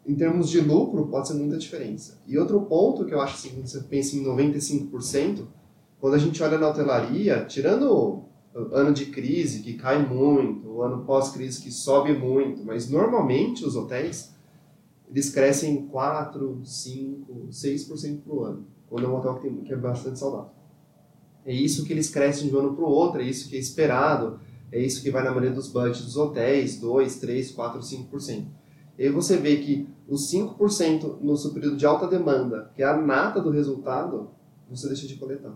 em 0.08 0.16
termos 0.16 0.50
de 0.50 0.62
lucro, 0.62 1.08
pode 1.08 1.28
ser 1.28 1.34
muita 1.34 1.58
diferença. 1.58 2.20
E 2.28 2.38
outro 2.38 2.62
ponto 2.62 3.04
que 3.06 3.14
eu 3.14 3.20
acho 3.20 3.34
assim, 3.36 3.50
quando 3.56 3.68
você 3.68 3.82
pensa 3.82 4.16
em 4.16 4.24
95%, 4.24 5.48
quando 6.00 6.14
a 6.14 6.18
gente 6.20 6.42
olha 6.44 6.58
na 6.58 6.70
hotelaria, 6.70 7.44
tirando 7.46 8.24
ano 8.72 8.94
de 8.94 9.08
crise, 9.08 9.62
que 9.62 9.74
cai 9.74 10.06
muito, 10.06 10.68
o 10.68 10.82
ano 10.82 11.04
pós-crise, 11.06 11.62
que 11.62 11.72
sobe 11.72 12.14
muito, 12.14 12.64
mas 12.64 12.90
normalmente 12.90 13.66
os 13.66 13.76
hotéis, 13.76 14.34
eles 15.10 15.30
crescem 15.30 15.88
4, 15.88 16.62
5, 16.64 17.48
6% 17.50 18.22
por 18.22 18.46
ano, 18.46 18.68
quando 18.90 19.06
é 19.06 19.10
um 19.10 19.16
hotel 19.16 19.36
que, 19.36 19.42
tem, 19.42 19.58
que 19.58 19.74
é 19.74 19.78
bastante 19.78 20.20
saudável. 20.20 20.52
É 21.46 21.54
isso 21.54 21.86
que 21.86 21.94
eles 21.94 22.10
crescem 22.10 22.48
de 22.48 22.56
um 22.56 22.60
ano 22.60 22.76
para 22.76 22.86
o 22.86 22.90
outro, 22.90 23.22
é 23.22 23.26
isso 23.26 23.50
que 23.50 23.56
é 23.56 23.60
esperado, 23.60 24.40
é 24.72 24.80
isso 24.80 25.02
que 25.02 25.12
vai 25.12 25.24
na 25.24 25.30
maioria 25.30 25.52
dos 25.52 25.68
budgets 25.68 26.06
dos 26.06 26.18
hotéis, 26.18 26.80
2, 26.80 27.18
3, 27.18 27.52
4, 27.52 27.80
5%. 27.82 28.46
E 28.98 29.04
aí 29.04 29.10
você 29.10 29.38
vê 29.38 29.58
que 29.58 29.88
os 30.08 30.32
5% 30.32 31.20
no 31.22 31.36
seu 31.36 31.54
período 31.54 31.78
de 31.78 31.86
alta 31.86 32.08
demanda, 32.08 32.72
que 32.74 32.82
é 32.82 32.86
a 32.86 32.98
nata 32.98 33.42
do 33.42 33.52
resultado, 33.52 34.30
você 34.70 34.88
deixa 34.88 35.08
de 35.08 35.18
coletar. 35.18 35.54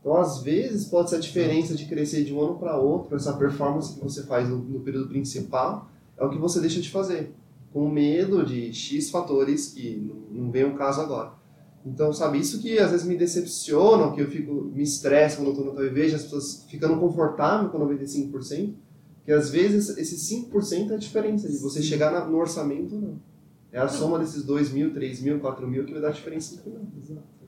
Então, 0.00 0.16
às 0.16 0.42
vezes, 0.42 0.86
pode 0.86 1.10
ser 1.10 1.16
a 1.16 1.20
diferença 1.20 1.74
de 1.74 1.84
crescer 1.84 2.24
de 2.24 2.32
um 2.32 2.40
ano 2.40 2.58
para 2.58 2.76
outro, 2.78 3.14
essa 3.16 3.34
performance 3.34 3.94
que 3.94 4.00
você 4.02 4.22
faz 4.22 4.48
no, 4.48 4.56
no 4.56 4.80
período 4.80 5.08
principal, 5.08 5.90
é 6.16 6.24
o 6.24 6.30
que 6.30 6.38
você 6.38 6.58
deixa 6.60 6.80
de 6.80 6.88
fazer, 6.90 7.34
com 7.72 7.88
medo 7.88 8.44
de 8.44 8.72
X 8.72 9.10
fatores 9.10 9.68
que 9.68 9.96
não, 9.96 10.44
não 10.44 10.50
vem 10.50 10.64
o 10.64 10.74
caso 10.74 11.00
agora. 11.02 11.32
Então, 11.84 12.12
sabe, 12.12 12.38
isso 12.38 12.60
que 12.60 12.78
às 12.78 12.90
vezes 12.90 13.06
me 13.06 13.16
decepciona, 13.16 14.12
que 14.12 14.20
eu 14.20 14.26
fico, 14.28 14.52
me 14.74 14.82
estresso 14.82 15.36
quando 15.36 15.48
eu 15.48 15.52
estou 15.54 15.74
no 15.74 15.84
e 15.84 15.88
vejo 15.88 16.16
as 16.16 16.22
pessoas 16.24 16.64
ficando 16.68 16.98
confortável 16.98 17.70
com 17.70 17.78
95%, 17.78 18.74
que 19.24 19.32
às 19.32 19.50
vezes 19.50 19.96
esse 19.96 20.16
5% 20.16 20.90
é 20.90 20.94
a 20.94 20.98
diferença 20.98 21.48
de 21.48 21.56
você 21.58 21.82
chegar 21.82 22.10
na- 22.10 22.24
no 22.24 22.38
orçamento 22.38 22.94
não. 22.96 23.18
É 23.72 23.78
a 23.78 23.86
soma 23.88 24.18
desses 24.18 24.42
2 24.44 24.72
mil, 24.72 24.92
3 24.92 25.22
mil, 25.22 25.38
4 25.40 25.66
mil 25.68 25.84
que 25.84 25.92
vai 25.92 26.00
dar 26.02 26.08
a 26.08 26.12
diferença 26.12 26.56
no 26.56 26.62
final. 26.62 26.82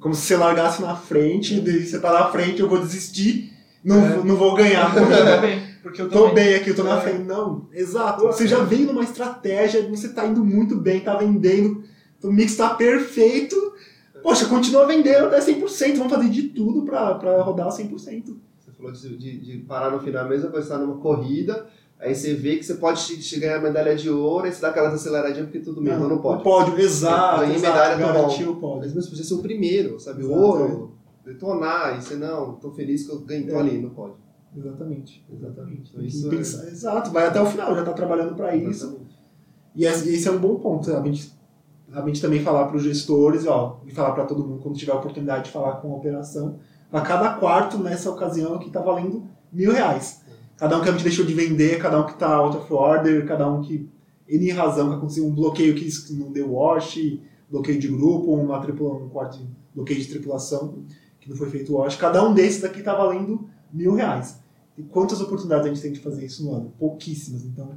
Como 0.02 0.14
se 0.14 0.22
você 0.22 0.36
largasse 0.36 0.82
na 0.82 0.96
frente, 0.96 1.60
daí 1.60 1.86
você 1.86 1.98
tá 2.00 2.12
na 2.12 2.26
frente, 2.26 2.60
eu 2.60 2.68
vou 2.68 2.78
desistir, 2.78 3.52
não, 3.84 4.04
É. 4.04 4.16
não 4.24 4.36
vou 4.36 4.54
ganhar 4.54 4.86
a 4.92 4.96
Eu 4.96 5.02
corrida. 5.06 5.36
também, 5.36 5.62
porque 5.82 6.02
eu 6.02 6.08
Tô 6.10 6.28
também. 6.28 6.34
bem 6.34 6.54
aqui, 6.56 6.70
eu 6.70 6.74
tô 6.76 6.82
na 6.82 6.98
É. 6.98 7.00
frente. 7.00 7.22
Não, 7.22 7.68
exato. 7.72 8.22
Você 8.26 8.46
já 8.48 8.58
vem 8.58 8.80
numa 8.84 9.02
estratégia, 9.04 9.88
você 9.88 10.08
tá 10.08 10.26
indo 10.26 10.44
muito 10.44 10.76
bem, 10.76 11.00
tá 11.00 11.16
vendendo, 11.16 11.84
o 12.22 12.32
mix 12.32 12.56
tá 12.56 12.70
perfeito. 12.74 13.56
Poxa, 14.22 14.46
continua 14.46 14.86
vendendo 14.86 15.26
até 15.26 15.40
100%, 15.40 15.96
vamos 15.98 16.12
fazer 16.12 16.28
de 16.30 16.42
tudo 16.48 16.82
pra, 16.82 17.14
pra 17.14 17.40
rodar 17.42 17.68
100%. 17.68 18.36
Você 18.60 18.70
falou 18.76 18.92
de, 18.92 19.16
de, 19.16 19.38
de 19.38 19.58
parar 19.58 19.90
no 19.90 20.00
final, 20.00 20.24
a 20.26 20.28
mesma 20.28 20.48
coisa, 20.50 20.66
você 20.66 20.72
tá 20.72 20.78
numa 20.78 20.96
corrida, 20.98 21.66
aí 22.02 22.14
você 22.14 22.34
vê 22.34 22.56
que 22.56 22.64
você 22.64 22.74
pode 22.74 23.16
ganhar 23.38 23.60
medalha 23.62 23.94
de 23.96 24.10
ouro, 24.10 24.44
aí 24.46 24.52
você 24.52 24.60
dá 24.60 24.68
aquela 24.68 24.88
aceleradinha 24.88 25.44
porque 25.44 25.60
tudo 25.60 25.80
então 25.82 26.08
não 26.08 26.16
O 26.16 26.20
pode. 26.22 26.42
pódio, 26.42 26.78
exato. 26.80 27.40
Ganhei 27.40 27.58
medalha, 27.58 27.98
tá 27.98 28.12
bom. 28.12 28.28
o 28.50 28.56
pódio. 28.56 28.78
Mas 28.80 28.94
mesmo 28.94 29.10
podia 29.10 29.24
ser 29.24 29.34
o 29.34 29.38
primeiro, 29.38 29.98
sabe? 30.00 30.22
O 30.22 30.26
Exato, 30.26 30.40
ouro, 30.42 30.94
detonar, 31.24 31.96
e 31.98 32.02
você 32.02 32.16
não, 32.16 32.54
tô 32.56 32.70
feliz 32.72 33.06
que 33.06 33.12
eu 33.12 33.20
ganhei, 33.20 33.46
tô 33.46 33.54
É. 33.56 33.60
ali, 33.60 33.80
não 33.80 33.90
pode. 33.90 34.14
Exatamente, 34.56 35.24
exatamente. 35.32 35.90
Então 35.94 36.32
é- 36.32 36.36
Exato, 36.70 37.10
vai 37.10 37.26
até 37.26 37.40
o 37.40 37.46
final, 37.46 37.74
já 37.74 37.84
tá 37.84 37.92
trabalhando 37.92 38.34
pra 38.34 38.54
isso. 38.54 38.84
Exatamente. 38.86 39.18
E 39.74 39.84
esse 39.86 40.14
esse 40.14 40.28
é 40.28 40.30
um 40.30 40.38
bom 40.38 40.56
ponto, 40.56 40.94
a 40.94 41.02
gente, 41.02 41.32
a 41.92 42.00
gente 42.02 42.20
também 42.20 42.42
falar 42.42 42.66
para 42.66 42.76
os 42.76 42.82
gestores, 42.82 43.46
ó, 43.46 43.80
e 43.86 43.90
falar 43.90 44.12
para 44.12 44.24
todo 44.24 44.44
mundo 44.46 44.60
quando 44.62 44.76
tiver 44.76 44.92
a 44.92 44.96
oportunidade 44.96 45.44
de 45.44 45.50
falar 45.50 45.76
com 45.76 45.92
a 45.92 45.96
operação, 45.96 46.58
a 46.92 47.00
cada 47.00 47.34
quarto 47.34 47.78
nessa 47.78 48.10
ocasião 48.10 48.54
aqui 48.54 48.68
tá 48.70 48.80
valendo 48.82 49.24
mil 49.50 49.72
reais. 49.72 50.21
Cada 50.62 50.78
um 50.78 50.80
que 50.80 50.88
a 50.88 50.92
gente 50.92 51.02
deixou 51.02 51.24
de 51.24 51.34
vender, 51.34 51.80
cada 51.82 52.00
um 52.00 52.06
que 52.06 52.14
tá 52.14 52.36
out 52.36 52.56
of 52.56 52.72
order, 52.72 53.26
cada 53.26 53.50
um 53.50 53.60
que 53.62 53.90
N 54.28 54.50
razão 54.52 54.90
que 54.90 54.94
aconteceu, 54.94 55.26
um 55.26 55.34
bloqueio 55.34 55.74
que 55.74 55.90
não 56.12 56.30
deu 56.30 56.52
wash, 56.52 57.18
bloqueio 57.50 57.80
de 57.80 57.88
grupo, 57.88 58.32
uma 58.32 58.60
tripula, 58.60 58.94
um 58.94 59.08
quarto 59.08 59.38
de 59.38 59.48
bloqueio 59.74 59.98
de 59.98 60.06
tripulação 60.06 60.84
que 61.18 61.28
não 61.28 61.36
foi 61.36 61.50
feito 61.50 61.74
wash, 61.74 61.96
cada 61.96 62.24
um 62.24 62.32
desses 62.32 62.62
aqui 62.62 62.80
tá 62.80 62.94
valendo 62.94 63.44
mil 63.72 63.92
reais. 63.96 64.38
E 64.78 64.84
quantas 64.84 65.20
oportunidades 65.20 65.66
a 65.66 65.68
gente 65.68 65.82
tem 65.82 65.92
de 65.94 65.98
fazer 65.98 66.26
isso 66.26 66.44
no 66.44 66.54
ano? 66.54 66.72
Pouquíssimas, 66.78 67.44
então 67.44 67.76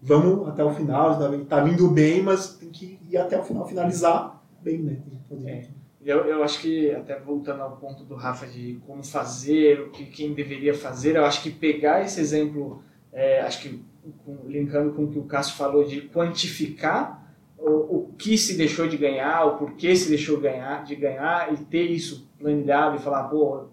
vamos 0.00 0.48
até 0.48 0.64
o 0.64 0.72
final, 0.72 1.18
tá- 1.18 1.30
tá 1.46 1.62
vindo 1.62 1.86
bem, 1.88 2.22
mas 2.22 2.54
tem 2.54 2.70
que 2.70 2.98
ir 3.06 3.18
até 3.18 3.38
o 3.38 3.44
final, 3.44 3.68
finalizar 3.68 4.42
bem, 4.62 4.78
né? 4.78 4.94
Tem 4.94 5.18
que 5.18 5.28
fazer 5.28 5.50
É. 5.50 5.68
Eu, 6.04 6.24
eu 6.26 6.42
acho 6.44 6.60
que, 6.60 6.90
até 6.90 7.18
voltando 7.18 7.62
ao 7.62 7.76
ponto 7.76 8.04
do 8.04 8.14
Rafa 8.14 8.46
de 8.46 8.78
como 8.86 9.02
fazer, 9.02 9.80
o 9.80 9.90
que 9.90 10.04
quem 10.04 10.34
deveria 10.34 10.74
fazer, 10.74 11.16
eu 11.16 11.24
acho 11.24 11.42
que 11.42 11.50
pegar 11.50 12.02
esse 12.04 12.20
exemplo, 12.20 12.82
é, 13.12 13.40
acho 13.40 13.62
que 13.62 13.82
com- 14.24 14.46
linkando 14.46 14.92
com 14.92 15.04
o 15.04 15.10
que 15.10 15.18
o 15.18 15.22
Cássio 15.24 15.56
falou, 15.56 15.82
de 15.84 16.02
quantificar 16.02 17.24
o, 17.56 17.70
o 17.96 18.14
que 18.18 18.36
se 18.36 18.56
deixou 18.58 18.86
de 18.86 18.98
ganhar, 18.98 19.46
o 19.46 19.56
porquê 19.56 19.96
se 19.96 20.10
deixou 20.10 20.38
ganhar, 20.38 20.84
de 20.84 20.94
ganhar 20.94 21.50
e 21.54 21.56
ter 21.56 21.84
isso 21.90 22.28
planilhado 22.38 22.96
e 22.96 22.98
falar, 22.98 23.24
pô, 23.24 23.64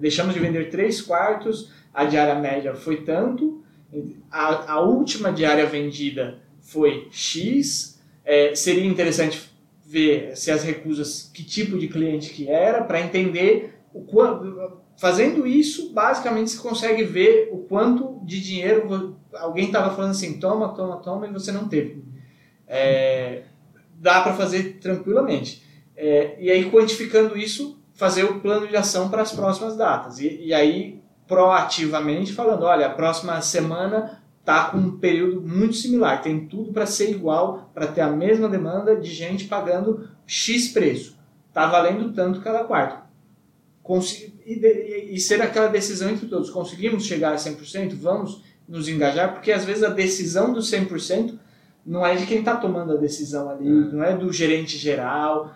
deixamos 0.00 0.32
de 0.32 0.40
vender 0.40 0.70
três 0.70 1.02
quartos, 1.02 1.70
a 1.92 2.04
diária 2.06 2.36
média 2.36 2.74
foi 2.74 3.02
tanto, 3.02 3.62
a, 4.30 4.72
a 4.72 4.80
última 4.80 5.30
diária 5.30 5.66
vendida 5.66 6.38
foi 6.60 7.08
X, 7.10 8.00
é, 8.24 8.54
seria 8.54 8.86
interessante 8.86 9.45
ver 9.86 10.36
se 10.36 10.50
as 10.50 10.64
recusas, 10.64 11.30
que 11.32 11.44
tipo 11.44 11.78
de 11.78 11.86
cliente 11.86 12.30
que 12.30 12.48
era, 12.48 12.82
para 12.82 13.00
entender 13.00 13.78
o 13.94 14.02
quanto. 14.02 14.84
Fazendo 14.98 15.46
isso, 15.46 15.92
basicamente 15.92 16.50
você 16.50 16.58
consegue 16.58 17.04
ver 17.04 17.50
o 17.52 17.58
quanto 17.58 18.18
de 18.24 18.40
dinheiro 18.40 19.16
alguém 19.34 19.66
estava 19.66 19.94
falando 19.94 20.12
assim, 20.12 20.40
toma, 20.40 20.70
toma, 20.74 20.96
toma, 20.96 21.26
e 21.26 21.32
você 21.32 21.52
não 21.52 21.68
teve. 21.68 22.02
É, 22.66 23.42
dá 23.94 24.22
para 24.22 24.34
fazer 24.34 24.78
tranquilamente. 24.80 25.62
É, 25.94 26.36
e 26.40 26.50
aí, 26.50 26.70
quantificando 26.70 27.36
isso, 27.36 27.78
fazer 27.92 28.24
o 28.24 28.40
plano 28.40 28.66
de 28.66 28.76
ação 28.76 29.08
para 29.08 29.22
as 29.22 29.32
próximas 29.32 29.76
datas. 29.76 30.18
E, 30.18 30.46
e 30.46 30.54
aí, 30.54 31.00
proativamente, 31.26 32.32
falando, 32.32 32.64
olha, 32.64 32.86
a 32.86 32.90
próxima 32.90 33.40
semana 33.40 34.22
tá 34.46 34.70
com 34.70 34.78
um 34.78 34.96
período 34.96 35.42
muito 35.42 35.74
similar, 35.74 36.22
tem 36.22 36.46
tudo 36.46 36.72
para 36.72 36.86
ser 36.86 37.10
igual, 37.10 37.68
para 37.74 37.88
ter 37.88 38.00
a 38.00 38.08
mesma 38.08 38.48
demanda 38.48 38.94
de 38.94 39.12
gente 39.12 39.46
pagando 39.46 40.08
X 40.24 40.68
preço. 40.68 41.18
Tá 41.52 41.66
valendo 41.66 42.12
tanto 42.12 42.40
cada 42.40 42.62
quarto. 42.62 43.04
Consi 43.82 44.32
e, 44.46 44.54
de, 44.54 45.08
e 45.10 45.18
ser 45.18 45.42
aquela 45.42 45.66
decisão 45.66 46.08
entre 46.08 46.28
todos. 46.28 46.48
Conseguimos 46.48 47.04
chegar 47.04 47.32
a 47.32 47.36
100%? 47.36 47.96
Vamos 47.96 48.40
nos 48.68 48.88
engajar? 48.88 49.32
Porque 49.32 49.50
às 49.50 49.64
vezes 49.64 49.82
a 49.82 49.88
decisão 49.88 50.52
do 50.52 50.60
100% 50.60 51.36
não 51.84 52.06
é 52.06 52.14
de 52.14 52.24
quem 52.24 52.38
está 52.38 52.54
tomando 52.54 52.92
a 52.92 52.96
decisão 52.96 53.50
ali, 53.50 53.66
é. 53.66 53.70
não 53.70 54.04
é 54.04 54.16
do 54.16 54.32
gerente 54.32 54.76
geral, 54.78 55.54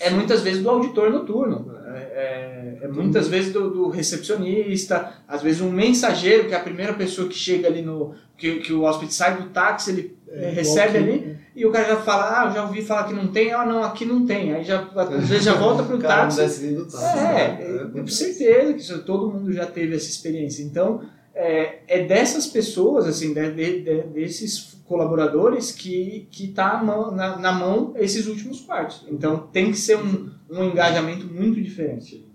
é 0.00 0.10
muitas 0.10 0.42
vezes 0.42 0.62
do 0.62 0.70
auditor 0.70 1.10
noturno, 1.10 1.72
é, 1.86 1.98
é, 1.98 2.78
é 2.82 2.88
muitas 2.88 3.28
vezes 3.28 3.52
do, 3.52 3.70
do, 3.70 3.88
recepcionista, 3.88 5.14
às 5.26 5.42
vezes 5.42 5.60
um 5.60 5.70
mensageiro, 5.70 6.48
que 6.48 6.54
é 6.54 6.56
a 6.56 6.60
primeira 6.60 6.94
pessoa 6.94 7.28
que 7.28 7.34
chega 7.34 7.66
ali 7.66 7.82
no. 7.82 8.14
que, 8.36 8.60
que 8.60 8.72
o 8.72 8.82
hóspede 8.82 9.12
sai 9.12 9.36
do 9.36 9.48
táxi, 9.50 9.90
ele 9.90 10.18
é, 10.28 10.50
recebe 10.50 10.98
ali, 10.98 11.20
né? 11.20 11.36
e 11.56 11.66
o 11.66 11.72
cara 11.72 11.88
já 11.88 11.96
fala, 11.96 12.42
ah, 12.42 12.50
já 12.50 12.64
ouvi 12.64 12.82
falar 12.82 13.04
que 13.04 13.14
não 13.14 13.28
tem, 13.28 13.52
ah, 13.52 13.66
não, 13.66 13.82
aqui 13.82 14.04
não 14.04 14.24
tem. 14.24 14.54
Aí 14.54 14.64
já, 14.64 14.88
às 14.94 15.08
vezes 15.28 15.44
já 15.44 15.54
volta 15.54 15.82
para 15.82 15.96
o 15.96 15.98
táxi. 15.98 16.66
Não 16.70 16.84
táxi. 16.84 17.04
É, 17.04 17.22
né? 17.22 17.58
é, 17.60 18.00
com 18.00 18.06
certeza 18.06 18.72
que 18.74 18.80
isso, 18.80 19.02
todo 19.02 19.30
mundo 19.32 19.52
já 19.52 19.66
teve 19.66 19.96
essa 19.96 20.08
experiência. 20.08 20.62
Então, 20.62 21.02
é, 21.34 21.80
é 21.88 22.04
dessas 22.04 22.46
pessoas, 22.46 23.06
assim, 23.06 23.32
de, 23.32 23.50
de, 23.50 23.80
de, 23.82 24.02
desses 24.08 24.77
colaboradores 24.88 25.70
que 25.70 26.26
que 26.30 26.46
está 26.46 26.82
na, 26.82 27.38
na, 27.38 27.52
mão 27.52 27.92
esses 27.96 28.26
últimos 28.26 28.62
quartos. 28.62 29.04
Então 29.08 29.46
tem 29.52 29.70
que 29.70 29.76
ser 29.76 29.98
um, 29.98 30.30
um 30.50 30.64
engajamento 30.64 31.26
muito 31.26 31.62
diferente. 31.62 32.26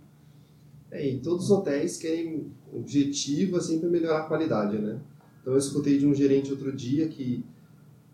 É, 0.91 1.09
e 1.09 1.19
todos 1.19 1.45
os 1.45 1.51
hotéis 1.51 1.97
querem 1.97 2.51
objetivo 2.71 3.57
é 3.57 3.59
sempre 3.59 3.89
melhorar 3.89 4.19
a 4.19 4.25
qualidade, 4.27 4.77
né? 4.77 4.99
Então 5.41 5.53
eu 5.53 5.59
escutei 5.59 5.97
de 5.97 6.05
um 6.05 6.13
gerente 6.13 6.51
outro 6.51 6.71
dia 6.71 7.07
que 7.07 7.43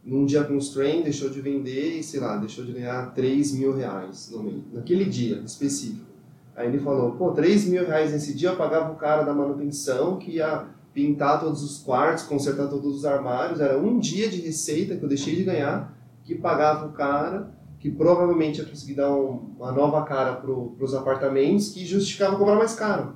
num 0.04 0.26
dia 0.26 0.46
constraint 0.46 1.04
deixou 1.04 1.30
de 1.30 1.42
vender 1.42 2.00
e 2.00 2.04
sei 2.04 2.22
lá 2.22 2.38
deixou 2.38 2.64
de 2.64 2.72
ganhar 2.72 3.14
3 3.14 3.52
mil 3.54 3.76
reais 3.76 4.32
no 4.32 4.42
mês, 4.42 4.64
naquele 4.72 5.04
dia 5.06 5.42
específico. 5.46 6.08
Aí 6.56 6.68
ele 6.68 6.80
falou, 6.80 7.12
pô, 7.12 7.32
3 7.32 7.66
mil 7.66 7.86
reais 7.86 8.14
nesse 8.14 8.34
dia 8.34 8.50
eu 8.50 8.56
pagava 8.56 8.92
o 8.92 8.96
cara 8.96 9.24
da 9.24 9.34
manutenção 9.34 10.18
que 10.18 10.32
ia 10.32 10.66
pintar 11.00 11.40
todos 11.40 11.64
os 11.64 11.78
quartos, 11.78 12.26
consertar 12.26 12.68
todos 12.68 12.98
os 12.98 13.06
armários. 13.06 13.62
Era 13.62 13.80
um 13.80 13.98
dia 13.98 14.30
de 14.30 14.42
receita 14.42 14.98
que 14.98 15.04
eu 15.04 15.08
deixei 15.08 15.34
de 15.34 15.46
ganhar, 15.46 15.98
que 16.26 16.36
pagava 16.36 16.88
o 16.88 16.92
cara, 16.92 17.50
que 17.80 17.90
provavelmente 17.90 18.60
ia 18.60 18.66
conseguir 18.66 18.96
dar 18.96 19.16
um, 19.16 19.54
uma 19.58 19.72
nova 19.72 20.04
cara 20.04 20.34
para 20.36 20.52
os 20.52 20.94
apartamentos, 20.94 21.70
que 21.70 21.86
justificava 21.86 22.38
cobrar 22.38 22.56
mais 22.56 22.76
caro. 22.76 23.16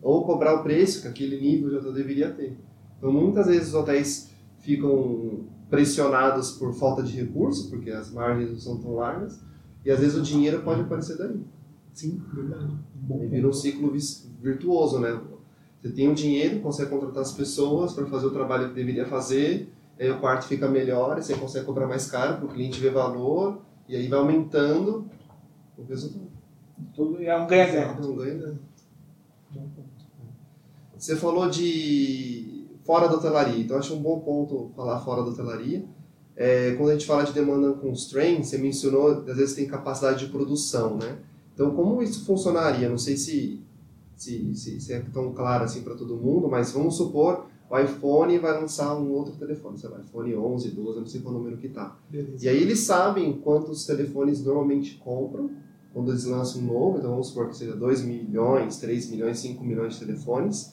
Ou 0.00 0.24
cobrar 0.24 0.54
o 0.54 0.62
preço 0.62 1.02
que 1.02 1.08
aquele 1.08 1.40
nível 1.40 1.70
já 1.70 1.90
deveria 1.90 2.30
ter. 2.30 2.56
Então, 2.96 3.12
muitas 3.12 3.46
vezes 3.46 3.68
os 3.68 3.74
hotéis 3.74 4.30
ficam 4.60 5.40
pressionados 5.68 6.52
por 6.52 6.72
falta 6.72 7.02
de 7.02 7.16
recurso, 7.16 7.68
porque 7.68 7.90
as 7.90 8.12
margens 8.12 8.50
não 8.50 8.58
são 8.60 8.78
tão 8.78 8.94
largas, 8.94 9.40
e 9.84 9.90
às 9.90 9.98
vezes 9.98 10.16
o 10.16 10.22
dinheiro 10.22 10.62
pode 10.62 10.82
aparecer 10.82 11.18
daí. 11.18 11.40
Sim, 11.92 12.22
verdade. 12.32 12.78
Bom, 12.94 13.24
e 13.24 13.26
vira 13.26 13.48
um 13.48 13.52
ciclo 13.52 13.92
virtuoso, 14.40 15.00
né? 15.00 15.20
Você 15.80 15.90
tem 15.90 16.08
o 16.08 16.14
dinheiro, 16.14 16.60
consegue 16.60 16.90
contratar 16.90 17.22
as 17.22 17.32
pessoas 17.32 17.92
para 17.92 18.06
fazer 18.06 18.26
o 18.26 18.30
trabalho 18.30 18.68
que 18.68 18.74
deveria 18.74 19.06
fazer, 19.06 19.72
aí 19.98 20.10
o 20.10 20.18
quarto 20.18 20.46
fica 20.46 20.68
melhor, 20.68 21.18
e 21.18 21.22
você 21.22 21.34
consegue 21.34 21.66
cobrar 21.66 21.86
mais 21.86 22.10
caro 22.10 22.36
para 22.36 22.46
o 22.46 22.48
cliente 22.48 22.80
ver 22.80 22.92
valor, 22.92 23.60
e 23.88 23.94
aí 23.94 24.08
vai 24.08 24.18
aumentando 24.18 25.08
o 25.76 25.84
resultado. 25.84 26.28
Tudo 26.94 27.22
é 27.22 27.36
um 27.36 27.46
ganha-ganha. 27.46 27.96
É 27.96 28.04
um 28.04 28.16
ganha-ganha. 28.16 28.58
Você 30.96 31.14
falou 31.14 31.48
de 31.48 32.66
fora 32.84 33.06
da 33.08 33.14
hotelaria, 33.14 33.62
então 33.62 33.78
acho 33.78 33.94
um 33.94 34.02
bom 34.02 34.18
ponto 34.20 34.72
falar 34.74 35.00
fora 35.00 35.22
da 35.22 35.30
hotelaria. 35.30 35.84
É, 36.34 36.74
quando 36.74 36.90
a 36.90 36.92
gente 36.92 37.06
fala 37.06 37.24
de 37.24 37.32
demanda 37.32 37.72
constraint, 37.72 38.44
você 38.44 38.58
mencionou, 38.58 39.24
às 39.28 39.36
vezes 39.36 39.54
tem 39.54 39.66
capacidade 39.66 40.24
de 40.24 40.32
produção, 40.32 40.96
né? 40.96 41.18
Então, 41.52 41.72
como 41.74 42.00
isso 42.02 42.24
funcionaria? 42.24 42.88
Não 42.88 42.98
sei 42.98 43.16
se 43.16 43.60
se, 44.18 44.54
se, 44.54 44.80
se 44.80 44.92
é 44.92 45.00
tão 45.00 45.32
claro 45.32 45.64
assim 45.64 45.82
para 45.82 45.94
todo 45.94 46.16
mundo, 46.16 46.48
mas 46.48 46.72
vamos 46.72 46.96
supor 46.96 47.46
o 47.70 47.78
iPhone 47.78 48.38
vai 48.38 48.58
lançar 48.58 48.96
um 48.96 49.12
outro 49.12 49.34
telefone, 49.34 49.76
sei 49.76 49.90
lá, 49.90 50.00
iPhone 50.00 50.34
11, 50.34 50.70
12, 50.70 51.00
não 51.00 51.06
sei 51.06 51.20
qual 51.20 51.34
número 51.34 51.58
que 51.58 51.68
tá. 51.68 51.98
Beleza. 52.08 52.44
E 52.44 52.48
aí 52.48 52.62
eles 52.62 52.80
sabem 52.80 53.32
quantos 53.40 53.84
telefones 53.84 54.42
normalmente 54.42 54.96
compram 54.96 55.50
quando 55.92 56.10
eles 56.10 56.24
lançam 56.24 56.62
um 56.62 56.64
novo, 56.64 56.98
então 56.98 57.10
vamos 57.10 57.28
supor 57.28 57.48
que 57.48 57.56
seja 57.56 57.76
2 57.76 58.02
milhões, 58.02 58.78
3 58.78 59.10
milhões, 59.10 59.38
5 59.40 59.62
milhões 59.62 59.94
de 59.94 60.00
telefones, 60.00 60.72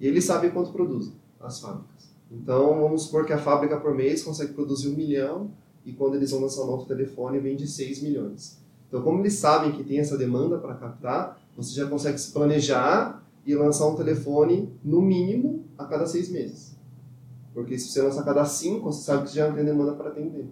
e 0.00 0.06
eles 0.06 0.24
sabem 0.24 0.50
quanto 0.50 0.70
produzem, 0.70 1.14
as 1.40 1.60
fábricas. 1.60 2.14
Então 2.30 2.80
vamos 2.80 3.02
supor 3.02 3.24
que 3.24 3.32
a 3.32 3.38
fábrica 3.38 3.78
por 3.80 3.94
mês 3.94 4.22
consegue 4.22 4.52
produzir 4.52 4.88
um 4.88 4.94
milhão, 4.94 5.50
e 5.84 5.92
quando 5.92 6.14
eles 6.14 6.30
vão 6.30 6.40
lançar 6.40 6.62
um 6.62 6.66
novo 6.66 6.84
telefone 6.84 7.40
vende 7.40 7.66
6 7.66 8.02
milhões. 8.02 8.60
Então 8.86 9.02
como 9.02 9.20
eles 9.20 9.34
sabem 9.34 9.72
que 9.72 9.82
tem 9.82 9.98
essa 9.98 10.16
demanda 10.16 10.58
para 10.58 10.74
captar, 10.74 11.40
você 11.56 11.74
já 11.74 11.86
consegue 11.86 12.18
se 12.18 12.32
planejar 12.32 13.24
e 13.44 13.54
lançar 13.54 13.86
um 13.86 13.94
telefone 13.94 14.68
no 14.84 15.00
mínimo 15.00 15.64
a 15.78 15.86
cada 15.86 16.06
seis 16.06 16.28
meses. 16.28 16.76
Porque 17.54 17.78
se 17.78 17.88
você 17.88 18.02
lançar 18.02 18.20
a 18.20 18.24
cada 18.24 18.44
cinco, 18.44 18.92
você 18.92 19.04
sabe 19.04 19.24
que 19.24 19.30
você 19.30 19.36
já 19.36 19.48
não 19.48 19.54
tem 19.54 19.64
demanda 19.64 19.94
para 19.94 20.10
atender. 20.10 20.46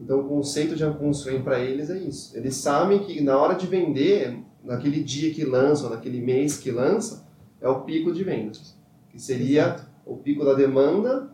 Então 0.00 0.20
o 0.20 0.28
conceito 0.28 0.76
de 0.76 0.88
constraint 0.92 1.42
para 1.42 1.58
eles 1.58 1.90
é 1.90 1.98
isso. 1.98 2.36
Eles 2.36 2.54
sabem 2.56 3.00
que 3.00 3.20
na 3.20 3.36
hora 3.36 3.54
de 3.54 3.66
vender, 3.66 4.38
naquele 4.62 5.02
dia 5.02 5.34
que 5.34 5.44
lança, 5.44 5.84
ou 5.84 5.90
naquele 5.90 6.20
mês 6.20 6.56
que 6.56 6.70
lança, 6.70 7.26
é 7.60 7.68
o 7.68 7.80
pico 7.80 8.12
de 8.12 8.22
vendas. 8.22 8.76
Que 9.10 9.20
seria 9.20 9.62
Exato. 9.62 9.86
o 10.06 10.16
pico 10.16 10.44
da 10.44 10.54
demanda 10.54 11.32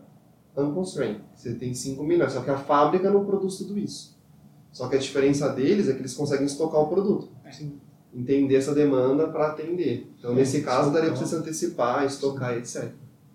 unconstrained. 0.57 1.21
Você 1.35 1.53
tem 1.53 1.73
5 1.73 2.03
milhões, 2.03 2.33
só 2.33 2.41
que 2.41 2.49
a 2.49 2.57
fábrica 2.57 3.11
não 3.11 3.25
produz 3.25 3.57
tudo 3.57 3.77
isso. 3.77 4.19
Só 4.71 4.87
que 4.87 4.95
a 4.95 4.99
diferença 4.99 5.49
deles 5.49 5.87
é 5.87 5.93
que 5.93 5.99
eles 5.99 6.13
conseguem 6.13 6.45
estocar 6.45 6.81
o 6.81 6.87
produto. 6.87 7.29
Sim 7.51 7.79
entender 8.13 8.55
essa 8.55 8.73
demanda 8.73 9.27
para 9.27 9.47
atender. 9.47 10.11
Então, 10.17 10.33
nesse 10.33 10.61
caso, 10.61 10.91
daria 10.91 11.09
para 11.09 11.19
você 11.19 11.25
se 11.25 11.35
antecipar, 11.35 12.05
estocar, 12.05 12.53
etc. 12.57 12.89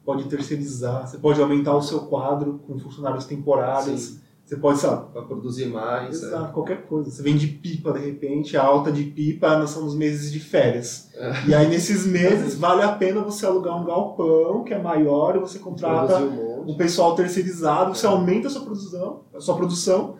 Pode 0.04 0.24
terceirizar, 0.28 1.06
você 1.06 1.18
pode 1.18 1.40
aumentar 1.40 1.74
o 1.74 1.82
seu 1.82 2.00
quadro 2.00 2.60
com 2.66 2.78
funcionários 2.78 3.24
temporários. 3.24 4.00
Sim. 4.00 4.20
Você 4.44 4.56
pode, 4.58 4.78
sabe? 4.78 5.12
Para 5.12 5.22
produzir 5.22 5.66
mais. 5.66 6.22
É. 6.22 6.26
Exato, 6.28 6.50
é. 6.50 6.52
qualquer 6.52 6.86
coisa. 6.86 7.10
Você 7.10 7.20
vende 7.20 7.48
pipa, 7.48 7.92
de 7.92 7.98
repente, 7.98 8.56
a 8.56 8.62
alta 8.62 8.92
de 8.92 9.02
pipa 9.02 9.58
nós 9.58 9.70
somos 9.70 9.96
meses 9.96 10.30
de 10.30 10.38
férias. 10.38 11.08
É. 11.14 11.48
E 11.48 11.54
aí, 11.54 11.68
nesses 11.68 12.06
meses, 12.06 12.54
vale 12.54 12.82
a 12.82 12.92
pena 12.92 13.22
você 13.22 13.44
alugar 13.44 13.76
um 13.76 13.84
galpão 13.84 14.62
que 14.62 14.72
é 14.72 14.78
maior 14.80 15.34
e 15.34 15.40
você 15.40 15.58
contrata 15.58 16.20
um, 16.20 16.70
um, 16.70 16.76
pessoal 16.76 17.16
terceirizado, 17.16 17.92
você 17.92 18.06
aumenta 18.06 18.46
a 18.46 18.50
sua 18.50 18.62
produção, 18.62 19.22
a 19.34 19.40
sua 19.40 19.56
produção, 19.56 20.14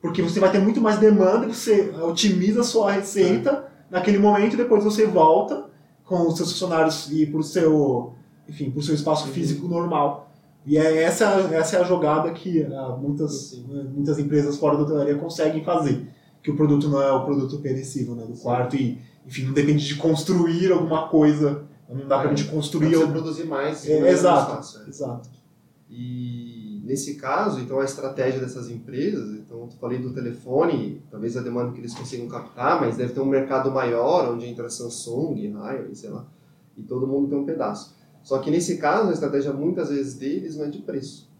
porque 0.00 0.22
você 0.22 0.38
vai 0.38 0.52
ter 0.52 0.60
muito 0.60 0.80
mais 0.80 1.00
demanda, 1.00 1.48
você 1.48 1.92
otimiza 2.04 2.60
a 2.60 2.64
sua 2.64 2.92
receita 2.92 3.71
naquele 3.92 4.18
momento, 4.18 4.56
depois 4.56 4.82
você 4.82 5.06
volta 5.06 5.66
com 6.04 6.26
os 6.26 6.36
seus 6.36 6.50
funcionários 6.52 7.12
e 7.12 7.26
para 7.26 7.38
o 7.38 7.42
seu, 7.42 8.14
enfim, 8.48 8.70
para 8.70 8.80
o 8.80 8.82
seu 8.82 8.94
espaço 8.94 9.26
uhum. 9.26 9.32
físico 9.32 9.68
normal. 9.68 10.30
E 10.64 10.78
é 10.78 11.02
essa, 11.02 11.24
essa 11.52 11.76
é 11.76 11.80
a 11.80 11.84
jogada 11.84 12.30
que 12.30 12.62
uh, 12.62 12.96
muitas, 12.98 13.52
uh, 13.52 13.90
muitas 13.94 14.18
empresas 14.18 14.56
fora 14.56 14.76
da 14.76 14.84
hotelaria 14.84 15.16
conseguem 15.16 15.62
fazer. 15.62 16.08
Que 16.42 16.50
o 16.50 16.56
produto 16.56 16.88
não 16.88 17.00
é 17.00 17.12
o 17.12 17.24
produto 17.24 17.58
perecível 17.58 18.14
né, 18.14 18.24
do 18.24 18.34
Sim. 18.34 18.42
quarto 18.42 18.76
e, 18.76 18.98
enfim, 19.26 19.44
não 19.44 19.52
depende 19.52 19.86
de 19.86 19.94
construir 19.96 20.72
alguma 20.72 21.08
coisa. 21.08 21.64
Não 21.88 22.08
dá 22.08 22.18
para 22.18 22.30
gente 22.30 22.44
construir. 22.44 22.96
Você 22.96 23.06
produzir 23.06 23.44
mais. 23.44 23.86
É, 23.86 24.08
exato, 24.08 24.56
fácil, 24.56 24.82
é. 24.82 24.88
exato. 24.88 25.28
E 25.90 26.61
nesse 26.82 27.14
caso, 27.14 27.60
então 27.60 27.78
a 27.78 27.84
estratégia 27.84 28.40
dessas 28.40 28.68
empresas, 28.68 29.30
então 29.38 29.60
eu 29.60 29.68
falei 29.80 29.98
do 29.98 30.12
telefone, 30.12 31.00
talvez 31.10 31.36
a 31.36 31.40
demanda 31.40 31.72
que 31.72 31.78
eles 31.78 31.94
consigam 31.94 32.26
captar, 32.26 32.80
mas 32.80 32.96
deve 32.96 33.12
ter 33.12 33.20
um 33.20 33.26
mercado 33.26 33.70
maior 33.70 34.32
onde 34.32 34.46
entra 34.46 34.68
Samsung, 34.68 35.52
Huawei, 35.52 35.94
sei 35.94 36.10
lá, 36.10 36.26
e 36.76 36.82
todo 36.82 37.06
mundo 37.06 37.28
tem 37.28 37.38
um 37.38 37.44
pedaço. 37.44 37.94
Só 38.24 38.38
que 38.38 38.50
nesse 38.50 38.78
caso, 38.78 39.10
a 39.10 39.12
estratégia 39.12 39.52
muitas 39.52 39.90
vezes 39.90 40.14
deles 40.14 40.56
não 40.56 40.64
é 40.64 40.68
de 40.68 40.78
preço, 40.78 41.30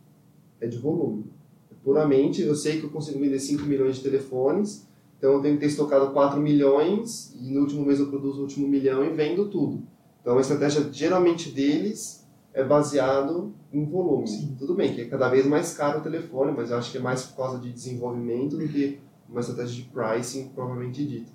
é 0.61 0.67
de 0.67 0.79
volume. 0.79 1.27
É 1.71 1.75
puramente, 1.83 2.43
eu 2.43 2.55
sei 2.55 2.79
que 2.79 2.87
eu 2.87 2.91
consigo 2.91 3.19
vender 3.19 3.41
5 3.41 3.65
milhões 3.65 3.97
de 3.97 4.03
telefones, 4.03 4.87
então 5.19 5.35
eu 5.35 5.41
tenho 5.41 5.55
que 5.55 5.61
ter 5.61 5.67
estocado 5.67 6.13
4 6.13 6.41
milhões 6.41 7.35
e 7.41 7.53
no 7.53 7.61
último 7.61 7.85
mês 7.85 7.99
eu 7.99 8.07
produzo 8.07 8.39
o 8.39 8.43
último 8.43 8.69
milhão 8.69 9.05
e 9.05 9.11
vendo 9.11 9.49
tudo. 9.49 9.83
Então 10.21 10.39
a 10.39 10.41
estratégia 10.41 10.89
geralmente 10.93 11.51
deles 11.51 12.22
é 12.55 12.63
baseado 12.63 13.53
em 13.73 13.85
volume. 13.85 14.27
Sim. 14.27 14.57
Tudo 14.59 14.75
bem 14.75 14.95
que 14.95 15.03
é 15.03 15.05
cada 15.07 15.29
vez 15.29 15.47
mais 15.47 15.75
caro 15.75 16.01
o 16.01 16.03
telefone, 16.03 16.53
mas 16.55 16.71
eu 16.71 16.77
acho 16.77 16.91
que 16.91 16.99
é 16.99 17.01
mais 17.01 17.23
por 17.25 17.37
causa 17.37 17.59
de 17.59 17.73
desenvolvimento 17.73 18.57
do 18.57 18.69
que 18.69 19.01
uma 19.29 19.41
estratégia 19.41 19.83
de 19.83 19.89
pricing 19.89 20.51
provavelmente 20.55 21.07
dita. 21.07 21.33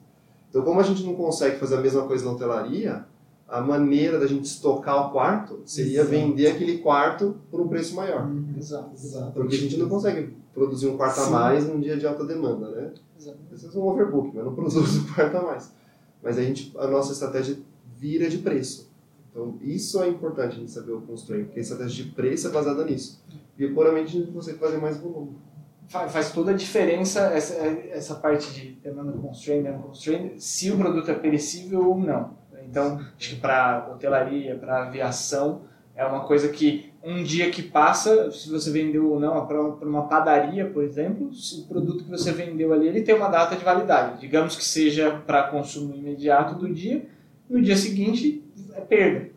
Então, 0.49 0.61
como 0.61 0.79
a 0.79 0.83
gente 0.83 1.03
não 1.03 1.15
consegue 1.15 1.57
fazer 1.57 1.75
a 1.77 1.81
mesma 1.81 2.03
coisa 2.03 2.23
na 2.25 2.31
hotelaria, 2.31 3.05
a 3.47 3.61
maneira 3.61 4.19
da 4.19 4.27
gente 4.27 4.45
estocar 4.45 5.07
o 5.07 5.11
quarto 5.11 5.61
seria 5.65 6.01
Exato. 6.01 6.09
vender 6.09 6.47
aquele 6.47 6.79
quarto 6.79 7.37
por 7.49 7.61
um 7.61 7.67
preço 7.67 7.95
maior. 7.95 8.27
Uhum. 8.27 8.53
Exato. 8.57 8.91
Exato. 8.93 9.31
Porque 9.31 9.55
a 9.55 9.59
gente 9.59 9.77
não 9.77 9.89
consegue 9.89 10.35
produzir 10.53 10.87
um 10.87 10.97
quarto 10.97 11.19
Sim. 11.19 11.27
a 11.27 11.29
mais 11.29 11.67
num 11.67 11.79
dia 11.79 11.97
de 11.97 12.05
alta 12.05 12.25
demanda, 12.25 12.69
né? 12.69 12.93
Exato. 13.17 13.37
Isso 13.51 13.75
é 13.75 13.79
um 13.79 13.87
overbook, 13.87 14.31
mas 14.35 14.45
não 14.45 14.53
produz 14.53 14.75
um 14.97 15.13
quarto 15.13 15.37
a 15.37 15.41
mais. 15.41 15.71
Mas 16.21 16.37
a, 16.37 16.43
gente, 16.43 16.73
a 16.77 16.87
nossa 16.87 17.13
estratégia 17.13 17.57
vira 17.97 18.29
de 18.29 18.39
preço. 18.39 18.86
Então, 19.37 19.55
isso 19.61 20.01
é 20.01 20.07
importante 20.07 20.55
a 20.55 20.59
gente 20.59 20.71
saber 20.71 20.93
o 20.93 21.01
constraint, 21.01 21.45
porque 21.45 21.59
a 21.59 21.61
estratégia 21.61 22.05
de 22.05 22.11
preço 22.11 22.47
é 22.47 22.49
baseada 22.49 22.83
nisso. 22.83 23.23
E 23.55 23.67
puramente 23.67 24.17
a 24.17 24.19
gente 24.19 24.31
consegue 24.31 24.57
fazer 24.57 24.77
mais 24.77 24.97
volume. 24.97 25.37
Faz, 25.87 26.31
toda 26.31 26.51
a 26.51 26.53
diferença 26.55 27.21
essa, 27.27 27.53
essa 27.53 28.15
parte 28.15 28.51
de 28.51 28.71
demanda 28.83 29.11
constraint, 29.11 29.63
demanda 29.63 29.83
constraint, 29.83 30.39
se 30.39 30.71
o 30.71 30.77
produto 30.77 31.11
é 31.11 31.13
perecível 31.13 31.87
ou 31.87 31.99
não. 31.99 32.35
Então, 32.65 32.99
acho 33.15 33.29
que 33.29 33.35
para 33.35 33.87
hotelaria, 33.91 34.55
para 34.55 34.87
aviação, 34.87 35.61
é 35.95 36.03
uma 36.03 36.25
coisa 36.25 36.49
que 36.49 36.91
um 37.03 37.21
dia 37.23 37.51
que 37.51 37.61
passa, 37.61 38.31
se 38.31 38.49
você 38.49 38.71
vendeu 38.71 39.11
ou 39.11 39.19
não 39.19 39.45
para 39.45 39.61
uma 39.61 40.07
padaria, 40.07 40.65
por 40.65 40.83
exemplo, 40.83 41.29
o 41.29 41.67
produto 41.67 42.03
que 42.03 42.09
você 42.09 42.31
vendeu 42.31 42.73
ali 42.73 42.87
ele 42.87 43.03
tem 43.03 43.15
uma 43.15 43.29
data 43.29 43.55
de 43.55 43.63
validade. 43.63 44.19
Digamos 44.19 44.55
que 44.55 44.65
seja 44.65 45.11
para 45.11 45.43
consumo 45.43 45.95
imediato 45.95 46.55
do 46.55 46.73
dia, 46.73 47.07
no 47.47 47.61
dia 47.61 47.77
seguinte 47.77 48.43
é 48.77 48.81
perda. 48.81 49.29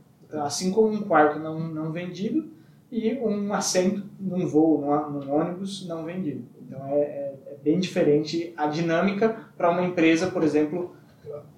Assim 0.45 0.71
como 0.71 0.89
um 0.89 1.03
quarto 1.03 1.39
não, 1.41 1.59
não 1.59 1.91
vendido 1.91 2.51
e 2.91 3.15
um 3.15 3.53
assento 3.53 4.05
num 4.19 4.47
voo, 4.47 4.81
num, 4.81 5.11
num 5.11 5.33
ônibus 5.33 5.87
não 5.89 6.05
vendido. 6.05 6.45
Então 6.61 6.87
é, 6.87 7.01
é, 7.01 7.39
é 7.47 7.57
bem 7.63 7.81
diferente 7.81 8.53
a 8.57 8.67
dinâmica 8.67 9.49
para 9.57 9.71
uma 9.71 9.83
empresa, 9.83 10.29
por 10.29 10.43
exemplo, 10.43 10.95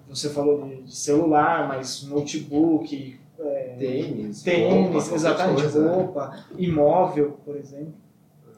você 0.08 0.30
falou 0.30 0.66
de, 0.66 0.82
de 0.82 0.94
celular, 0.94 1.68
mas 1.68 2.04
notebook, 2.04 3.18
é, 3.38 3.76
tênis, 3.78 4.42
tênis, 4.42 4.72
roupa, 4.72 5.14
exatamente, 5.14 5.62
coisa, 5.62 5.84
né? 5.84 5.94
roupa, 5.94 6.44
imóvel, 6.56 7.38
por 7.44 7.56
exemplo. 7.56 7.94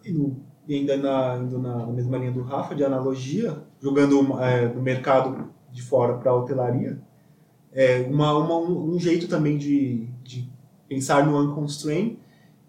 E, 0.04 0.12
no, 0.12 0.36
e 0.68 0.74
ainda 0.76 0.96
na, 0.96 1.36
indo 1.38 1.58
na, 1.58 1.78
na, 1.78 1.92
mesma 1.92 2.18
linha 2.18 2.32
do 2.32 2.42
Rafa, 2.42 2.74
de 2.74 2.84
analogia, 2.84 3.56
jogando 3.80 4.38
é, 4.40 4.68
do 4.68 4.80
mercado 4.80 5.50
de 5.70 5.82
fora 5.82 6.14
para 6.14 6.30
a 6.30 6.34
hotelaria, 6.34 7.00
é, 7.74 8.06
uma, 8.08 8.32
uma, 8.38 8.58
um, 8.58 8.94
um, 8.94 8.98
jeito 9.00 9.26
também 9.26 9.58
de, 9.58 10.06
de 10.22 10.48
pensar 10.88 11.26
no 11.26 11.38
unconstrained 11.38 12.18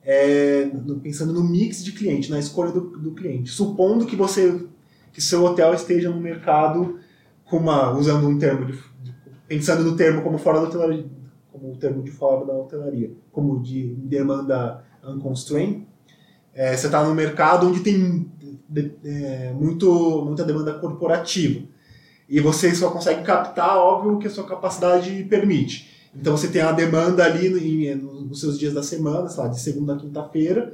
é, 0.04 0.70
pensando 1.02 1.32
no 1.32 1.44
mix 1.44 1.84
de 1.84 1.92
cliente, 1.92 2.30
na 2.30 2.40
escolha 2.40 2.72
do, 2.72 2.82
do 2.82 3.12
cliente. 3.12 3.52
Supondo 3.52 4.06
que 4.06 4.16
você 4.16 4.66
que 5.14 5.22
seu 5.22 5.46
hotel 5.46 5.74
esteja 5.74 6.10
no 6.10 6.20
mercado 6.20 7.00
com 7.46 7.58
uma, 7.58 7.92
usando 7.98 8.28
um 8.28 8.38
termo 8.38 8.66
de, 8.66 8.74
de, 8.74 9.16
pensando 9.48 9.84
no 9.84 9.96
termo 9.96 10.22
como 10.22 10.38
fora 10.38 10.60
da 10.60 10.68
hotelaria, 10.68 11.06
como 11.50 11.72
o 11.72 11.78
termo 11.78 12.04
de 12.04 12.12
fora 12.12 12.46
da 12.46 12.54
hotelaria, 12.54 13.12
como 13.32 13.62
de 13.62 13.96
demanda 13.96 14.84
unconstrained, 15.02 15.88
é, 16.54 16.76
você 16.76 16.88
está 16.88 17.02
no 17.02 17.16
mercado 17.16 17.68
onde 17.68 17.80
tem 17.80 18.30
de, 18.68 18.92
é, 19.06 19.54
muito, 19.54 20.24
muita 20.26 20.44
demanda 20.44 20.74
corporativa. 20.74 21.66
E 22.28 22.40
você 22.40 22.74
só 22.74 22.90
consegue 22.90 23.24
captar, 23.24 23.78
óbvio, 23.78 24.14
o 24.14 24.20
que 24.20 24.28
a 24.28 24.32
sua 24.32 24.46
capacidade 24.46 25.24
permite. 25.30 25.90
Então 26.16 26.36
você 26.36 26.48
tem 26.48 26.62
a 26.62 26.72
demanda 26.72 27.24
ali 27.24 27.50
nos 27.96 28.40
seus 28.40 28.58
dias 28.58 28.74
da 28.74 28.82
semana, 28.82 29.30
sei 29.30 29.44
lá, 29.44 29.50
de 29.50 29.60
segunda 29.60 29.94
a 29.94 29.98
quinta-feira, 29.98 30.74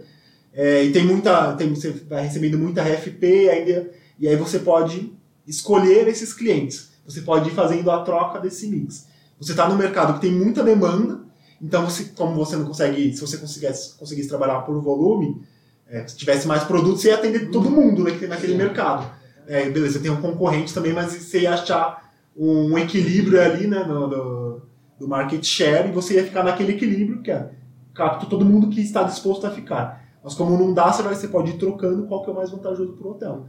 é, 0.54 0.84
e 0.84 0.92
tem 0.92 1.06
muita. 1.06 1.54
Tem, 1.54 1.70
você 1.74 1.90
vai 1.92 2.24
recebendo 2.24 2.58
muita 2.58 2.84
RFP, 2.84 3.50
ainda, 3.50 3.92
e 4.20 4.28
aí 4.28 4.36
você 4.36 4.60
pode 4.60 5.12
escolher 5.48 6.08
esses 6.08 6.34
clientes. 6.34 6.92
Você 7.06 7.22
pode 7.22 7.50
ir 7.50 7.54
fazendo 7.54 7.90
a 7.90 8.04
troca 8.04 8.40
desse 8.40 8.68
mix. 8.68 9.08
Você 9.40 9.52
está 9.52 9.68
no 9.68 9.76
mercado 9.76 10.16
que 10.16 10.22
tem 10.22 10.32
muita 10.32 10.64
demanda, 10.64 11.22
então 11.62 11.84
você, 11.90 12.06
como 12.16 12.36
você 12.36 12.56
não 12.56 12.66
consegue, 12.66 13.14
se 13.14 13.22
você 13.22 13.38
conseguisse, 13.38 13.98
conseguisse 13.98 14.30
trabalhar 14.30 14.62
por 14.62 14.80
volume, 14.82 15.42
é, 15.88 16.08
se 16.08 16.16
tivesse 16.16 16.48
mais 16.48 16.64
produtos, 16.64 17.02
você 17.02 17.10
ia 17.10 17.16
atender 17.16 17.50
todo 17.50 17.70
mundo 17.70 18.04
né, 18.04 18.12
naquele 18.28 18.56
mercado. 18.56 19.12
É, 19.52 19.70
beleza, 19.70 20.00
tem 20.00 20.10
um 20.10 20.22
concorrente 20.22 20.74
também, 20.74 20.94
mas 20.94 21.12
você 21.14 21.42
ia 21.42 21.54
achar 21.54 22.10
um 22.38 22.78
equilíbrio 22.78 23.42
ali 23.42 23.68
né, 23.68 23.84
no, 23.84 24.08
no, 24.08 24.62
do 24.98 25.08
market 25.08 25.44
share 25.44 25.90
e 25.90 25.92
você 25.92 26.16
ia 26.16 26.24
ficar 26.24 26.44
naquele 26.44 26.72
equilíbrio 26.72 27.22
que 27.22 27.32
é 27.32 27.50
capto 27.94 28.28
todo 28.28 28.46
mundo 28.46 28.70
que 28.70 28.80
está 28.80 29.04
disposto 29.04 29.46
a 29.46 29.52
ficar. 29.52 30.06
Mas 30.24 30.36
como 30.36 30.58
não 30.58 30.74
dá, 30.74 30.92
você, 30.92 31.04
vai, 31.04 31.16
você 31.16 31.28
pode 31.28 31.52
ir 31.52 31.58
trocando 31.58 32.08
qual 32.08 32.24
que 32.24 32.30
é 32.30 32.34
o 32.34 32.36
mais 32.36 32.50
vantajoso 32.50 32.94
para 32.94 33.08
o 33.08 33.12
hotel 33.12 33.46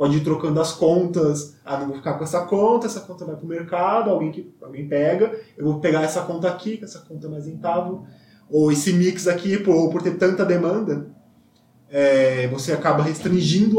pode 0.00 0.16
ir 0.16 0.24
trocando 0.24 0.58
as 0.58 0.72
contas. 0.72 1.56
Ah, 1.62 1.78
não 1.78 1.88
vou 1.88 1.96
ficar 1.96 2.14
com 2.14 2.24
essa 2.24 2.40
conta, 2.46 2.86
essa 2.86 3.00
conta 3.00 3.26
vai 3.26 3.36
para 3.36 3.44
o 3.44 3.48
mercado, 3.48 4.08
alguém, 4.08 4.32
que, 4.32 4.50
alguém 4.62 4.88
pega, 4.88 5.38
eu 5.58 5.66
vou 5.66 5.78
pegar 5.78 6.00
essa 6.00 6.22
conta 6.22 6.48
aqui, 6.48 6.78
que 6.78 6.84
essa 6.84 7.00
conta 7.00 7.26
é 7.26 7.30
mais 7.30 7.44
rentável. 7.44 8.04
Ou 8.48 8.72
esse 8.72 8.94
mix 8.94 9.28
aqui, 9.28 9.58
por, 9.58 9.90
por 9.90 10.00
ter 10.00 10.16
tanta 10.16 10.42
demanda, 10.42 11.06
é, 11.90 12.48
você 12.48 12.72
acaba 12.72 13.02
restringindo 13.02 13.78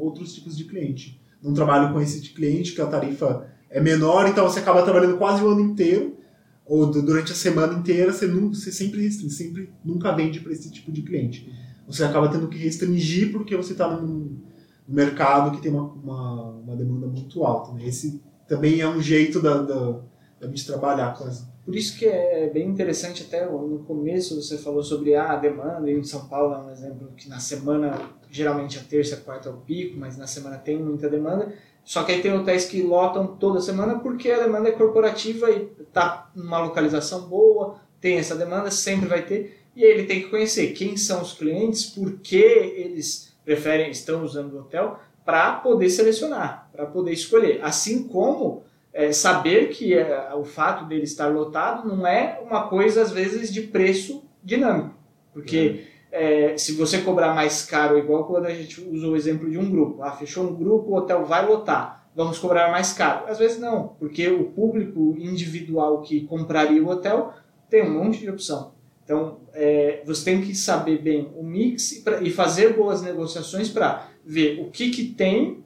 outros 0.00 0.34
tipos 0.34 0.56
de 0.56 0.64
cliente. 0.64 1.20
Não 1.42 1.54
trabalho 1.54 1.92
com 1.92 2.00
esse 2.00 2.20
tipo 2.20 2.36
cliente, 2.36 2.72
que 2.72 2.80
a 2.80 2.86
tarifa 2.86 3.46
é 3.68 3.80
menor, 3.80 4.28
então 4.28 4.48
você 4.48 4.58
acaba 4.60 4.82
trabalhando 4.82 5.16
quase 5.16 5.42
o 5.42 5.48
ano 5.48 5.60
inteiro, 5.60 6.16
ou 6.66 6.86
durante 6.86 7.32
a 7.32 7.34
semana 7.34 7.74
inteira, 7.74 8.12
você, 8.12 8.26
nunca, 8.26 8.54
você 8.54 8.70
sempre 8.70 9.10
sempre 9.10 9.72
nunca 9.84 10.12
vende 10.12 10.40
para 10.40 10.52
esse 10.52 10.70
tipo 10.70 10.92
de 10.92 11.02
cliente. 11.02 11.50
Você 11.86 12.04
acaba 12.04 12.28
tendo 12.28 12.48
que 12.48 12.56
restringir 12.56 13.32
porque 13.32 13.56
você 13.56 13.72
está 13.72 13.90
num 13.96 14.38
mercado 14.86 15.56
que 15.56 15.62
tem 15.62 15.72
uma, 15.72 15.82
uma, 15.82 16.50
uma 16.50 16.76
demanda 16.76 17.06
muito 17.06 17.42
alta. 17.44 17.72
Né? 17.72 17.88
Esse 17.88 18.20
também 18.48 18.80
é 18.80 18.88
um 18.88 19.02
jeito 19.02 19.40
da, 19.40 19.62
da, 19.62 20.00
da 20.40 20.48
gente 20.48 20.66
trabalhar 20.66 21.16
com 21.16 21.28
essa. 21.28 21.48
Por 21.64 21.76
isso 21.76 21.98
que 21.98 22.06
é 22.06 22.50
bem 22.52 22.66
interessante, 22.66 23.22
até 23.22 23.44
no 23.44 23.84
começo 23.86 24.34
você 24.34 24.56
falou 24.56 24.82
sobre 24.82 25.14
a 25.14 25.36
demanda, 25.36 25.88
em 25.90 26.02
São 26.02 26.26
Paulo 26.26 26.54
é 26.54 26.58
um 26.58 26.70
exemplo 26.70 27.12
que 27.16 27.28
na 27.28 27.38
semana, 27.38 28.00
geralmente 28.30 28.78
a 28.78 28.82
terça 28.82 29.14
e 29.14 29.18
a 29.18 29.20
quarta 29.20 29.50
é 29.50 29.52
o 29.52 29.58
pico, 29.58 29.98
mas 29.98 30.16
na 30.16 30.26
semana 30.26 30.56
tem 30.56 30.82
muita 30.82 31.08
demanda, 31.08 31.52
só 31.84 32.02
que 32.02 32.12
aí 32.12 32.22
tem 32.22 32.32
hotéis 32.32 32.64
que 32.64 32.82
lotam 32.82 33.36
toda 33.36 33.60
semana 33.60 33.98
porque 33.98 34.30
a 34.30 34.42
demanda 34.42 34.70
é 34.70 34.72
corporativa 34.72 35.50
e 35.50 35.70
está 35.80 36.30
numa 36.34 36.58
localização 36.58 37.28
boa, 37.28 37.76
tem 38.00 38.16
essa 38.16 38.34
demanda, 38.34 38.70
sempre 38.70 39.06
vai 39.06 39.22
ter, 39.22 39.60
e 39.76 39.84
aí 39.84 39.90
ele 39.90 40.04
tem 40.04 40.22
que 40.22 40.30
conhecer 40.30 40.72
quem 40.72 40.96
são 40.96 41.20
os 41.20 41.34
clientes, 41.34 41.84
por 41.86 42.18
que 42.18 42.36
eles 42.36 43.32
preferem, 43.44 43.90
estão 43.90 44.24
usando 44.24 44.54
o 44.54 44.60
hotel 44.60 44.98
para 45.24 45.52
poder 45.56 45.90
selecionar, 45.90 46.68
para 46.72 46.86
poder 46.86 47.12
escolher. 47.12 47.60
Assim 47.62 48.04
como 48.04 48.64
é, 48.92 49.12
saber 49.12 49.68
que 49.68 49.94
é, 49.94 50.34
o 50.34 50.44
fato 50.44 50.84
dele 50.86 51.04
estar 51.04 51.28
lotado 51.28 51.88
não 51.88 52.06
é 52.06 52.40
uma 52.44 52.68
coisa, 52.68 53.02
às 53.02 53.10
vezes, 53.10 53.52
de 53.52 53.62
preço 53.62 54.24
dinâmico. 54.42 54.94
Porque 55.32 55.84
é, 56.10 56.56
se 56.56 56.72
você 56.72 56.98
cobrar 56.98 57.34
mais 57.34 57.64
caro, 57.64 57.98
igual 57.98 58.24
quando 58.24 58.46
a 58.46 58.54
gente 58.54 58.80
usou 58.80 59.12
o 59.12 59.16
exemplo 59.16 59.48
de 59.48 59.58
um 59.58 59.70
grupo, 59.70 60.02
ah, 60.02 60.12
fechou 60.12 60.44
um 60.44 60.54
grupo, 60.54 60.90
o 60.90 60.96
hotel 60.96 61.24
vai 61.24 61.46
lotar, 61.46 62.08
vamos 62.14 62.38
cobrar 62.38 62.70
mais 62.70 62.92
caro. 62.92 63.26
Às 63.28 63.38
vezes 63.38 63.60
não, 63.60 63.94
porque 63.98 64.28
o 64.28 64.44
público 64.44 65.14
individual 65.18 66.00
que 66.02 66.22
compraria 66.22 66.82
o 66.82 66.88
hotel 66.88 67.32
tem 67.68 67.82
um 67.82 68.02
monte 68.02 68.20
de 68.20 68.30
opção. 68.30 68.72
Então, 69.04 69.38
é, 69.52 70.02
você 70.04 70.24
tem 70.24 70.40
que 70.40 70.54
saber 70.54 70.98
bem 70.98 71.32
o 71.36 71.42
mix 71.42 71.92
e, 71.92 72.02
pra, 72.02 72.20
e 72.20 72.30
fazer 72.30 72.74
boas 72.74 73.02
negociações 73.02 73.68
para 73.68 74.08
ver 74.24 74.60
o 74.60 74.70
que, 74.70 74.90
que 74.90 75.04
tem, 75.06 75.64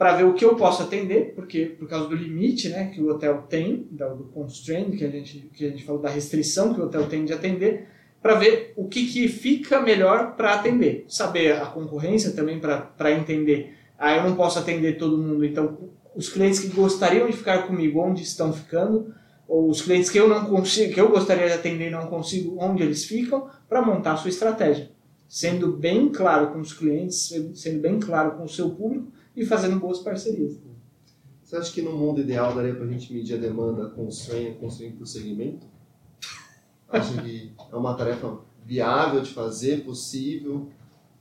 para 0.00 0.16
ver 0.16 0.24
o 0.24 0.32
que 0.32 0.46
eu 0.46 0.56
posso 0.56 0.82
atender, 0.82 1.34
porque 1.34 1.76
por 1.78 1.86
causa 1.86 2.08
do 2.08 2.16
limite 2.16 2.70
né, 2.70 2.86
que 2.86 3.02
o 3.02 3.10
hotel 3.10 3.44
tem, 3.46 3.86
do 3.90 4.30
constraint 4.32 4.96
que 4.96 5.04
a, 5.04 5.10
gente, 5.10 5.50
que 5.52 5.66
a 5.66 5.68
gente 5.68 5.84
falou, 5.84 6.00
da 6.00 6.08
restrição 6.08 6.72
que 6.72 6.80
o 6.80 6.84
hotel 6.84 7.06
tem 7.06 7.22
de 7.26 7.34
atender, 7.34 7.86
para 8.22 8.34
ver 8.36 8.72
o 8.76 8.88
que, 8.88 9.04
que 9.04 9.28
fica 9.28 9.78
melhor 9.78 10.36
para 10.36 10.54
atender. 10.54 11.04
Saber 11.06 11.52
a 11.52 11.66
concorrência 11.66 12.30
também 12.30 12.58
para 12.58 13.12
entender. 13.12 13.74
Ah, 13.98 14.16
eu 14.16 14.22
não 14.22 14.36
posso 14.36 14.58
atender 14.58 14.96
todo 14.96 15.18
mundo, 15.18 15.44
então 15.44 15.76
os 16.16 16.30
clientes 16.30 16.60
que 16.60 16.68
gostariam 16.68 17.26
de 17.26 17.36
ficar 17.36 17.66
comigo, 17.66 18.00
onde 18.00 18.22
estão 18.22 18.54
ficando, 18.54 19.12
ou 19.46 19.68
os 19.68 19.82
clientes 19.82 20.08
que 20.08 20.18
eu 20.18 20.26
não 20.26 20.46
consigo, 20.46 20.94
que 20.94 21.00
eu 21.00 21.10
gostaria 21.10 21.46
de 21.46 21.52
atender 21.52 21.88
e 21.88 21.90
não 21.90 22.06
consigo, 22.06 22.56
onde 22.58 22.82
eles 22.82 23.04
ficam, 23.04 23.50
para 23.68 23.82
montar 23.82 24.12
a 24.14 24.16
sua 24.16 24.30
estratégia. 24.30 24.90
Sendo 25.28 25.76
bem 25.76 26.08
claro 26.08 26.54
com 26.54 26.60
os 26.60 26.72
clientes, 26.72 27.34
sendo 27.54 27.80
bem 27.82 28.00
claro 28.00 28.38
com 28.38 28.44
o 28.44 28.48
seu 28.48 28.70
público 28.70 29.19
e 29.36 29.44
fazendo 29.44 29.78
boas 29.78 29.98
parcerias. 30.00 30.58
Você 31.42 31.56
acha 31.56 31.72
que 31.72 31.82
no 31.82 31.92
mundo 31.92 32.20
ideal 32.20 32.54
daria 32.54 32.74
para 32.74 32.84
a 32.84 32.88
gente 32.88 33.12
medir 33.12 33.34
a 33.34 33.40
demanda 33.40 33.90
constraint, 33.90 34.58
constraint 34.58 34.96
por 34.96 35.06
segmento? 35.06 35.66
Acho 36.88 37.20
que 37.22 37.52
é 37.72 37.76
uma 37.76 37.94
tarefa 37.94 38.40
viável 38.64 39.20
de 39.20 39.32
fazer, 39.32 39.84
possível. 39.84 40.68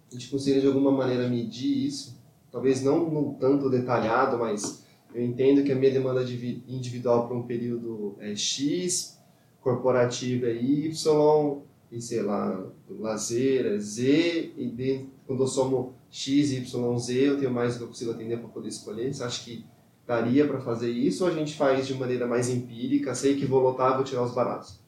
A 0.09 0.13
gente 0.13 0.29
conseguiria 0.29 0.61
de 0.61 0.67
alguma 0.67 0.91
maneira 0.91 1.27
medir 1.27 1.85
isso. 1.87 2.19
Talvez 2.51 2.83
não 2.83 3.09
no 3.09 3.35
tanto 3.39 3.69
detalhado, 3.69 4.37
mas 4.37 4.83
eu 5.13 5.23
entendo 5.23 5.63
que 5.63 5.71
a 5.71 5.75
minha 5.75 5.91
demanda 5.91 6.23
individual 6.23 7.27
para 7.27 7.37
um 7.37 7.43
período 7.43 8.15
é 8.19 8.35
X, 8.35 9.19
corporativa 9.61 10.47
é 10.47 10.53
Y, 10.53 11.61
e 11.91 12.01
sei 12.01 12.21
lá, 12.21 12.65
lazer 12.89 13.65
é 13.65 13.77
Z, 13.79 14.53
e 14.57 14.67
dentro, 14.67 15.09
quando 15.25 15.43
eu 15.43 15.47
somo 15.47 15.95
X, 16.11 16.51
Y, 16.51 16.97
Z, 16.99 17.13
eu 17.13 17.39
tenho 17.39 17.51
mais 17.51 17.73
do 17.73 17.77
que 17.79 17.83
eu 17.83 17.87
consigo 17.87 18.11
atender 18.11 18.37
para 18.37 18.49
poder 18.49 18.69
escolher. 18.69 19.13
Você 19.13 19.23
acha 19.23 19.43
que 19.43 19.65
daria 20.05 20.47
para 20.47 20.59
fazer 20.59 20.89
isso 20.89 21.23
ou 21.23 21.29
a 21.29 21.33
gente 21.33 21.55
faz 21.55 21.85
de 21.85 21.93
maneira 21.93 22.25
mais 22.25 22.49
empírica, 22.49 23.13
sei 23.13 23.35
que 23.35 23.45
vou 23.45 23.61
lotar, 23.61 23.95
vou 23.95 24.03
tirar 24.03 24.23
os 24.23 24.33
baratos? 24.33 24.79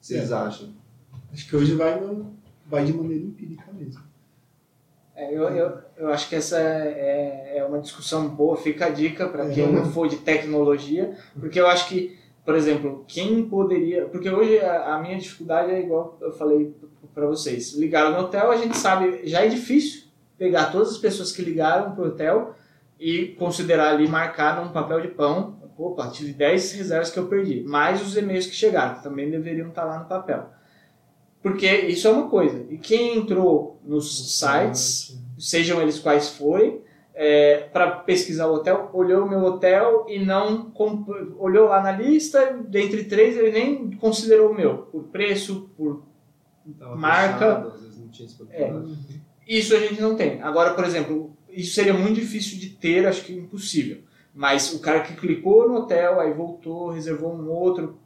Vocês 0.00 0.30
é. 0.30 0.34
acham? 0.34 0.74
Acho 1.32 1.48
que 1.48 1.56
hoje 1.56 1.74
vai, 1.74 2.00
no, 2.00 2.34
vai 2.66 2.84
de 2.84 2.92
maneira 2.92 3.24
empírica 3.24 3.72
mesmo. 3.72 4.02
É, 5.14 5.34
eu, 5.34 5.44
eu, 5.44 5.78
eu 5.96 6.08
acho 6.08 6.28
que 6.28 6.36
essa 6.36 6.58
é, 6.58 7.58
é 7.58 7.64
uma 7.64 7.80
discussão 7.80 8.28
boa, 8.28 8.56
fica 8.56 8.86
a 8.86 8.90
dica 8.90 9.26
para 9.28 9.48
quem 9.48 9.72
não 9.72 9.90
for 9.90 10.08
de 10.08 10.16
tecnologia, 10.16 11.16
porque 11.40 11.58
eu 11.58 11.66
acho 11.66 11.88
que 11.88 12.18
por 12.46 12.54
exemplo, 12.54 13.04
quem 13.08 13.48
poderia. 13.48 14.04
Porque 14.06 14.30
hoje 14.30 14.60
a, 14.60 14.94
a 14.94 15.02
minha 15.02 15.18
dificuldade 15.18 15.72
é 15.72 15.80
igual 15.80 16.16
eu 16.20 16.32
falei 16.32 16.72
para 17.12 17.26
vocês. 17.26 17.74
Ligaram 17.74 18.12
no 18.12 18.20
hotel, 18.20 18.52
a 18.52 18.56
gente 18.56 18.76
sabe, 18.76 19.22
já 19.24 19.44
é 19.44 19.48
difícil 19.48 20.04
pegar 20.38 20.66
todas 20.66 20.92
as 20.92 20.98
pessoas 20.98 21.32
que 21.32 21.42
ligaram 21.42 21.96
para 21.96 22.04
o 22.04 22.06
hotel 22.06 22.54
e 23.00 23.34
considerar 23.38 23.92
ali, 23.92 24.06
marcar 24.06 24.64
num 24.64 24.70
papel 24.70 25.00
de 25.00 25.08
pão. 25.08 25.56
Opa, 25.76 26.08
tive 26.08 26.32
10 26.32 26.72
reservas 26.72 27.10
que 27.10 27.18
eu 27.18 27.26
perdi, 27.26 27.62
mais 27.64 28.00
os 28.00 28.16
e-mails 28.16 28.46
que 28.46 28.54
chegaram, 28.54 28.94
que 28.94 29.02
também 29.02 29.28
deveriam 29.28 29.68
estar 29.68 29.84
lá 29.84 29.98
no 29.98 30.06
papel. 30.06 30.48
Porque 31.42 31.66
isso 31.66 32.06
é 32.06 32.12
uma 32.12 32.30
coisa. 32.30 32.64
E 32.70 32.78
quem 32.78 33.18
entrou 33.18 33.78
nos 33.84 34.38
sites, 34.38 35.20
sejam 35.36 35.82
eles 35.82 35.98
quais 35.98 36.30
forem, 36.30 36.80
é, 37.18 37.68
para 37.72 37.92
pesquisar 37.92 38.46
o 38.46 38.56
hotel, 38.56 38.90
olhou 38.92 39.24
o 39.24 39.28
meu 39.28 39.42
hotel 39.42 40.04
e 40.06 40.18
não 40.18 40.70
olhou 41.38 41.68
lá 41.68 41.82
na 41.82 41.92
lista, 41.92 42.58
dentre 42.68 43.04
três 43.04 43.38
ele 43.38 43.52
nem 43.52 43.90
considerou 43.92 44.50
o 44.50 44.54
meu, 44.54 44.78
por 44.78 45.04
preço, 45.04 45.70
por 45.78 46.02
Tava 46.78 46.94
marca. 46.94 47.72
Fechado, 48.12 48.48
é, 48.50 48.70
isso 49.48 49.74
a 49.74 49.78
gente 49.78 49.98
não 49.98 50.14
tem. 50.14 50.42
Agora, 50.42 50.74
por 50.74 50.84
exemplo, 50.84 51.34
isso 51.48 51.74
seria 51.74 51.94
muito 51.94 52.20
difícil 52.20 52.58
de 52.58 52.68
ter, 52.68 53.06
acho 53.06 53.24
que 53.24 53.32
impossível. 53.32 54.02
Mas 54.34 54.74
o 54.74 54.80
cara 54.80 55.00
que 55.00 55.14
clicou 55.14 55.66
no 55.66 55.76
hotel, 55.76 56.20
aí 56.20 56.34
voltou, 56.34 56.90
reservou 56.90 57.32
um 57.32 57.48
outro, 57.48 57.98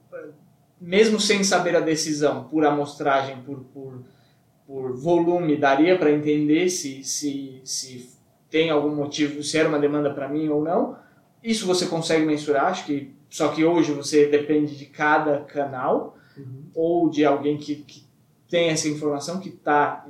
mesmo 0.81 1.19
sem 1.19 1.43
saber 1.43 1.75
a 1.75 1.81
decisão, 1.81 2.45
por 2.45 2.65
amostragem, 2.65 3.43
por, 3.43 3.65
por, 3.75 4.03
por 4.65 4.97
volume, 4.97 5.57
daria 5.57 5.99
para 5.99 6.13
entender 6.13 6.69
se, 6.69 7.03
se, 7.03 7.61
se 7.65 8.20
tem 8.51 8.71
algum 8.71 8.95
motivo, 8.95 9.43
se 9.43 9.57
era 9.57 9.69
uma 9.69 9.79
demanda 9.79 10.13
para 10.13 10.29
mim 10.29 10.49
ou 10.49 10.63
não. 10.63 10.97
Isso 11.43 11.67
você 11.67 11.87
consegue 11.87 12.27
mensurar, 12.27 12.67
acho 12.67 12.85
que 12.85 13.15
só 13.31 13.49
que 13.49 13.65
hoje 13.65 13.93
você 13.93 14.27
depende 14.27 14.77
de 14.77 14.87
cada 14.87 15.39
canal 15.41 16.19
uhum. 16.37 16.65
ou 16.75 17.09
de 17.09 17.25
alguém 17.25 17.57
que, 17.57 17.77
que 17.77 18.03
tem 18.49 18.69
essa 18.69 18.89
informação 18.89 19.39
que 19.39 19.51
tá 19.51 20.05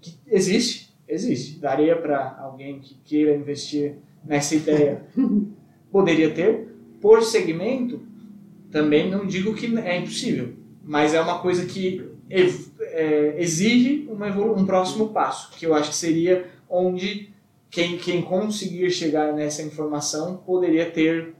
que 0.00 0.14
existe, 0.26 0.94
existe. 1.08 1.58
Daria 1.58 1.96
para 1.96 2.38
alguém 2.38 2.78
que 2.78 2.94
queira 3.02 3.34
investir 3.34 3.94
nessa 4.22 4.54
ideia, 4.54 5.06
poderia 5.90 6.30
ter. 6.30 6.68
Por 7.00 7.22
segmento, 7.22 8.02
também 8.70 9.10
não 9.10 9.26
digo 9.26 9.54
que 9.54 9.66
é 9.78 9.98
impossível, 9.98 10.52
mas 10.84 11.14
é 11.14 11.20
uma 11.20 11.38
coisa 11.38 11.64
que 11.64 12.04
é, 12.28 13.36
exige 13.38 14.08
um 14.10 14.66
próximo 14.66 15.08
passo, 15.08 15.50
que 15.52 15.64
eu 15.64 15.74
acho 15.74 15.90
que 15.90 15.96
seria 15.96 16.46
onde 16.68 17.32
quem, 17.76 17.98
quem 17.98 18.22
conseguir 18.22 18.90
chegar 18.90 19.34
nessa 19.34 19.62
informação 19.62 20.38
poderia 20.38 20.90
ter 20.90 21.36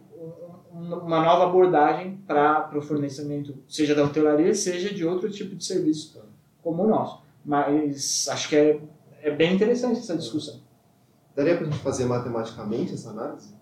uma 0.70 1.24
nova 1.24 1.44
abordagem 1.44 2.18
para 2.26 2.70
o 2.76 2.82
fornecimento, 2.82 3.56
seja 3.66 3.94
da 3.94 4.04
hotelaria, 4.04 4.54
seja 4.54 4.92
de 4.92 5.02
outro 5.02 5.30
tipo 5.30 5.56
de 5.56 5.64
serviço 5.64 6.22
como 6.62 6.84
o 6.84 6.88
nosso. 6.88 7.22
Mas 7.42 8.28
acho 8.28 8.50
que 8.50 8.54
é, 8.54 8.78
é 9.22 9.30
bem 9.30 9.54
interessante 9.54 10.00
essa 10.00 10.14
discussão. 10.14 10.60
Daria 11.34 11.56
para 11.56 11.68
a 11.68 11.70
gente 11.70 11.82
fazer 11.82 12.04
matematicamente 12.04 12.92
essa 12.92 13.08
análise? 13.08 13.54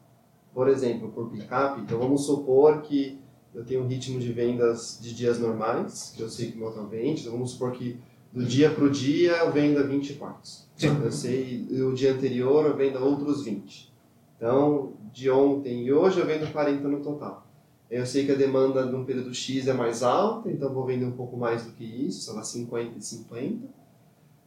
Por 0.52 0.66
exemplo, 0.66 1.12
por 1.12 1.30
picape, 1.30 1.80
então 1.80 1.96
vamos 1.96 2.26
supor 2.26 2.82
que 2.82 3.20
eu 3.54 3.64
tenho 3.64 3.84
um 3.84 3.86
ritmo 3.86 4.18
de 4.18 4.32
vendas 4.32 4.98
de 5.00 5.14
dias 5.14 5.38
normais, 5.38 6.12
que 6.16 6.20
eu 6.20 6.28
sei 6.28 6.50
que 6.50 6.56
o 6.56 6.58
meu 6.58 6.70
hotel 6.70 6.88
vende, 6.88 7.20
então 7.20 7.34
vamos 7.34 7.52
supor 7.52 7.70
que 7.70 8.00
do 8.34 8.44
dia 8.44 8.68
para 8.68 8.84
o 8.84 8.90
dia 8.90 9.36
eu 9.36 9.52
venda 9.52 9.86
20 9.86 10.14
quartos. 10.14 10.68
Sim. 10.74 10.88
Eu 11.04 11.12
sei 11.12 11.68
o 11.70 11.94
dia 11.94 12.12
anterior 12.12 12.66
eu 12.66 12.76
vendo 12.76 12.98
outros 12.98 13.44
20. 13.44 13.94
Então, 14.36 14.94
de 15.12 15.30
ontem 15.30 15.84
e 15.84 15.92
hoje 15.92 16.18
eu 16.18 16.26
vendo 16.26 16.50
40 16.50 16.88
no 16.88 17.00
total. 17.00 17.46
Eu 17.88 18.04
sei 18.04 18.26
que 18.26 18.32
a 18.32 18.34
demanda 18.34 18.84
num 18.84 19.04
período 19.04 19.32
X 19.32 19.68
é 19.68 19.72
mais 19.72 20.02
alta, 20.02 20.50
então 20.50 20.74
vou 20.74 20.84
vender 20.84 21.04
um 21.04 21.12
pouco 21.12 21.36
mais 21.36 21.64
do 21.64 21.72
que 21.72 21.84
isso, 21.84 22.22
sei 22.22 22.34
lá, 22.34 22.42
50 22.42 22.98
e 22.98 23.02
50. 23.02 23.68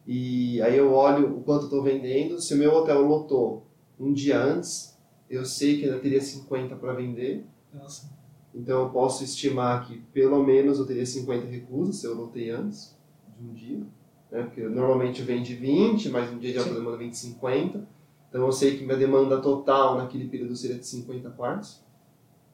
E 0.06 0.60
aí 0.60 0.76
eu 0.76 0.92
olho 0.92 1.38
o 1.38 1.42
quanto 1.42 1.64
estou 1.64 1.82
vendendo. 1.82 2.38
Se 2.42 2.52
o 2.52 2.58
meu 2.58 2.74
hotel 2.74 3.00
lotou 3.00 3.66
um 3.98 4.12
dia 4.12 4.38
antes, 4.38 4.98
eu 5.30 5.46
sei 5.46 5.78
que 5.78 5.86
ainda 5.86 5.98
teria 5.98 6.20
50 6.20 6.76
para 6.76 6.92
vender. 6.92 7.46
Nossa. 7.72 8.10
Então 8.54 8.82
eu 8.82 8.90
posso 8.90 9.24
estimar 9.24 9.86
que 9.86 9.98
pelo 10.12 10.44
menos 10.44 10.78
eu 10.78 10.84
teria 10.84 11.06
50 11.06 11.46
recusas 11.46 11.96
se 11.96 12.06
eu 12.06 12.14
lotei 12.14 12.50
antes 12.50 12.97
de 13.38 13.48
um 13.48 13.52
dia 13.52 13.86
né? 14.30 14.42
porque 14.42 14.62
normalmente 14.62 15.22
vende 15.22 15.54
20, 15.54 16.08
mas 16.10 16.30
um 16.32 16.38
dia 16.38 16.52
de 16.52 16.58
alta 16.58 16.74
demanda 16.74 16.96
vende 16.96 17.16
50. 17.16 17.86
Então 18.28 18.44
eu 18.44 18.52
sei 18.52 18.76
que 18.76 18.84
minha 18.84 18.96
demanda 18.96 19.40
total 19.40 19.96
naquele 19.96 20.28
período 20.28 20.54
seria 20.54 20.78
de 20.78 20.86
50 20.86 21.30
quartos, 21.30 21.82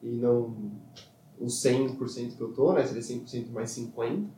e 0.01 0.09
não 0.09 0.55
os 1.39 1.61
100% 1.61 2.37
que 2.37 2.41
eu 2.41 2.49
estou, 2.49 2.73
né? 2.73 2.85
seria 2.85 3.01
100% 3.01 3.51
mais 3.51 3.71
50. 3.71 4.29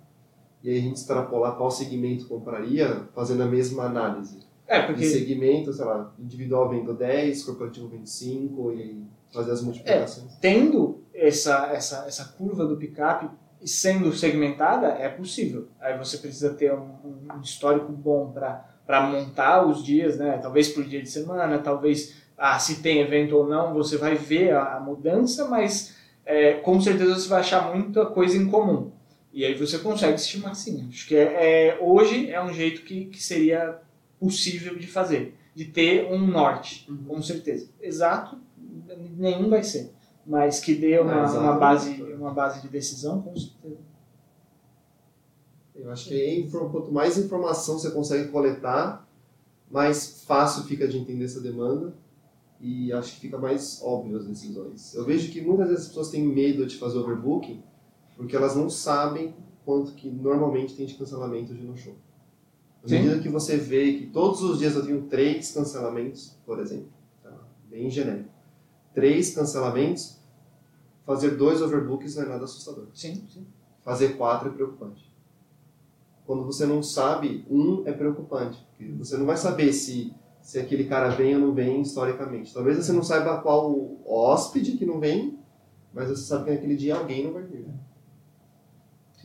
E 0.63 0.69
aí 0.69 0.79
a 0.79 0.81
gente 0.81 0.97
extrapolar 0.97 1.55
qual 1.55 1.69
segmento 1.69 2.27
compraria, 2.27 3.07
fazendo 3.13 3.43
a 3.43 3.45
mesma 3.45 3.83
análise. 3.83 4.39
É, 4.65 4.81
porque... 4.81 5.01
De 5.01 5.07
segmento, 5.07 5.71
sei 5.71 5.85
lá, 5.85 6.13
individual 6.17 6.69
vendo 6.69 6.93
10, 6.93 7.43
corporativo 7.43 7.87
vendo 7.87 8.07
5, 8.07 8.71
e 8.73 8.81
aí 8.81 9.03
fazer 9.31 9.51
as 9.51 9.61
multiplicações. 9.61 10.33
É, 10.33 10.37
tendo 10.41 11.03
essa, 11.13 11.67
essa, 11.67 12.05
essa 12.07 12.25
curva 12.29 12.65
do 12.65 12.75
picape 12.75 13.29
sendo 13.63 14.13
segmentada, 14.13 14.87
é 14.87 15.09
possível. 15.09 15.67
Aí 15.79 15.97
você 15.97 16.17
precisa 16.17 16.53
ter 16.53 16.73
um, 16.73 16.95
um 17.33 17.41
histórico 17.41 17.91
bom 17.91 18.31
para 18.31 19.01
montar 19.01 19.65
os 19.65 19.83
dias, 19.83 20.17
né? 20.17 20.37
Talvez 20.41 20.69
por 20.69 20.83
dia 20.83 21.01
de 21.01 21.09
semana, 21.09 21.59
talvez 21.59 22.15
ah, 22.37 22.59
se 22.59 22.81
tem 22.81 22.99
evento 22.99 23.35
ou 23.35 23.47
não, 23.47 23.73
você 23.73 23.97
vai 23.97 24.15
ver 24.15 24.53
a, 24.53 24.75
a 24.75 24.79
mudança, 24.79 25.47
mas 25.47 25.95
é, 26.25 26.53
com 26.53 26.79
certeza 26.79 27.15
você 27.15 27.27
vai 27.27 27.39
achar 27.39 27.73
muita 27.73 28.05
coisa 28.05 28.37
em 28.37 28.47
comum. 28.47 28.91
E 29.33 29.43
aí 29.43 29.53
você 29.55 29.79
consegue 29.79 30.15
estimar 30.15 30.55
sim. 30.55 30.87
Acho 30.89 31.07
que 31.07 31.15
é, 31.15 31.69
é, 31.69 31.77
hoje 31.81 32.29
é 32.29 32.41
um 32.41 32.53
jeito 32.53 32.81
que, 32.83 33.05
que 33.05 33.21
seria 33.21 33.79
possível 34.19 34.75
de 34.77 34.87
fazer, 34.87 35.35
de 35.53 35.65
ter 35.65 36.11
um 36.11 36.19
norte, 36.19 36.85
uhum. 36.89 37.03
com 37.07 37.21
certeza. 37.21 37.69
Exato, 37.81 38.37
nenhum 39.17 39.49
vai 39.49 39.63
ser 39.63 39.96
mas 40.27 40.59
que 40.59 40.75
dê 40.75 40.99
uma, 40.99 41.31
uma, 41.31 41.53
base, 41.53 42.03
uma 42.03 42.31
base 42.31 42.61
de 42.61 42.67
decisão, 42.67 43.21
com 43.21 43.35
certeza. 43.35 43.77
Eu 45.73 45.91
acho 45.91 46.09
que 46.09 46.49
quanto 46.51 46.91
mais 46.91 47.17
informação 47.17 47.79
você 47.79 47.91
consegue 47.91 48.29
coletar, 48.29 49.07
mais 49.71 50.23
fácil 50.23 50.63
fica 50.63 50.87
de 50.87 50.97
entender 50.97 51.25
essa 51.25 51.39
demanda 51.39 51.93
e 52.59 52.91
acho 52.91 53.13
que 53.13 53.21
fica 53.21 53.37
mais 53.37 53.79
óbvio 53.83 54.17
as 54.17 54.25
decisões. 54.25 54.93
Eu 54.95 55.05
vejo 55.05 55.31
que 55.31 55.39
muitas 55.39 55.67
vezes 55.67 55.83
as 55.83 55.87
pessoas 55.89 56.09
têm 56.09 56.23
medo 56.23 56.65
de 56.65 56.77
fazer 56.77 56.97
overbooking 56.97 57.63
porque 58.17 58.35
elas 58.35 58.55
não 58.55 58.69
sabem 58.69 59.33
quanto 59.63 59.93
que 59.93 60.09
normalmente 60.09 60.75
tem 60.75 60.85
de 60.85 60.95
cancelamento 60.95 61.53
de 61.53 61.63
no 61.63 61.77
show. 61.77 61.95
À 62.83 62.89
medida 62.89 63.19
que 63.19 63.29
você 63.29 63.57
vê 63.57 63.93
que 63.93 64.07
todos 64.07 64.41
os 64.41 64.59
dias 64.59 64.75
eu 64.75 64.85
tenho 64.85 65.03
três 65.03 65.51
cancelamentos, 65.51 66.35
por 66.45 66.59
exemplo, 66.59 66.89
tá? 67.21 67.31
bem 67.69 67.89
genérico, 67.89 68.29
três 68.93 69.35
cancelamentos, 69.35 70.16
fazer 71.07 71.37
dois 71.37 71.61
overbooks 71.61 72.17
não 72.17 72.23
é 72.23 72.25
nada 72.27 72.43
assustador. 72.43 72.87
Sim, 72.93 73.25
sim. 73.33 73.47
Fazer 73.81 74.17
quatro 74.17 74.49
é 74.49 74.51
preocupante. 74.51 75.09
Quando 76.25 76.43
você 76.43 76.65
não 76.65 76.83
sabe, 76.83 77.45
um 77.49 77.87
é 77.87 77.93
preocupante. 77.93 78.59
Porque 78.75 78.91
você 78.91 79.15
não 79.15 79.25
vai 79.25 79.37
saber 79.37 79.71
se, 79.71 80.13
se 80.41 80.59
aquele 80.59 80.83
cara 80.83 81.07
vem 81.07 81.33
ou 81.35 81.39
não 81.39 81.53
vem 81.53 81.81
historicamente. 81.81 82.53
Talvez 82.53 82.75
você 82.75 82.91
não 82.91 83.01
saiba 83.01 83.37
qual 83.37 83.97
hóspede 84.05 84.73
que 84.73 84.85
não 84.85 84.99
vem, 84.99 85.39
mas 85.93 86.09
você 86.09 86.23
sabe 86.23 86.43
que 86.43 86.51
naquele 86.51 86.75
dia 86.75 86.97
alguém 86.97 87.23
não 87.23 87.31
vai 87.31 87.43
vir. 87.43 87.65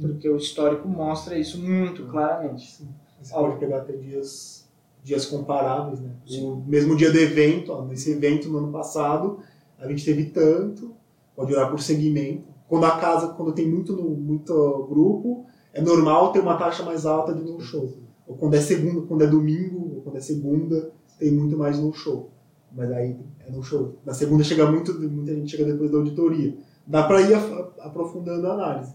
Porque 0.01 0.29
o 0.29 0.37
histórico 0.37 0.87
mostra 0.87 1.37
isso 1.37 1.61
muito 1.61 2.07
claramente. 2.07 2.71
Sim. 2.71 2.89
Você 3.21 3.35
pode 3.35 3.59
pegar 3.59 3.79
até 3.79 3.93
dias, 3.95 4.69
dias 5.03 5.27
comparáveis, 5.27 6.01
né? 6.01 6.15
Sim. 6.25 6.49
O 6.49 6.57
mesmo 6.57 6.97
dia 6.97 7.11
do 7.11 7.19
evento, 7.19 7.73
ó, 7.73 7.85
nesse 7.85 8.13
evento 8.13 8.49
no 8.49 8.59
ano 8.59 8.73
passado, 8.73 9.41
a 9.79 9.89
gente 9.89 10.05
teve 10.05 10.27
tanto, 10.27 10.95
pode 11.35 11.53
olhar 11.53 11.71
por 11.71 11.81
segmento. 11.81 12.45
Quando 12.69 12.85
a 12.85 12.99
casa, 12.99 13.29
quando 13.29 13.53
tem 13.53 13.69
muito, 13.69 13.95
muito 13.95 14.87
grupo, 14.89 15.47
é 15.73 15.81
normal 15.81 16.33
ter 16.33 16.41
uma 16.41 16.57
taxa 16.57 16.83
mais 16.83 17.05
alta 17.05 17.35
de 17.35 17.43
no-show. 17.43 17.93
Ou 18.27 18.37
quando 18.37 18.55
é 18.55 18.61
segunda, 18.61 19.07
quando 19.07 19.23
é 19.23 19.27
domingo, 19.27 19.97
ou 19.97 20.03
quando 20.03 20.17
é 20.17 20.21
segunda, 20.21 20.93
tem 21.19 21.33
muito 21.33 21.57
mais 21.57 21.79
no-show. 21.79 22.31
Mas 22.75 22.91
aí 22.93 23.19
é 23.41 23.51
no-show. 23.51 23.97
Na 24.05 24.15
segunda 24.15 24.43
chega 24.43 24.71
muito, 24.71 24.99
muita 24.99 25.35
gente 25.35 25.51
chega 25.51 25.71
depois 25.71 25.91
da 25.91 25.99
auditoria. 25.99 26.57
Dá 26.87 27.03
para 27.03 27.21
ir 27.21 27.35
aprofundando 27.81 28.47
a 28.47 28.55
análise. 28.55 28.95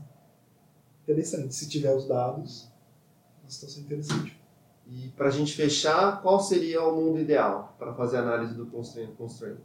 Interessante. 1.03 1.53
Se 1.55 1.69
tiver 1.69 1.95
os 1.95 2.07
dados, 2.07 2.69
uma 3.41 3.49
situação 3.49 3.83
interessante. 3.83 4.37
E 4.89 5.09
para 5.09 5.27
a 5.27 5.31
gente 5.31 5.53
fechar, 5.53 6.21
qual 6.21 6.39
seria 6.39 6.81
o 6.83 6.95
mundo 6.95 7.19
ideal 7.19 7.75
para 7.77 7.93
fazer 7.93 8.17
análise 8.17 8.53
do 8.55 8.65
constraint? 8.65 9.11
constraint? 9.17 9.57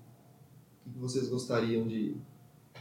O 0.87 0.91
que 0.91 0.99
vocês 0.99 1.29
gostariam 1.29 1.87
de 1.87 2.17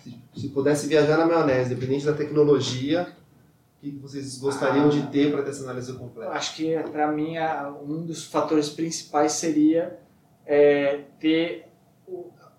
se, 0.03 0.15
se 0.35 0.49
pudesse 0.49 0.87
viajar 0.87 1.17
na 1.17 1.25
maionese, 1.25 1.73
independente 1.73 2.05
da 2.05 2.13
tecnologia, 2.13 3.07
o 3.77 3.81
que 3.81 3.91
vocês 3.97 4.37
gostariam 4.37 4.85
ah, 4.85 4.89
de 4.89 5.01
ter 5.07 5.31
para 5.31 5.41
ter 5.41 5.49
essa 5.49 5.63
análise 5.63 5.93
completa? 5.93 6.31
Acho 6.31 6.55
que, 6.55 6.77
para 6.91 7.11
mim, 7.11 7.35
um 7.83 8.05
dos 8.05 8.25
fatores 8.25 8.69
principais 8.69 9.31
seria 9.31 9.99
é, 10.45 11.01
ter 11.19 11.67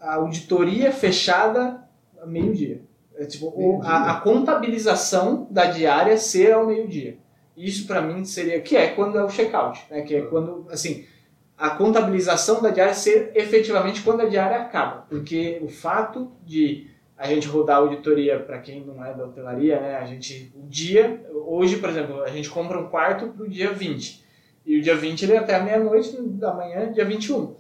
a 0.01 0.15
auditoria 0.15 0.91
fechada 0.91 1.83
a 2.21 2.27
meio-dia. 2.27 2.83
É, 3.15 3.25
tipo, 3.25 3.47
o, 3.47 3.81
a, 3.83 4.13
a, 4.13 4.21
contabilização 4.21 5.47
da 5.51 5.67
diária 5.67 6.17
ser 6.17 6.53
ao 6.53 6.67
meio-dia. 6.67 7.19
Isso 7.57 7.87
para 7.87 8.01
mim 8.01 8.25
seria 8.25 8.61
que 8.61 8.77
é 8.77 8.89
quando 8.89 9.19
é 9.19 9.23
o 9.23 9.29
check-out, 9.29 9.81
né? 9.91 10.03
Que 10.03 10.17
é 10.17 10.23
quando 10.23 10.67
assim 10.71 11.05
a 11.57 11.71
contabilização 11.71 12.61
da 12.61 12.71
diária 12.71 12.95
ser 12.95 13.31
efetivamente 13.35 14.03
quando 14.03 14.23
a 14.23 14.29
diária 14.29 14.57
acaba, 14.57 15.07
porque 15.09 15.61
o 15.63 15.69
fato 15.69 16.33
de 16.45 16.91
a 17.17 17.27
gente 17.27 17.47
rodar 17.47 17.77
a 17.77 17.81
auditoria 17.81 18.39
para 18.39 18.59
quem 18.59 18.85
não 18.85 19.05
é 19.05 19.15
da 19.15 19.25
hotelaria, 19.25 19.81
né? 19.81 19.97
A 19.97 20.05
gente 20.05 20.53
o 20.57 20.67
dia 20.69 21.25
hoje, 21.47 21.77
por 21.77 21.89
exemplo, 21.89 22.23
a 22.23 22.29
gente 22.29 22.51
compra 22.51 22.79
um 22.79 22.89
quarto 22.89 23.29
para 23.29 23.45
o 23.45 23.49
dia 23.49 23.73
20. 23.73 24.23
E 24.65 24.79
o 24.79 24.83
dia 24.83 24.97
20 24.97 25.23
ele 25.23 25.33
é 25.33 25.39
até 25.39 25.55
a 25.57 25.63
meia-noite 25.63 26.17
da 26.21 26.55
manhã, 26.55 26.93
dia 26.93 27.05
21. 27.05 27.37
Uhum. 27.37 27.57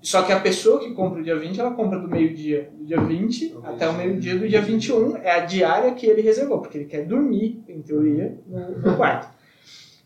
Só 0.00 0.22
que 0.22 0.32
a 0.32 0.40
pessoa 0.40 0.80
que 0.80 0.92
compra 0.92 1.20
o 1.20 1.22
dia 1.22 1.38
20, 1.38 1.60
ela 1.60 1.70
compra 1.72 1.98
do 1.98 2.08
meio-dia 2.08 2.70
do 2.76 2.84
dia 2.84 3.00
20 3.00 3.54
o 3.54 3.66
até 3.66 3.88
o 3.88 3.92
meio-dia 3.92 4.36
do 4.36 4.48
dia 4.48 4.60
21. 4.60 5.16
É 5.18 5.30
a 5.30 5.40
diária 5.44 5.94
que 5.94 6.06
ele 6.06 6.22
reservou, 6.22 6.60
porque 6.60 6.78
ele 6.78 6.86
quer 6.86 7.06
dormir, 7.06 7.62
em 7.68 7.80
teoria, 7.80 8.36
no, 8.46 8.78
no 8.80 8.94
quarto. 8.96 9.32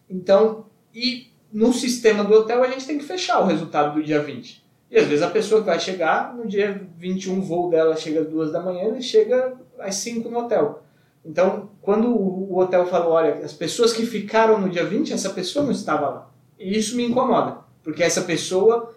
Então, 0.08 0.66
e 0.94 1.28
no 1.50 1.72
sistema 1.72 2.22
do 2.22 2.34
hotel 2.34 2.62
a 2.62 2.68
gente 2.68 2.86
tem 2.86 2.98
que 2.98 3.04
fechar 3.04 3.40
o 3.40 3.46
resultado 3.46 3.94
do 3.94 4.02
dia 4.02 4.20
20. 4.20 4.65
E 4.90 4.98
às 4.98 5.06
vezes 5.06 5.22
a 5.22 5.30
pessoa 5.30 5.60
que 5.60 5.66
vai 5.66 5.80
chegar, 5.80 6.34
no 6.34 6.46
dia 6.46 6.86
21 6.96 7.38
o 7.38 7.42
voo 7.42 7.70
dela 7.70 7.96
chega 7.96 8.20
às 8.20 8.28
2 8.28 8.52
da 8.52 8.62
manhã, 8.62 8.84
ele 8.84 9.02
chega 9.02 9.54
às 9.78 9.96
5 9.96 10.28
no 10.28 10.38
hotel. 10.38 10.82
Então, 11.24 11.70
quando 11.82 12.08
o 12.08 12.56
hotel 12.56 12.86
falou, 12.86 13.12
olha, 13.12 13.44
as 13.44 13.52
pessoas 13.52 13.92
que 13.92 14.06
ficaram 14.06 14.60
no 14.60 14.68
dia 14.68 14.84
20, 14.84 15.12
essa 15.12 15.30
pessoa 15.30 15.64
não 15.64 15.72
estava 15.72 16.08
lá. 16.08 16.30
E 16.58 16.78
isso 16.78 16.96
me 16.96 17.04
incomoda, 17.04 17.58
porque 17.82 18.02
essa 18.02 18.22
pessoa 18.22 18.94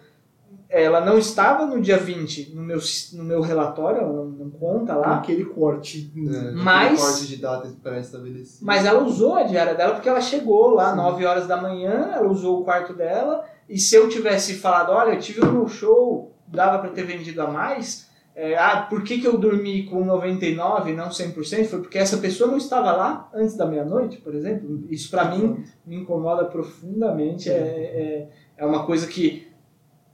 ela 0.70 1.04
não 1.04 1.18
estava 1.18 1.66
no 1.66 1.80
dia 1.80 1.98
20 1.98 2.54
no 2.54 2.62
meu, 2.62 2.78
no 3.14 3.24
meu 3.24 3.40
relatório, 3.40 4.02
ela 4.02 4.12
não, 4.12 4.24
não 4.26 4.50
conta 4.50 4.94
lá. 4.94 5.16
Aquele 5.16 5.44
corte. 5.44 6.12
É, 6.16 6.52
mas, 6.52 7.00
corte 7.00 7.26
de 7.26 7.36
data 7.38 7.68
pré-estabelecido. 7.82 8.64
Mas 8.64 8.86
ela 8.86 9.02
usou 9.02 9.34
a 9.34 9.42
diária 9.42 9.74
dela 9.74 9.94
porque 9.94 10.08
ela 10.08 10.20
chegou 10.20 10.70
lá 10.70 10.90
Sim. 10.90 10.96
9 10.98 11.26
horas 11.26 11.48
da 11.48 11.60
manhã, 11.60 12.12
ela 12.14 12.28
usou 12.28 12.60
o 12.60 12.64
quarto 12.64 12.94
dela, 12.94 13.44
e 13.70 13.78
se 13.78 13.94
eu 13.94 14.08
tivesse 14.08 14.54
falado, 14.54 14.90
olha, 14.90 15.14
eu 15.14 15.20
tive 15.20 15.44
um 15.46 15.68
show, 15.68 16.36
dava 16.46 16.80
para 16.80 16.90
ter 16.90 17.04
vendido 17.04 17.40
a 17.40 17.46
mais, 17.46 18.10
é, 18.34 18.56
ah, 18.56 18.86
por 18.88 19.04
que, 19.04 19.20
que 19.20 19.26
eu 19.26 19.38
dormi 19.38 19.84
com 19.84 20.04
99 20.04 20.92
não 20.92 21.08
100%? 21.08 21.66
Foi 21.66 21.80
porque 21.80 21.98
essa 21.98 22.18
pessoa 22.18 22.50
não 22.50 22.56
estava 22.56 22.90
lá 22.90 23.30
antes 23.34 23.56
da 23.56 23.66
meia-noite, 23.66 24.18
por 24.18 24.34
exemplo. 24.34 24.84
Isso 24.88 25.10
para 25.10 25.24
mim 25.26 25.64
me 25.86 25.96
incomoda 25.96 26.44
profundamente. 26.44 27.48
É, 27.48 27.52
é, 27.52 28.28
é 28.56 28.66
uma 28.66 28.84
coisa 28.86 29.06
que 29.06 29.48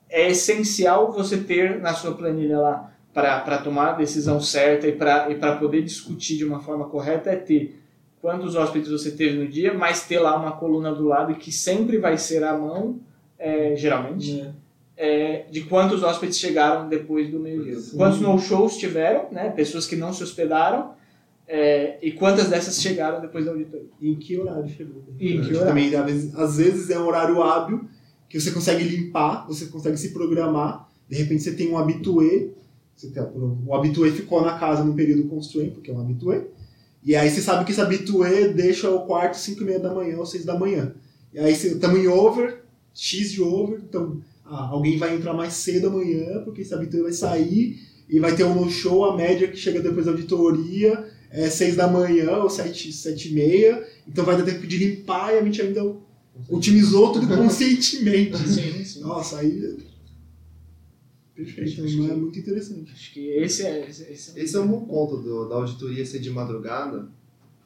é 0.08 0.28
essencial 0.28 1.12
você 1.12 1.38
ter 1.38 1.80
na 1.80 1.94
sua 1.94 2.14
planilha 2.14 2.58
lá 2.58 2.92
para 3.12 3.58
tomar 3.58 3.90
a 3.90 3.92
decisão 3.92 4.40
certa 4.40 4.86
e 4.86 4.92
para 4.92 5.30
e 5.30 5.58
poder 5.58 5.82
discutir 5.82 6.36
de 6.36 6.44
uma 6.44 6.60
forma 6.60 6.88
correta 6.88 7.30
é 7.30 7.36
ter 7.36 7.80
quantos 8.20 8.54
hóspedes 8.54 8.90
você 8.90 9.12
teve 9.12 9.38
no 9.38 9.48
dia, 9.48 9.72
mas 9.72 10.06
ter 10.06 10.18
lá 10.18 10.36
uma 10.36 10.52
coluna 10.52 10.92
do 10.92 11.04
lado 11.04 11.34
que 11.36 11.50
sempre 11.50 11.96
vai 11.98 12.18
ser 12.18 12.44
a 12.44 12.58
mão, 12.58 13.00
é, 13.38 13.74
geralmente, 13.76 14.40
é. 14.40 14.52
É, 14.98 15.46
de 15.50 15.62
quantos 15.62 16.02
hóspedes 16.02 16.38
chegaram 16.38 16.88
depois 16.88 17.30
do 17.30 17.38
meio-dia. 17.38 17.76
Quantos 17.94 18.20
no-shows 18.20 18.78
tiveram, 18.78 19.30
né, 19.30 19.50
pessoas 19.50 19.86
que 19.86 19.94
não 19.94 20.12
se 20.12 20.22
hospedaram, 20.22 20.94
é, 21.46 21.98
e 22.02 22.12
quantas 22.12 22.48
dessas 22.48 22.80
chegaram 22.80 23.20
depois 23.20 23.44
da 23.44 23.52
auditoria. 23.52 23.88
E 24.00 24.10
em 24.10 24.16
que 24.16 24.38
horário 24.38 24.68
chegou? 24.68 25.02
E 25.18 25.36
em 25.36 25.42
que 25.42 25.54
horário? 25.54 25.66
Também, 25.66 25.94
às 25.94 26.06
vezes, 26.06 26.34
às 26.34 26.56
vezes 26.56 26.90
é 26.90 26.98
um 26.98 27.06
horário 27.06 27.42
hábil, 27.42 27.84
que 28.28 28.40
você 28.40 28.50
consegue 28.50 28.84
limpar, 28.84 29.46
você 29.46 29.66
consegue 29.66 29.96
se 29.96 30.12
programar. 30.12 30.88
De 31.08 31.16
repente 31.16 31.42
você 31.42 31.52
tem 31.52 31.70
um 31.70 31.78
habitué, 31.78 32.48
você 32.94 33.08
tem, 33.10 33.22
o 33.22 33.74
habitué 33.74 34.10
ficou 34.10 34.42
na 34.42 34.58
casa 34.58 34.82
no 34.82 34.94
período 34.94 35.28
constraint, 35.28 35.72
porque 35.72 35.90
é 35.90 35.94
um 35.94 36.00
habitué. 36.00 36.46
E 37.04 37.14
aí 37.14 37.30
você 37.30 37.40
sabe 37.40 37.64
que 37.64 37.70
esse 37.70 37.80
habitué 37.80 38.48
deixa 38.48 38.90
o 38.90 39.06
quarto 39.06 39.36
5 39.36 39.62
e 39.62 39.64
meia 39.64 39.78
da 39.78 39.94
manhã 39.94 40.18
ou 40.18 40.26
6 40.26 40.44
da 40.44 40.58
manhã. 40.58 40.94
E 41.32 41.38
aí 41.38 41.52
estamos 41.52 42.00
em 42.00 42.08
over, 42.08 42.64
X 42.96 43.32
de 43.32 43.42
over, 43.42 43.78
então 43.78 44.20
ah, 44.44 44.68
alguém 44.68 44.96
vai 44.96 45.14
entrar 45.14 45.34
mais 45.34 45.52
cedo 45.52 45.88
amanhã, 45.88 46.42
porque 46.42 46.62
esse 46.62 46.72
habitué 46.72 47.02
vai 47.02 47.12
sair 47.12 47.78
e 48.08 48.18
vai 48.18 48.34
ter 48.34 48.44
um 48.44 48.54
no-show, 48.54 49.04
a 49.04 49.16
média 49.16 49.48
que 49.48 49.56
chega 49.56 49.80
depois 49.80 50.06
da 50.06 50.12
auditoria 50.12 51.08
é 51.30 51.50
6 51.50 51.76
da 51.76 51.88
manhã 51.88 52.38
ou 52.38 52.48
7, 52.48 52.92
7 52.92 53.28
e 53.28 53.34
meia, 53.34 53.86
então 54.08 54.24
vai 54.24 54.36
dar 54.36 54.44
tempo 54.44 54.66
de 54.66 54.78
limpar 54.78 55.34
e 55.34 55.38
a 55.38 55.44
gente 55.44 55.60
ainda 55.60 55.96
otimizou 56.48 57.12
tudo 57.12 57.26
conscientemente. 57.36 58.38
sim, 58.48 58.84
sim. 58.84 59.00
Nossa, 59.00 59.40
aí. 59.40 59.76
Perfeito, 61.34 61.84
acho 61.84 62.10
é 62.10 62.14
muito 62.14 62.38
interessante. 62.38 62.92
Acho 62.92 63.12
que 63.12 63.28
esse 63.28 63.66
é. 63.66 63.86
Esse, 63.86 64.04
esse 64.04 64.38
é, 64.38 64.42
esse 64.42 64.56
é 64.56 64.60
um 64.60 64.68
bom 64.68 64.86
ponto 64.86 65.18
do, 65.18 65.46
da 65.48 65.56
auditoria 65.56 66.06
ser 66.06 66.20
de 66.20 66.30
madrugada, 66.30 67.10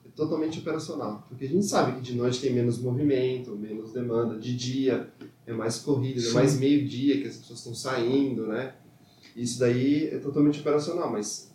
é 0.04 0.08
totalmente 0.16 0.58
operacional. 0.58 1.24
Porque 1.28 1.44
a 1.44 1.48
gente 1.48 1.66
sabe 1.66 1.92
que 1.96 2.00
de 2.00 2.16
noite 2.16 2.40
tem 2.40 2.52
menos 2.52 2.78
movimento, 2.78 3.54
menos 3.54 3.92
demanda, 3.92 4.36
de 4.38 4.56
dia 4.56 5.08
é 5.50 5.54
mais 5.54 5.78
corrida, 5.78 6.20
é 6.20 6.32
mais 6.32 6.58
meio-dia 6.58 7.20
que 7.20 7.28
as 7.28 7.36
pessoas 7.36 7.58
estão 7.58 7.74
saindo, 7.74 8.46
né? 8.46 8.74
Isso 9.36 9.58
daí 9.58 10.08
é 10.08 10.18
totalmente 10.18 10.60
operacional, 10.60 11.10
mas 11.10 11.50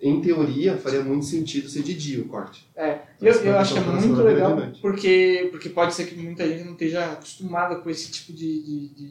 em 0.00 0.20
teoria, 0.20 0.76
faria 0.76 1.02
muito 1.02 1.24
sentido 1.24 1.68
ser 1.68 1.82
de 1.82 1.94
dia 1.94 2.20
o 2.20 2.24
corte. 2.24 2.68
É, 2.74 3.02
eu, 3.20 3.32
eu 3.32 3.56
acho 3.56 3.74
que 3.74 3.78
é 3.78 3.82
muito 3.82 4.20
legal, 4.20 4.56
porque, 4.80 5.48
porque 5.52 5.68
pode 5.68 5.94
ser 5.94 6.06
que 6.06 6.16
muita 6.16 6.46
gente 6.46 6.64
não 6.64 6.72
esteja 6.72 7.12
acostumada 7.12 7.76
com 7.76 7.88
esse 7.88 8.10
tipo 8.10 8.32
de, 8.32 8.62
de, 8.62 8.88
de, 8.88 9.10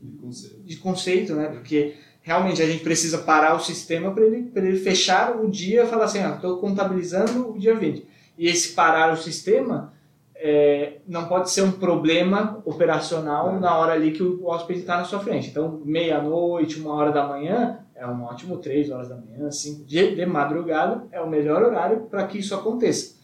de 0.00 0.18
conceito. 0.18 0.62
de 0.62 0.76
conceito, 0.76 1.34
né? 1.34 1.48
Porque 1.48 1.94
realmente 2.22 2.62
a 2.62 2.66
gente 2.66 2.84
precisa 2.84 3.18
parar 3.18 3.56
o 3.56 3.60
sistema 3.60 4.12
para 4.12 4.24
ele, 4.24 4.52
ele 4.54 4.78
fechar 4.78 5.36
o 5.36 5.50
dia 5.50 5.82
e 5.82 5.86
falar 5.88 6.04
assim, 6.04 6.20
ah, 6.20 6.34
estou 6.36 6.58
contabilizando 6.58 7.50
o 7.50 7.58
dia 7.58 7.74
20. 7.74 8.06
E 8.38 8.46
esse 8.46 8.74
parar 8.74 9.12
o 9.12 9.16
sistema 9.16 9.92
é, 10.40 11.00
não 11.06 11.26
pode 11.26 11.50
ser 11.50 11.62
um 11.62 11.72
problema 11.72 12.62
operacional 12.64 13.56
é. 13.56 13.58
na 13.58 13.76
hora 13.76 13.92
ali 13.92 14.12
que 14.12 14.22
o 14.22 14.46
hóspede 14.46 14.80
está 14.80 14.96
na 14.96 15.04
sua 15.04 15.18
frente. 15.18 15.50
Então, 15.50 15.82
meia-noite, 15.84 16.80
uma 16.80 16.94
hora 16.94 17.10
da 17.10 17.26
manhã, 17.26 17.80
é 17.94 18.06
um 18.06 18.22
ótimo 18.22 18.58
3 18.58 18.90
horas 18.90 19.08
da 19.08 19.16
manhã, 19.16 19.50
5 19.50 19.84
de, 19.84 20.14
de 20.14 20.26
madrugada, 20.26 21.04
é 21.10 21.20
o 21.20 21.28
melhor 21.28 21.62
horário 21.62 22.02
para 22.02 22.26
que 22.26 22.38
isso 22.38 22.54
aconteça. 22.54 23.16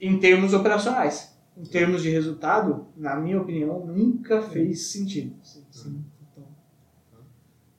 Em 0.00 0.18
termos 0.18 0.52
operacionais. 0.52 1.32
Em 1.56 1.64
termos 1.64 2.02
de 2.02 2.10
resultado, 2.10 2.86
na 2.96 3.14
minha 3.14 3.40
opinião, 3.40 3.86
nunca 3.86 4.42
fez 4.42 4.90
sentido. 4.90 5.36
Sim, 5.44 5.64
sim. 5.70 6.04
Então... 6.32 6.44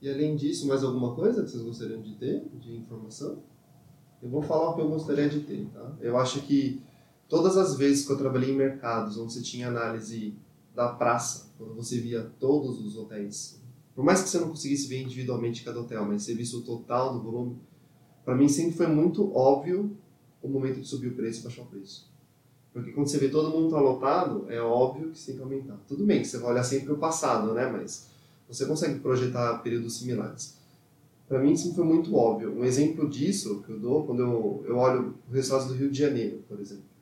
E 0.01 0.09
além 0.09 0.36
disso, 0.38 0.68
mais 0.68 0.84
alguma 0.84 1.14
coisa 1.16 1.43
que 1.43 1.49
vocês 1.49 1.64
gostariam 1.64 2.01
de 2.01 2.16
ter, 2.16 2.45
de 2.53 2.78
informação? 2.78 3.39
Eu 4.22 4.30
vou 4.30 4.41
falar 4.41 4.70
o 4.70 4.76
que 4.76 4.82
eu 4.82 4.89
gostaria 4.89 5.28
de 5.28 5.41
ter. 5.41 5.68
Tá? 5.74 5.91
Eu 5.99 6.18
acho 6.18 6.41
que 6.43 6.82
todas 7.34 7.58
as 7.58 7.76
vezes 7.76 8.06
que 8.06 8.12
eu 8.12 8.18
trabalhei 8.18 8.52
em 8.52 8.56
mercados 8.56 9.18
onde 9.18 9.34
você 9.34 9.42
tinha 9.42 9.68
análise 9.68 10.36
da 10.76 10.90
praça, 10.90 11.52
quando 11.58 11.74
você 11.74 12.00
via 12.00 12.32
todos 12.40 12.80
os 12.86 12.96
hotéis 12.96 13.64
por 13.96 14.04
mais 14.04 14.22
que 14.22 14.30
você 14.30 14.40
não 14.40 14.50
conseguisse 14.50 14.88
ver 14.88 15.02
individualmente 15.02 15.64
cada 15.64 15.80
hotel, 15.80 16.06
mas 16.06 16.24
você 16.24 16.34
visse 16.34 16.56
o 16.56 16.62
total 16.62 17.14
do 17.14 17.22
volume, 17.22 17.58
para 18.26 18.36
mim 18.36 18.48
sempre 18.48 18.76
foi 18.76 18.88
muito 18.88 19.36
óbvio 19.36 19.96
o 20.42 20.48
momento 20.48 20.82
de 20.82 20.88
subir 20.88 21.10
o 21.10 21.16
preço 21.16 21.42
e 21.42 21.44
baixar 21.44 21.64
o 21.64 21.66
preço. 21.66 22.12
Porque 22.72 22.92
quando 22.92 23.08
você 23.08 23.20
vê 23.20 23.30
todo 23.30 23.52
mundo 23.52 23.70
tá 23.70 23.80
lotado, 23.80 24.46
é 24.50 24.60
óbvio 24.60 25.12
que 25.12 25.20
você 25.20 25.28
tem 25.28 25.36
que 25.36 25.44
aumentar. 25.44 25.80
Tudo 25.88 26.06
bem 26.06 26.22
que 26.22 26.28
você 26.28 26.40
vai 26.40 26.52
olhar 26.52 26.64
sempre 26.64 26.92
o 26.92 26.98
passado, 26.98 27.54
né? 27.54 27.70
Mas 27.72 28.10
você 28.48 28.66
consegue 28.66 29.00
projetar 29.00 29.60
períodos 29.60 30.00
similares. 30.00 30.58
Para 31.28 31.40
mim 31.40 31.56
sempre 31.56 31.76
foi 31.76 31.86
muito 31.86 32.16
óbvio. 32.16 32.52
Um 32.52 32.66
exemplo 32.66 33.08
disso 33.08 33.62
que 33.64 33.72
eu 33.72 33.80
dou 33.80 34.06
quando 34.06 34.22
eu, 34.22 34.64
eu 34.68 34.76
olho 34.78 35.16
o 35.30 35.34
resultado 35.34 35.68
do 35.68 35.76
Rio 35.76 35.92
de 35.92 36.00
Janeiro, 36.00 36.44
por 36.50 36.60
exemplo. 36.60 36.93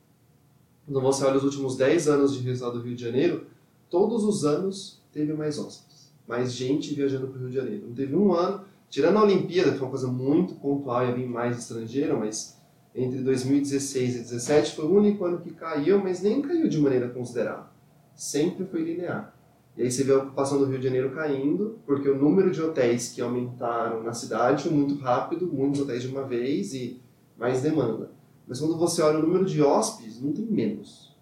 Quando 0.84 1.00
você 1.00 1.24
olha 1.24 1.36
os 1.36 1.44
últimos 1.44 1.76
10 1.76 2.08
anos 2.08 2.34
de 2.34 2.40
resultado 2.40 2.78
do 2.78 2.84
Rio 2.84 2.96
de 2.96 3.04
Janeiro, 3.04 3.46
todos 3.88 4.24
os 4.24 4.44
anos 4.44 5.02
teve 5.12 5.32
mais 5.32 5.58
hóspedes 5.58 5.92
mais 6.26 6.52
gente 6.52 6.94
viajando 6.94 7.26
para 7.26 7.36
o 7.36 7.40
Rio 7.40 7.50
de 7.50 7.56
Janeiro. 7.56 7.86
Não 7.86 7.94
teve 7.94 8.14
um 8.14 8.32
ano, 8.32 8.64
tirando 8.88 9.18
a 9.18 9.22
Olimpíada, 9.22 9.72
que 9.72 9.78
foi 9.78 9.86
uma 9.86 9.90
coisa 9.90 10.08
muito 10.08 10.54
pontual, 10.54 11.06
ia 11.06 11.14
vir 11.14 11.26
mais 11.26 11.58
estrangeiro, 11.58 12.18
mas 12.18 12.60
entre 12.94 13.18
2016 13.20 14.02
e 14.02 14.18
2017 14.18 14.76
foi 14.76 14.84
o 14.84 14.94
único 14.94 15.24
ano 15.24 15.40
que 15.40 15.50
caiu, 15.50 16.02
mas 16.02 16.22
nem 16.22 16.42
caiu 16.42 16.68
de 16.68 16.78
maneira 16.78 17.08
considerável. 17.08 17.64
Sempre 18.14 18.64
foi 18.66 18.82
linear. 18.82 19.34
E 19.76 19.82
aí 19.82 19.90
você 19.90 20.04
vê 20.04 20.12
a 20.12 20.18
ocupação 20.18 20.58
do 20.58 20.66
Rio 20.66 20.78
de 20.78 20.84
Janeiro 20.84 21.10
caindo, 21.12 21.78
porque 21.86 22.08
o 22.08 22.16
número 22.16 22.50
de 22.50 22.60
hotéis 22.60 23.08
que 23.08 23.22
aumentaram 23.22 24.02
na 24.02 24.12
cidade 24.12 24.64
foi 24.64 24.72
muito 24.72 24.96
rápido, 24.96 25.46
muitos 25.46 25.80
hotéis 25.80 26.02
de 26.02 26.08
uma 26.08 26.24
vez 26.24 26.74
e 26.74 27.00
mais 27.38 27.62
demanda. 27.62 28.10
Mas 28.46 28.60
quando 28.60 28.76
você 28.76 29.02
olha 29.02 29.18
o 29.18 29.22
número 29.22 29.44
de 29.44 29.62
hóspedes, 29.62 30.20
não 30.20 30.32
tem 30.32 30.44
menos. 30.44 31.16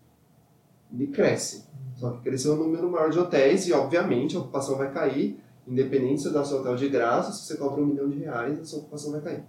Ele 0.92 1.06
cresce. 1.06 1.64
Só 1.96 2.10
que 2.10 2.22
cresceu 2.22 2.54
um 2.54 2.56
número 2.56 2.90
maior 2.90 3.10
de 3.10 3.18
hotéis 3.18 3.66
e, 3.68 3.72
obviamente, 3.72 4.36
a 4.36 4.40
ocupação 4.40 4.76
vai 4.76 4.92
cair, 4.92 5.38
independente 5.66 6.22
se 6.22 6.28
você 6.28 6.34
dá 6.34 6.44
seu 6.44 6.58
hotel 6.60 6.76
de 6.76 6.88
graça, 6.88 7.32
se 7.32 7.46
você 7.46 7.56
cobra 7.56 7.82
um 7.82 7.86
milhão 7.86 8.08
de 8.08 8.18
reais, 8.18 8.58
a 8.58 8.64
sua 8.64 8.80
ocupação 8.80 9.12
vai 9.12 9.20
cair. 9.20 9.44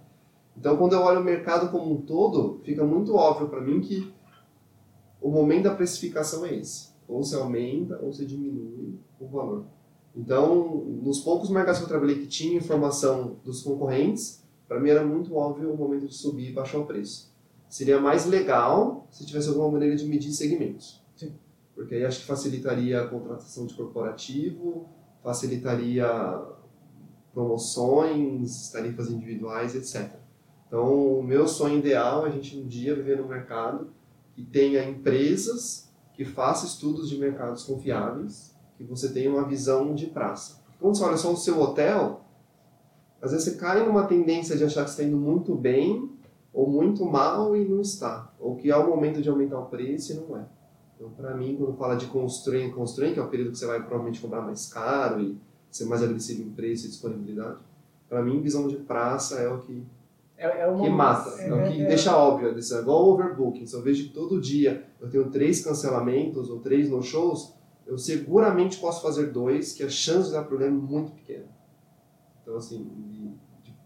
Então, 0.56 0.76
quando 0.76 0.92
eu 0.92 1.00
olho 1.00 1.20
o 1.20 1.24
mercado 1.24 1.70
como 1.70 1.92
um 1.92 2.02
todo, 2.02 2.60
fica 2.62 2.84
muito 2.84 3.14
óbvio 3.14 3.48
para 3.48 3.60
mim 3.60 3.80
que 3.80 4.12
o 5.20 5.30
momento 5.30 5.64
da 5.64 5.74
precificação 5.74 6.44
é 6.44 6.54
esse. 6.54 6.92
Ou 7.08 7.22
se 7.22 7.34
aumenta 7.34 7.98
ou 8.02 8.12
se 8.12 8.26
diminui 8.26 8.98
o 9.18 9.26
valor. 9.26 9.64
Então, 10.14 10.84
nos 11.02 11.20
poucos 11.20 11.48
mercados 11.48 11.78
que 11.78 11.84
eu 11.84 11.88
trabalhei 11.88 12.18
que 12.18 12.26
tinha 12.26 12.58
informação 12.58 13.36
dos 13.42 13.62
concorrentes, 13.62 14.44
para 14.68 14.78
mim 14.78 14.90
era 14.90 15.04
muito 15.04 15.34
óbvio 15.34 15.72
o 15.72 15.76
momento 15.76 16.06
de 16.06 16.14
subir 16.14 16.50
e 16.50 16.52
baixar 16.52 16.78
o 16.78 16.86
preço. 16.86 17.31
Seria 17.72 17.98
mais 17.98 18.26
legal 18.26 19.06
se 19.10 19.24
tivesse 19.24 19.48
alguma 19.48 19.70
maneira 19.70 19.96
de 19.96 20.04
medir 20.04 20.30
segmentos. 20.30 21.02
Sim. 21.16 21.32
Porque 21.74 21.94
aí 21.94 22.04
acho 22.04 22.20
que 22.20 22.26
facilitaria 22.26 23.00
a 23.00 23.06
contratação 23.08 23.64
de 23.64 23.72
corporativo, 23.72 24.90
facilitaria 25.22 26.06
promoções, 27.32 28.68
tarifas 28.70 29.10
individuais, 29.10 29.74
etc. 29.74 30.16
Então, 30.66 31.18
o 31.18 31.22
meu 31.22 31.48
sonho 31.48 31.78
ideal 31.78 32.26
é 32.26 32.28
a 32.28 32.32
gente 32.32 32.58
um 32.58 32.66
dia 32.66 32.94
viver 32.94 33.16
num 33.16 33.26
mercado 33.26 33.90
que 34.34 34.44
tenha 34.44 34.84
empresas 34.84 35.90
que 36.12 36.26
façam 36.26 36.66
estudos 36.66 37.08
de 37.08 37.16
mercados 37.16 37.64
confiáveis, 37.64 38.54
que 38.76 38.84
você 38.84 39.10
tenha 39.14 39.30
uma 39.30 39.48
visão 39.48 39.94
de 39.94 40.08
praça. 40.08 40.62
Quando 40.78 40.94
você 40.94 41.04
olha 41.04 41.16
só 41.16 41.32
o 41.32 41.38
seu 41.38 41.58
hotel, 41.58 42.20
às 43.22 43.30
vezes 43.30 43.46
você 43.46 43.56
cai 43.58 43.82
numa 43.82 44.06
tendência 44.06 44.58
de 44.58 44.62
achar 44.62 44.84
que 44.84 44.90
está 44.90 45.02
indo 45.02 45.16
muito 45.16 45.54
bem 45.54 46.11
ou 46.52 46.68
muito 46.68 47.04
mal 47.04 47.56
e 47.56 47.64
não 47.64 47.80
está. 47.80 48.32
Ou 48.38 48.56
que 48.56 48.70
é 48.70 48.76
o 48.76 48.86
momento 48.88 49.22
de 49.22 49.28
aumentar 49.28 49.58
o 49.58 49.66
preço 49.66 50.12
e 50.12 50.16
não 50.16 50.36
é. 50.36 50.44
Então, 50.96 51.10
para 51.10 51.34
mim, 51.34 51.56
quando 51.56 51.76
fala 51.76 51.96
de 51.96 52.06
constrain, 52.06 52.70
constrain, 52.70 53.12
que 53.12 53.18
é 53.18 53.22
o 53.22 53.28
período 53.28 53.52
que 53.52 53.58
você 53.58 53.66
vai 53.66 53.80
provavelmente 53.80 54.20
comprar 54.20 54.42
mais 54.42 54.66
caro 54.72 55.20
e 55.20 55.36
ser 55.70 55.86
mais 55.86 56.02
agressivo 56.02 56.42
em 56.42 56.50
preço 56.50 56.86
e 56.86 56.90
disponibilidade, 56.90 57.58
para 58.08 58.22
mim, 58.22 58.40
visão 58.40 58.68
de 58.68 58.76
praça 58.76 59.36
é 59.40 59.48
o 59.48 59.58
que, 59.58 59.82
É, 60.36 60.60
é 60.60 60.66
uma, 60.66 60.82
que 60.84 60.90
mata, 60.90 61.30
é, 61.42 61.52
o 61.52 61.66
que 61.66 61.82
é- 61.82 61.86
deixa 61.86 62.16
óbvio. 62.16 62.48
É 62.48 62.78
igual 62.78 63.06
o 63.06 63.12
overbooking. 63.14 63.66
Se 63.66 63.74
eu 63.74 63.82
vejo 63.82 64.04
que 64.08 64.14
todo 64.14 64.40
dia 64.40 64.84
eu 65.00 65.08
tenho 65.08 65.30
três 65.30 65.64
cancelamentos 65.64 66.50
ou 66.50 66.60
três 66.60 66.90
no-shows, 66.90 67.54
eu 67.86 67.96
seguramente 67.98 68.78
posso 68.78 69.02
fazer 69.02 69.32
dois, 69.32 69.72
que 69.72 69.82
a 69.82 69.88
chance 69.88 70.28
de 70.28 70.34
dar 70.34 70.44
problema 70.44 70.76
é 70.76 70.80
muito 70.80 71.12
pequena. 71.12 71.46
Então, 72.42 72.56
assim, 72.56 72.86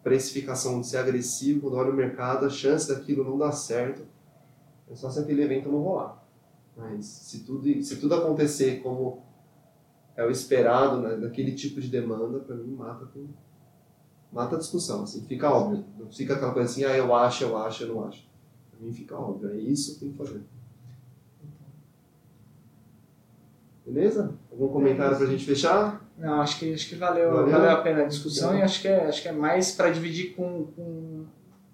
precificação, 0.06 0.80
de 0.80 0.86
ser 0.86 0.98
agressivo, 0.98 1.62
quando 1.62 1.74
olha 1.74 1.90
o 1.90 1.96
mercado, 1.96 2.46
a 2.46 2.48
chance 2.48 2.88
daquilo 2.88 3.24
não 3.24 3.36
dar 3.36 3.50
certo 3.50 4.04
é 4.88 4.94
só 4.94 5.10
se 5.10 5.18
aquele 5.18 5.42
evento 5.42 5.68
não 5.68 5.80
rolar. 5.82 6.24
Mas 6.76 7.06
se 7.06 7.40
tudo, 7.40 7.82
se 7.82 7.96
tudo 7.96 8.14
acontecer 8.14 8.84
como 8.84 9.24
é 10.16 10.24
o 10.24 10.30
esperado, 10.30 11.00
né, 11.00 11.16
daquele 11.16 11.56
tipo 11.56 11.80
de 11.80 11.88
demanda, 11.88 12.38
para 12.38 12.54
mim 12.54 12.72
mata 12.76 13.08
mata 14.30 14.54
a 14.54 14.58
discussão, 14.60 15.02
assim, 15.02 15.22
fica 15.22 15.50
óbvio. 15.50 15.84
Não 15.98 16.08
fica 16.08 16.34
aquela 16.34 16.52
coisa 16.52 16.70
assim, 16.70 16.84
ah, 16.84 16.96
eu 16.96 17.12
acho, 17.12 17.42
eu 17.42 17.56
acho, 17.58 17.82
eu 17.82 17.88
não 17.92 18.04
acho. 18.04 18.24
Para 18.70 18.78
mim 18.78 18.92
fica 18.92 19.18
óbvio, 19.18 19.50
é 19.50 19.56
isso 19.56 19.94
que 19.94 20.00
tem 20.00 20.12
que 20.12 20.18
fazer. 20.18 20.40
Beleza? 23.86 24.34
Algum 24.50 24.68
comentário 24.68 25.16
pra 25.16 25.26
gente 25.26 25.44
fechar? 25.44 26.04
Não, 26.18 26.40
acho 26.40 26.58
que, 26.58 26.72
acho 26.74 26.88
que 26.88 26.96
valeu, 26.96 27.30
Valeu? 27.30 27.50
valeu, 27.52 27.70
a 27.70 27.76
pena 27.82 28.02
a 28.02 28.06
discussão 28.06 28.56
e 28.58 28.62
acho 28.62 28.80
que 28.80 28.88
é, 28.88 29.04
acho 29.06 29.22
que 29.22 29.28
é 29.28 29.32
mais 29.32 29.72
para 29.72 29.90
dividir 29.90 30.34
com, 30.34 30.64
com 30.74 31.24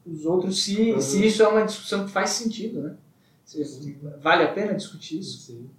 os 0.06 0.26
outros 0.26 0.62
se, 0.62 0.92
Uhum. 0.92 1.00
se 1.00 1.24
isso 1.26 1.42
é 1.42 1.48
uma 1.48 1.64
discussão 1.64 2.04
que 2.04 2.10
faz 2.10 2.30
sentido, 2.30 2.82
né? 2.82 2.96
Se, 3.44 3.96
vale 4.20 4.44
a 4.44 4.52
pena 4.52 4.74
discutir 4.74 5.20
isso? 5.20 5.38
Sim. 5.46 5.70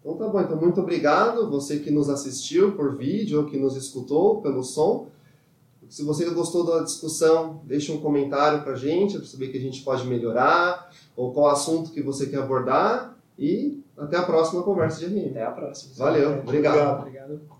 Então 0.00 0.16
tá 0.16 0.28
bom, 0.28 0.40
então 0.40 0.56
muito 0.56 0.80
obrigado 0.80 1.48
você 1.50 1.78
que 1.78 1.90
nos 1.90 2.08
assistiu 2.10 2.72
por 2.72 2.96
vídeo 2.96 3.40
ou 3.40 3.46
que 3.46 3.56
nos 3.58 3.76
escutou 3.76 4.40
pelo 4.42 4.62
som. 4.62 5.06
Se 5.88 6.02
você 6.02 6.28
gostou 6.30 6.64
da 6.66 6.82
discussão, 6.82 7.62
deixe 7.64 7.90
um 7.92 8.00
comentário 8.00 8.62
pra 8.62 8.74
gente, 8.74 9.16
para 9.16 9.26
saber 9.26 9.48
que 9.48 9.56
a 9.58 9.60
gente 9.60 9.82
pode 9.82 10.06
melhorar, 10.06 10.90
ou 11.16 11.32
qual 11.32 11.48
assunto 11.50 11.90
que 11.92 12.02
você 12.02 12.26
quer 12.26 12.38
abordar. 12.40 13.16
E 13.38 13.80
até 13.98 14.16
a 14.16 14.22
próxima 14.22 14.62
conversa 14.62 15.00
de 15.00 15.06
RM. 15.06 15.30
Até 15.30 15.44
a 15.44 15.50
próxima. 15.50 15.94
Valeu, 15.96 16.38
obrigado. 16.40 17.00
Obrigado. 17.00 17.00
Obrigado. 17.00 17.57